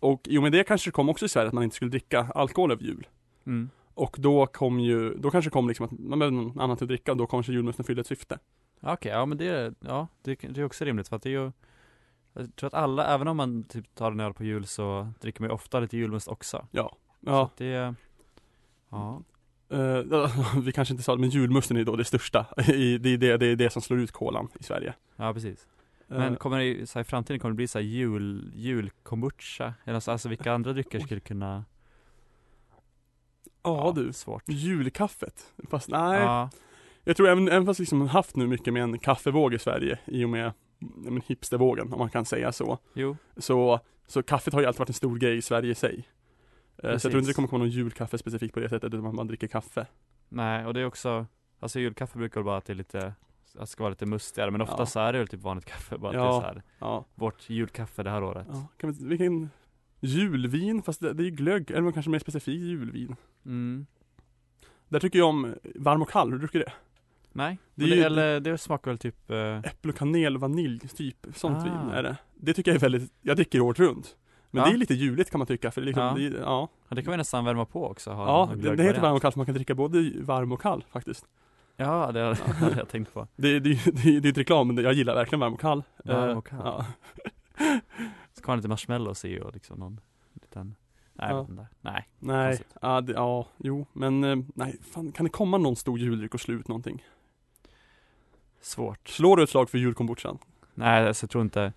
Och 0.00 0.28
i 0.28 0.38
och 0.38 0.42
med 0.42 0.52
det 0.52 0.64
kanske 0.64 0.88
det 0.88 0.92
kom 0.92 1.08
också 1.08 1.24
i 1.24 1.28
Sverige 1.28 1.48
att 1.48 1.54
man 1.54 1.64
inte 1.64 1.76
skulle 1.76 1.90
dricka 1.90 2.26
alkohol 2.34 2.72
över 2.72 2.82
jul. 2.82 3.06
Mm. 3.46 3.70
Och 3.94 4.16
då 4.18 4.46
kom 4.46 4.80
ju, 4.80 5.14
då 5.14 5.30
kanske 5.30 5.48
det 5.48 5.52
kom 5.52 5.68
liksom 5.68 5.86
att 5.86 5.92
man 5.92 6.18
behövde 6.18 6.40
något 6.40 6.56
annat 6.56 6.82
att 6.82 6.88
dricka 6.88 7.10
och 7.12 7.16
då 7.16 7.26
kanske 7.26 7.52
julmusten 7.52 7.84
fyllde 7.84 8.00
ett 8.00 8.06
syfte. 8.06 8.38
Ja, 8.80 8.92
Okej, 8.92 9.12
ja 9.12 9.26
men 9.26 9.38
det 9.38 9.48
är, 9.48 9.74
ja, 9.80 10.08
det, 10.22 10.34
det 10.34 10.60
är 10.60 10.64
också 10.64 10.84
rimligt 10.84 11.08
för 11.08 11.16
att 11.16 11.22
det 11.22 11.28
är 11.28 11.40
ju 11.40 11.52
Jag 12.32 12.56
tror 12.56 12.66
att 12.66 12.74
alla, 12.74 13.06
även 13.06 13.28
om 13.28 13.36
man 13.36 13.64
typ 13.64 13.94
tar 13.94 14.12
en 14.12 14.20
öl 14.20 14.34
på 14.34 14.44
jul 14.44 14.66
så 14.66 15.12
dricker 15.20 15.40
man 15.40 15.50
ju 15.50 15.54
ofta 15.54 15.80
lite 15.80 15.96
julmust 15.96 16.28
också 16.28 16.66
Ja. 16.70 16.96
Så 17.24 17.30
Ja. 17.30 17.50
det 17.56 17.94
Ja 18.88 19.22
Eh, 19.68 20.56
vi 20.62 20.72
kanske 20.72 20.94
inte 20.94 21.04
sa 21.04 21.14
det, 21.14 21.20
men 21.20 21.30
julmusten 21.30 21.76
är 21.76 21.84
då 21.84 21.96
det 21.96 22.04
största. 22.04 22.46
Det, 22.56 22.72
är 22.72 22.98
det, 22.98 23.36
det 23.36 23.46
är 23.46 23.56
det 23.56 23.70
som 23.70 23.82
slår 23.82 23.98
ut 23.98 24.12
kolan 24.12 24.48
i 24.60 24.62
Sverige. 24.62 24.94
Ja 25.16 25.34
precis. 25.34 25.66
Eh, 26.08 26.18
Men 26.18 26.36
kommer 26.36 26.58
det 26.58 26.86
så 26.86 26.98
här, 26.98 27.04
i 27.04 27.04
framtiden 27.04 27.40
kommer 27.40 27.52
det 27.52 27.56
bli 27.56 27.68
så 27.68 27.78
här 27.78 27.86
jul, 27.86 28.52
julkombucha? 28.54 29.74
Eller 29.84 30.00
så, 30.00 30.10
alltså 30.12 30.28
vilka 30.28 30.52
andra 30.52 30.72
drycker 30.72 31.00
skulle 31.00 31.20
kunna 31.20 31.64
ja 33.62 33.92
du, 33.96 34.12
Svårt 34.12 34.42
julkaffet. 34.46 35.52
Fast 35.70 35.88
nej, 35.88 36.20
Ja, 36.20 36.50
jag 37.04 37.16
tror 37.16 37.28
även, 37.28 37.48
även 37.48 37.66
fast 37.66 37.80
vi 37.80 37.82
liksom 37.82 38.08
haft 38.08 38.36
nu 38.36 38.46
mycket 38.46 38.72
med 38.72 38.82
en 38.82 38.98
kaffevåg 38.98 39.54
i 39.54 39.58
Sverige 39.58 39.98
i 40.04 40.24
och 40.24 40.28
med 40.28 40.52
ja, 40.78 41.10
men 41.10 41.22
hipstervågen, 41.26 41.92
om 41.92 41.98
man 41.98 42.10
kan 42.10 42.24
säga 42.24 42.52
så. 42.52 42.78
jo 42.94 43.16
Så, 43.36 43.80
så 44.06 44.22
kaffet 44.22 44.54
har 44.54 44.60
ju 44.60 44.66
alltid 44.66 44.78
varit 44.78 44.88
en 44.88 44.94
stor 44.94 45.16
grej 45.16 45.36
i 45.36 45.42
Sverige 45.42 45.70
i 45.70 45.74
sig. 45.74 46.08
Eh, 46.78 46.82
Så 46.82 46.88
jag 46.88 47.00
tror 47.00 47.10
inte 47.10 47.10
Precis. 47.18 47.26
det 47.26 47.34
kommer 47.34 47.48
komma 47.48 47.58
någon 47.58 47.70
julkaffe 47.70 48.18
specifikt 48.18 48.54
på 48.54 48.60
det 48.60 48.68
sättet, 48.68 48.94
utan 48.94 49.14
man, 49.14 49.26
dricker 49.26 49.46
kaffe. 49.46 49.86
Nej, 50.28 50.66
och 50.66 50.74
det 50.74 50.80
är 50.80 50.84
också 50.86 51.26
Alltså 51.60 51.80
julkaffe 51.80 52.18
brukar 52.18 52.40
väl 52.40 52.44
bara 52.44 52.56
att 52.56 52.64
det 52.64 52.72
är 52.72 52.74
lite 52.74 53.06
att 53.54 53.60
det 53.60 53.66
ska 53.66 53.82
vara 53.84 53.90
lite 53.90 54.06
mustigare 54.06 54.50
men 54.50 54.60
ofta 54.60 54.76
Ja. 54.78 54.86
så 54.86 55.00
är 55.00 55.12
det 55.12 55.18
väl 55.18 55.28
typ 55.28 55.40
vanligt 55.40 55.64
kaffe 55.64 55.98
bara 55.98 56.08
att 56.10 56.14
Ja. 56.16 56.22
det 56.22 56.28
är 56.28 56.40
så 56.40 56.46
här, 56.46 56.62
Ja, 56.78 57.04
Vårt 57.14 57.50
julkaffe 57.50 58.02
det 58.02 58.10
här 58.10 58.22
året 58.24 58.46
ja. 58.50 58.66
Kan 58.76 58.92
vi, 58.92 59.04
vilken 59.08 59.50
julvin, 60.00 60.82
fast 60.82 61.00
det, 61.00 61.12
det 61.12 61.22
är 61.22 61.24
ju 61.24 61.30
glögg, 61.30 61.70
eller 61.70 61.92
kanske 61.92 62.10
mer 62.10 62.18
specifikt 62.18 62.62
julvin. 62.62 63.16
mm. 63.46 63.86
Där 64.88 65.00
tycker 65.00 65.18
jag 65.18 65.28
om 65.28 65.54
varm 65.74 66.02
och 66.02 66.10
kall, 66.10 66.28
har 66.28 66.32
du 66.32 66.38
druckit 66.38 66.62
det? 66.66 66.72
Nej, 67.32 67.58
Det 67.74 67.84
det, 67.84 67.92
är 67.92 67.96
ju- 67.96 68.02
eller 68.02 68.40
det 68.40 68.58
smakar 68.58 68.90
väl 68.90 68.98
typ 68.98 69.30
eh, 69.30 69.58
Äpple 69.58 69.90
och 69.92 69.98
kanel, 69.98 70.38
vanilj, 70.38 70.78
typ. 70.88 71.26
Sånt 71.34 71.56
Ah. 71.56 71.64
vin 71.64 71.90
är 71.94 72.02
det. 72.02 72.16
Det 72.34 72.54
tycker 72.54 72.70
jag 72.70 72.76
är 72.76 72.80
väldigt, 72.80 73.12
jag 73.22 73.36
dricker 73.36 73.60
året 73.60 73.78
runt. 73.78 74.16
Men 74.50 74.62
Ja. 74.62 74.68
det 74.68 74.74
är 74.74 74.78
lite 74.78 74.94
juligt 74.94 75.30
kan 75.30 75.38
man 75.38 75.46
tycka, 75.46 75.70
för 75.70 75.80
det 75.80 75.84
är 75.84 75.86
liksom, 75.86 76.04
Ja. 76.04 76.14
det, 76.14 76.26
är- 76.26 76.40
ja. 76.40 76.68
Ja 76.88 76.94
det 76.96 77.02
kan 77.02 77.10
vi 77.10 77.16
nästan 77.16 77.44
värma 77.44 77.64
på 77.64 77.86
också 77.90 78.10
Ja, 78.10 78.50
det, 78.56 78.76
det 78.76 78.82
heter 78.82 79.00
varm 79.00 79.14
och 79.14 79.22
kall, 79.22 79.32
så 79.32 79.38
man 79.38 79.46
kan 79.46 79.54
dricka 79.54 79.74
både 79.74 80.12
varm 80.20 80.52
och 80.52 80.60
kall 80.60 80.84
faktiskt. 80.90 81.26
Ja 81.76 82.12
det 82.12 82.20
hade 82.20 82.34
hade 82.60 82.76
jag 82.78 82.88
tänkt 82.88 83.14
på 83.14 83.28
Det, 83.36 83.60
det, 83.60 83.84
det, 83.84 83.90
det 84.02 84.08
är 84.08 84.26
inte 84.26 84.40
reklam, 84.40 84.66
men 84.74 84.84
jag 84.84 84.92
gillar 84.92 85.14
verkligen 85.14 85.40
varm 85.40 85.54
och 85.54 85.60
kall. 85.60 85.82
Varm 86.04 86.30
Eh, 86.30 86.36
och 86.38 86.46
kall. 86.46 86.60
Ja. 86.64 86.86
Ska 88.34 88.50
ha 88.52 88.56
lite 88.56 88.68
marshmallows 88.68 89.24
i 89.24 89.40
och 89.40 89.54
liksom 89.54 89.78
någon 89.78 90.00
liten 90.34 90.74
Nej 91.12 91.28
Ja. 91.30 91.46
Nej 91.80 92.08
Nej, 92.18 92.60
ja, 92.82 93.00
det, 93.00 93.12
ja, 93.12 93.46
jo, 93.56 93.86
men 93.92 94.24
eh, 94.24 94.36
nej, 94.54 94.76
fan, 94.92 95.12
kan 95.12 95.24
det 95.24 95.30
komma 95.30 95.58
någon 95.58 95.76
stor 95.76 95.98
juldryck 95.98 96.34
och 96.34 96.40
slå 96.40 96.54
ut 96.54 96.68
någonting? 96.68 97.04
Svårt 98.60 99.08
Slår 99.08 99.36
du 99.36 99.42
ett 99.42 99.50
slag 99.50 99.70
för 99.70 99.78
julkombuchan? 99.78 100.38
Nej 100.74 101.06
alltså, 101.08 101.24
jag 101.24 101.30
tror 101.30 101.42
inte 101.44 101.72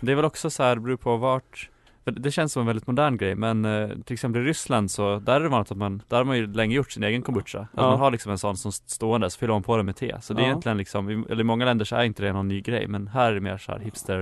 Det 0.00 0.12
är 0.12 0.16
väl 0.16 0.24
också 0.24 0.50
så 0.50 0.62
här, 0.62 0.76
beror 0.78 0.96
på 0.96 1.16
vart 1.16 1.70
Det 2.10 2.30
känns 2.30 2.52
som 2.52 2.60
en 2.60 2.66
väldigt 2.66 2.86
modern 2.86 3.16
grej 3.16 3.34
men 3.34 3.64
eh, 3.64 3.88
till 3.88 4.14
exempel 4.14 4.42
i 4.42 4.44
Ryssland 4.44 4.90
så 4.90 5.18
Där 5.18 5.34
är 5.36 5.40
det 5.40 5.48
vanligt 5.48 5.70
att 5.70 5.78
man 5.78 6.02
Där 6.08 6.16
har 6.16 6.24
man 6.24 6.36
ju 6.36 6.46
länge 6.52 6.74
gjort 6.76 6.90
sin 6.92 7.02
egen 7.02 7.22
kombucha 7.22 7.60
Att 7.60 7.68
Ja. 7.76 7.82
man 7.90 7.98
har 7.98 8.10
liksom 8.10 8.32
en 8.32 8.38
sån 8.38 8.56
som 8.56 8.72
stående 8.72 9.30
så 9.30 9.38
fyller 9.38 9.52
man 9.52 9.62
på 9.62 9.76
det 9.76 9.82
med 9.82 9.96
te 9.96 10.16
Så 10.20 10.34
det 10.34 10.40
är 10.40 10.44
Ja. 10.44 10.48
egentligen 10.48 10.78
liksom 10.78 11.08
Eller 11.08 11.40
i 11.40 11.44
många 11.44 11.64
länder 11.64 11.84
så 11.84 11.96
är 11.96 12.04
inte 12.04 12.22
det 12.22 12.32
någon 12.32 12.48
ny 12.48 12.60
grej 12.60 12.86
men 12.88 13.08
här 13.08 13.30
är 13.30 13.34
det 13.34 13.40
mer 13.40 13.58
så 13.58 13.72
här 13.72 13.78
hipster 13.78 14.20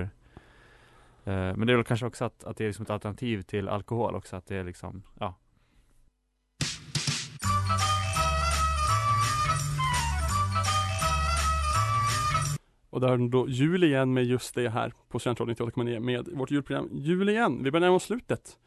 eh, 1.24 1.32
Men 1.34 1.66
det 1.66 1.72
är 1.72 1.76
väl 1.76 1.84
kanske 1.84 2.06
också 2.06 2.24
att, 2.24 2.44
att 2.44 2.56
det 2.56 2.64
är 2.64 2.68
liksom 2.68 2.82
ett 2.82 2.90
alternativ 2.90 3.42
till 3.42 3.68
alkohol 3.68 4.14
också 4.14 4.36
att 4.36 4.46
det 4.46 4.56
är 4.56 4.64
liksom 4.64 5.02
Ja 5.18 5.34
Och 12.94 13.00
där 13.00 13.08
är 13.08 13.28
då 13.28 13.48
jul 13.48 13.84
igen 13.84 14.14
med 14.14 14.24
just 14.24 14.54
det 14.54 14.68
här 14.68 14.92
på 15.08 15.18
Studentradion 15.18 15.54
98,9 15.54 16.00
med 16.00 16.28
vårt 16.32 16.50
julprogram 16.50 16.88
Jul 16.92 17.28
igen. 17.28 17.62
Vi 17.62 17.70
börjar 17.70 17.80
närma 17.80 17.96
oss 17.96 18.02
slutet. 18.04 18.58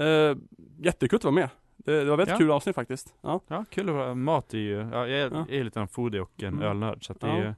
Uh, 0.00 0.36
jättekul 0.82 1.16
att 1.16 1.24
vara 1.24 1.34
med. 1.34 1.48
Det, 1.76 1.98
det 2.04 2.10
var 2.10 2.16
väldigt 2.16 2.32
Ja. 2.32 2.38
kul 2.38 2.50
avsnitt 2.50 2.74
faktiskt. 2.74 3.14
Ja. 3.20 3.40
Ja, 3.48 3.64
kul 3.70 3.88
att 3.88 3.94
vara, 3.94 4.14
mat 4.14 4.54
är 4.54 4.58
ju, 4.58 4.76
ja, 4.92 5.06
jag 5.08 5.10
är, 5.20 5.30
Ja. 5.30 5.46
är 5.48 5.64
lite 5.64 5.80
en 5.80 5.88
foodie 5.88 6.20
och 6.20 6.42
en 6.42 6.48
Mm. 6.54 6.62
ölnörd 6.62 7.06
så 7.06 7.12
att 7.12 7.20
det, 7.20 7.26
är 7.26 7.36
ju, 7.44 7.54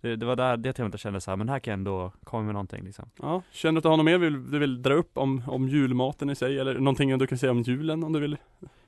det, 0.00 0.16
det 0.16 0.26
var 0.26 0.36
där, 0.36 0.56
det 0.56 0.72
temat 0.72 0.92
jag 0.92 1.00
kände 1.00 1.20
så 1.20 1.30
här, 1.30 1.36
men 1.36 1.48
här 1.48 1.58
kan 1.58 1.70
jag 1.72 1.78
ändå 1.78 2.12
komma 2.24 2.42
med 2.42 2.52
någonting 2.54 2.84
liksom 2.84 3.10
ja. 3.22 3.42
Känner 3.50 3.72
du 3.72 3.78
att 3.78 3.82
du 3.82 3.88
har 3.88 3.96
något 3.96 4.06
mer 4.06 4.18
vill, 4.18 4.50
du 4.50 4.58
vill 4.58 4.82
dra 4.82 4.94
upp 4.94 5.18
om, 5.18 5.42
om 5.46 5.68
julmaten 5.68 6.30
i 6.30 6.34
sig 6.34 6.58
eller 6.58 6.78
någonting 6.78 7.18
du 7.18 7.26
kan 7.26 7.38
säga 7.38 7.50
om 7.52 7.62
julen 7.62 8.04
om 8.04 8.12
du 8.12 8.20
vill? 8.20 8.36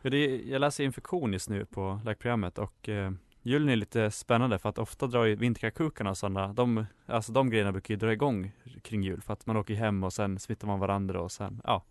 ja, 0.03 0.11
det 0.11 0.17
är, 0.17 0.51
Jag 0.53 0.61
läser 0.61 0.85
infektion 0.85 1.33
just 1.33 1.49
nu 1.51 1.65
på 1.65 2.01
läkprogrammet 2.05 2.59
och 2.59 2.89
eh, 2.89 3.11
julen 3.47 3.69
är 3.69 3.77
lite 3.77 4.11
spännande 4.11 4.59
för 4.59 4.69
att 4.69 4.79
ofta 4.79 5.07
drar 5.07 5.25
ju 5.25 5.35
vinterkakukarna 5.37 6.11
och 6.11 6.19
sådana, 6.19 6.53
de, 6.53 6.87
alltså 7.07 7.33
de 7.33 7.51
grejerna 7.51 7.73
brukar 7.73 7.95
ju 7.95 7.99
dra 7.99 8.13
igång 8.13 8.53
kring 8.83 9.03
jul 9.03 9.21
för 9.23 9.33
att 9.33 9.47
man 9.47 9.57
åker 9.57 9.75
hem 9.75 10.05
och 10.05 10.13
sen 10.13 10.39
smittar 10.39 10.67
man 10.69 10.81
varandra 10.81 11.21
och 11.21 11.33
sen, 11.33 11.61
ja 11.65 11.85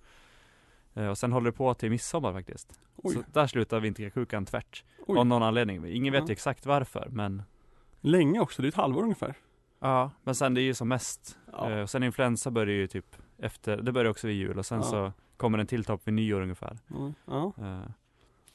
Eh, 0.97 1.07
Och 1.07 1.17
sen 1.17 1.31
håller 1.31 1.51
det 1.51 1.57
på 1.57 1.73
till 1.73 1.89
midsommar 1.89 2.33
faktiskt 2.33 2.79
Oj, 2.95 3.13
Så 3.13 3.23
där 3.33 3.47
slutar 3.47 3.79
vinterkakukan 3.79 4.45
tvärt 4.45 4.83
oj. 5.07 5.17
Av 5.19 5.25
någon 5.25 5.43
anledning, 5.43 5.85
ingen 5.85 6.13
vet 6.13 6.23
Ja. 6.27 6.31
exakt 6.31 6.65
varför 6.65 7.07
men 7.11 7.43
Länge 8.01 8.39
också, 8.39 8.61
det 8.61 8.67
är 8.67 8.69
ett 8.69 8.75
halvår 8.75 9.03
ungefär. 9.03 9.33
Ja, 9.79 10.11
men 10.23 10.35
sen 10.35 10.53
det 10.53 10.61
är 10.61 10.63
ju 10.63 10.73
som 10.73 10.87
mest 10.87 11.37
Ja. 11.51 11.69
Eh, 11.71 11.81
och 11.81 11.89
sen 11.89 12.03
influensa 12.03 12.51
börjar 12.51 12.75
ju 12.75 12.87
typ 12.87 13.15
efter, 13.37 13.77
det 13.77 13.91
börjar 13.91 14.11
också 14.11 14.27
vid 14.27 14.35
jul 14.35 14.57
och 14.59 14.65
sen 14.65 14.77
Ja. 14.77 14.83
så 14.83 15.13
kommer 15.37 15.57
en 15.57 15.67
till 15.67 15.83
topp 15.85 16.01
vid 16.03 16.13
nyår 16.13 16.41
ungefär. 16.41 16.77
Ja. 16.87 17.13
ja. 17.25 17.53
Eh, 17.65 17.89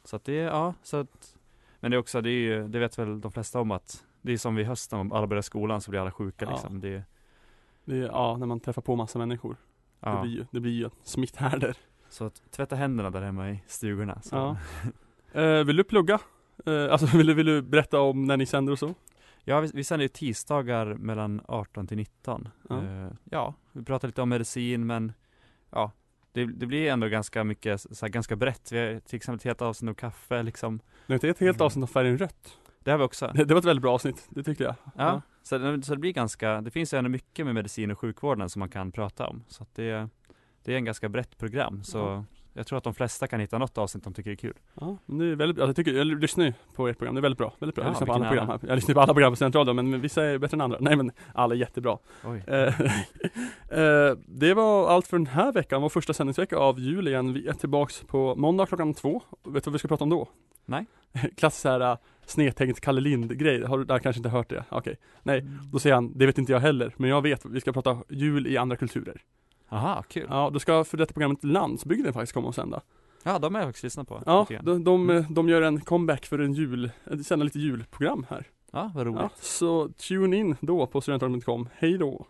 så 0.05 0.17
att 0.17 0.25
det 0.25 0.39
är, 0.39 0.45
ja, 0.47 0.75
så 0.83 0.97
att, 0.97 1.37
men 1.81 1.90
det 1.90 1.97
är 1.97 1.99
också, 1.99 2.21
det 2.21 2.31
är 2.31 2.40
ju, 2.40 2.69
det 2.69 2.79
vet 2.79 2.99
väl 2.99 3.21
de 3.21 3.33
flesta 3.33 3.61
om 3.61 3.71
att 3.71 4.05
det 4.23 4.33
är 4.33 4.37
som 4.37 4.55
vid 4.55 4.66
hösten, 4.66 4.99
om 4.99 5.12
alla 5.12 5.27
börjar 5.27 5.43
skolan 5.43 5.81
så 5.81 5.90
blir 5.90 6.01
alla 6.01 6.12
sjuka 6.12 6.45
Ja. 6.45 6.51
liksom. 6.51 6.81
Det, 6.81 7.03
Det 7.85 7.99
är, 7.99 8.03
ja, 8.03 8.37
när 8.37 8.47
man 8.47 8.61
träffar 8.61 8.83
på 8.83 8.97
massa 8.97 9.19
människor. 9.19 9.57
Det 10.01 10.09
ja. 10.09 10.23
blir 10.23 10.33
ju, 10.33 10.47
det 10.51 10.61
blir 10.61 10.73
ju 10.73 10.90
smitthärdar. 11.03 11.77
Så 12.09 12.25
att 12.25 12.43
tvätta 12.51 12.77
händerna 12.77 13.11
där 13.11 13.23
hemma 13.23 13.51
i 13.51 13.62
stugorna. 13.66 14.23
Så. 14.23 14.37
Ja. 14.37 14.57
Eh, 15.40 15.64
vill 15.64 15.77
du 15.77 15.85
plugga? 15.85 16.19
Eh, 16.66 16.93
alltså 16.93 17.07
vill 17.16 17.27
du, 17.27 17.35
vill 17.35 17.47
du 17.47 17.62
berätta 17.62 18.01
om 18.01 18.25
när 18.25 18.37
ni 18.37 18.47
sänder 18.47 18.73
och 18.73 18.79
så? 18.79 18.95
Ja, 19.45 19.61
vi, 19.61 19.71
vi 19.75 19.85
sänder 19.85 20.03
ju 20.05 20.09
tisdagar 20.09 20.95
mellan 20.95 21.40
18 21.49 21.87
till 21.87 21.97
19. 21.97 22.49
Ja. 22.69 22.83
Eh, 22.83 23.11
ja, 23.25 23.55
vi 23.73 23.85
pratar 23.85 24.09
lite 24.09 24.23
om 24.23 24.29
medicin 24.29 24.87
men 24.87 25.12
ja, 25.71 25.93
det, 26.33 26.45
det 26.45 26.66
blir 26.66 26.90
ändå 26.90 27.09
ganska 27.09 27.45
mycket, 27.45 27.81
så 27.81 28.07
här, 28.07 28.09
ganska 28.09 28.37
brett. 28.37 28.73
Vi 28.73 28.79
har 28.79 29.01
till 29.01 29.16
exempel 29.16 29.37
ett 29.37 29.45
helt 29.45 29.62
avsnitt 29.62 29.88
om 29.88 29.95
kaffe 29.95 30.43
liksom. 30.43 30.81
Det 31.11 31.14
är 31.14 31.16
inte 31.16 31.29
ett 31.29 31.38
helt 31.40 31.57
Mm. 31.57 31.66
avsnitt 31.66 31.83
av 31.83 31.87
färgen 31.87 32.18
rött. 32.18 32.59
Det 32.85 32.90
har 32.90 32.99
vi 32.99 33.05
också. 33.05 33.31
Det, 33.35 33.44
det 33.44 33.55
var 33.55 33.59
ett 33.59 33.64
väldigt 33.64 33.83
bra 33.83 33.94
avsnitt, 33.94 34.27
det 34.31 34.42
tyckte 34.42 34.64
jag. 34.64 34.75
Ja, 34.96 35.23
Så, 35.42 35.59
det, 35.59 35.83
så 35.83 35.94
det 35.94 35.99
blir 36.01 36.12
ganska, 36.12 36.61
det 36.61 36.70
finns 36.70 36.94
ju 36.94 36.99
ändå 36.99 37.11
mycket 37.11 37.46
med 37.46 37.55
medicin 37.55 37.90
och 37.90 37.99
sjukvården 37.99 38.49
som 38.51 38.61
man 38.61 38.68
kan 38.68 38.92
prata 38.92 39.27
om. 39.27 39.44
Så 39.49 39.62
att 39.62 39.75
det, 39.75 40.09
det 40.64 40.73
är 40.73 40.77
en 40.77 40.85
ganska 40.85 41.09
brett 41.09 41.38
program. 41.38 41.85
Så 41.85 41.99
Ja. 41.99 42.25
jag 42.53 42.66
tror 42.66 42.79
att 42.79 42.85
de 42.85 42.94
flesta 42.94 43.27
kan 43.27 43.40
hitta 43.40 43.59
något 43.59 43.79
avsnitt 43.79 44.05
de 44.05 44.14
tycker 44.14 44.31
är 44.31 44.35
kul. 44.35 44.55
Ja, 44.81 44.96
men 45.07 45.18
det 45.18 45.27
är 45.27 45.35
väldigt 45.37 45.57
bra. 45.57 45.66
Jag, 45.66 45.77
tycker, 45.77 45.92
jag 45.92 46.07
lyssnar 46.07 46.44
ju 46.44 46.53
på 46.75 46.88
ert 46.88 46.99
program, 46.99 47.14
det 47.14 47.18
är 47.18 47.23
väldigt 47.23 47.38
bra. 47.38 47.53
Väldigt 47.59 47.75
bra. 47.75 47.85
Ja, 47.85 47.88
jag 47.88 47.92
lyssnar 47.92 48.07
på 48.07 48.12
alla 48.12 48.29
program 48.29 48.49
här. 48.49 48.61
Jag 48.68 48.75
lyssnar 48.77 48.94
på 48.94 49.01
alla 49.01 49.12
program 49.14 49.33
på 49.33 49.37
Studentradion, 49.37 49.77
men 49.77 50.01
vissa 50.01 50.25
är 50.25 50.38
bättre 50.38 50.55
än 50.55 50.61
andra. 50.61 50.79
Nej 50.81 50.96
men, 50.96 51.11
alla 51.35 51.55
är 51.55 51.59
jättebra. 51.59 51.99
Oj. 52.25 52.42
Eh, 52.46 52.81
eh, 53.68 54.16
det 54.27 54.55
var 54.55 54.88
allt 54.90 55.07
för 55.07 55.18
den 55.18 55.27
här 55.27 55.53
veckan, 55.53 55.83
vår 55.83 55.88
första 55.88 56.12
sändningsvecka 56.12 56.57
av 56.57 56.79
jul 56.81 57.09
igen. 57.09 57.33
Vi 57.33 57.49
är 57.49 57.53
tillbaks 57.53 58.03
på 58.07 58.35
måndag 58.37 58.66
klockan 58.66 58.94
två. 58.94 59.23
Vet 59.44 59.64
du 59.64 59.70
vad 59.70 59.73
vi 59.73 59.79
ska 59.79 59.88
prata 59.88 60.05
om 60.05 60.11
då? 60.11 60.29
Nej. 60.70 60.87
Klassisk 61.37 61.62
såhär 61.62 61.98
snedtänkt 62.26 62.80
Kalle 62.80 63.00
Lind-grej. 63.00 63.64
Har 63.64 63.78
du 63.78 63.85
där 63.85 63.98
kanske 63.98 64.18
inte 64.18 64.28
hört 64.28 64.50
det? 64.50 64.64
Okej. 64.68 64.96
Nej, 65.22 65.46
då 65.72 65.78
säger 65.78 65.94
han, 65.94 66.18
det 66.18 66.26
vet 66.26 66.38
inte 66.38 66.52
jag 66.52 66.61
heller, 66.61 66.94
men 66.96 67.11
jag 67.11 67.22
vet, 67.22 67.44
vi 67.44 67.61
ska 67.61 67.72
prata 67.72 67.98
jul 68.09 68.46
i 68.46 68.56
andra 68.56 68.76
kulturer. 68.76 69.22
Aha, 69.68 70.02
kul. 70.09 70.26
Ja, 70.28 70.50
då 70.52 70.59
ska 70.59 70.85
för 70.85 70.96
detta 70.96 71.12
programmet 71.12 71.44
Landsbygden 71.44 72.12
faktiskt 72.12 72.33
komma 72.33 72.48
och 72.48 72.54
sända. 72.54 72.80
Ja, 73.22 73.38
de 73.38 73.54
har 73.54 73.62
jag 73.62 73.68
faktiskt 73.68 73.85
lyssnat 73.85 74.09
på. 74.09 74.22
Ja, 74.26 74.46
de, 74.62 74.85
de, 74.85 75.11
eh, 75.11 75.30
de 75.30 75.48
gör 75.48 75.62
en 75.62 75.80
comeback 75.80 76.26
för 76.26 76.38
en 76.38 76.52
jul, 76.52 76.90
eh, 77.11 77.18
sända 77.18 77.44
lite 77.44 77.59
julprogram 77.59 78.26
här. 78.30 78.46
ja 78.72 78.92
vad 78.94 79.06
roligt. 79.06 79.20
Ja, 79.20 79.30
så 79.40 79.88
tune 79.88 80.37
in 80.37 80.56
då 80.61 80.87
på 80.87 81.00
studentradion.com. 81.00 81.68
Hej 81.74 81.98
då! 81.98 82.26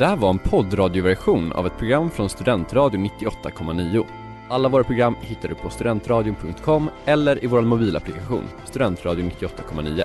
Det 0.00 0.06
där 0.06 0.16
var 0.16 0.30
en 0.30 0.38
poddradioversion 0.38 1.52
av 1.52 1.66
ett 1.66 1.78
program 1.78 2.10
från 2.10 2.28
Studentradion 2.28 3.06
98,9. 3.06 4.04
Alla 4.48 4.68
våra 4.68 4.84
program 4.84 5.16
hittar 5.20 5.48
du 5.48 5.54
på 5.54 5.70
studentradion.com 5.70 6.90
eller 7.04 7.44
i 7.44 7.46
vår 7.46 7.62
mobilapplikation 7.62 8.44
Studentradion 8.64 9.30
98,9. 9.30 10.04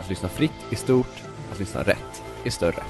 Att 0.00 0.08
lyssna 0.08 0.28
fritt 0.28 0.52
är 0.70 0.76
stort, 0.76 1.22
att 1.52 1.58
lyssna 1.58 1.82
rätt 1.82 2.22
är 2.44 2.50
större. 2.50 2.82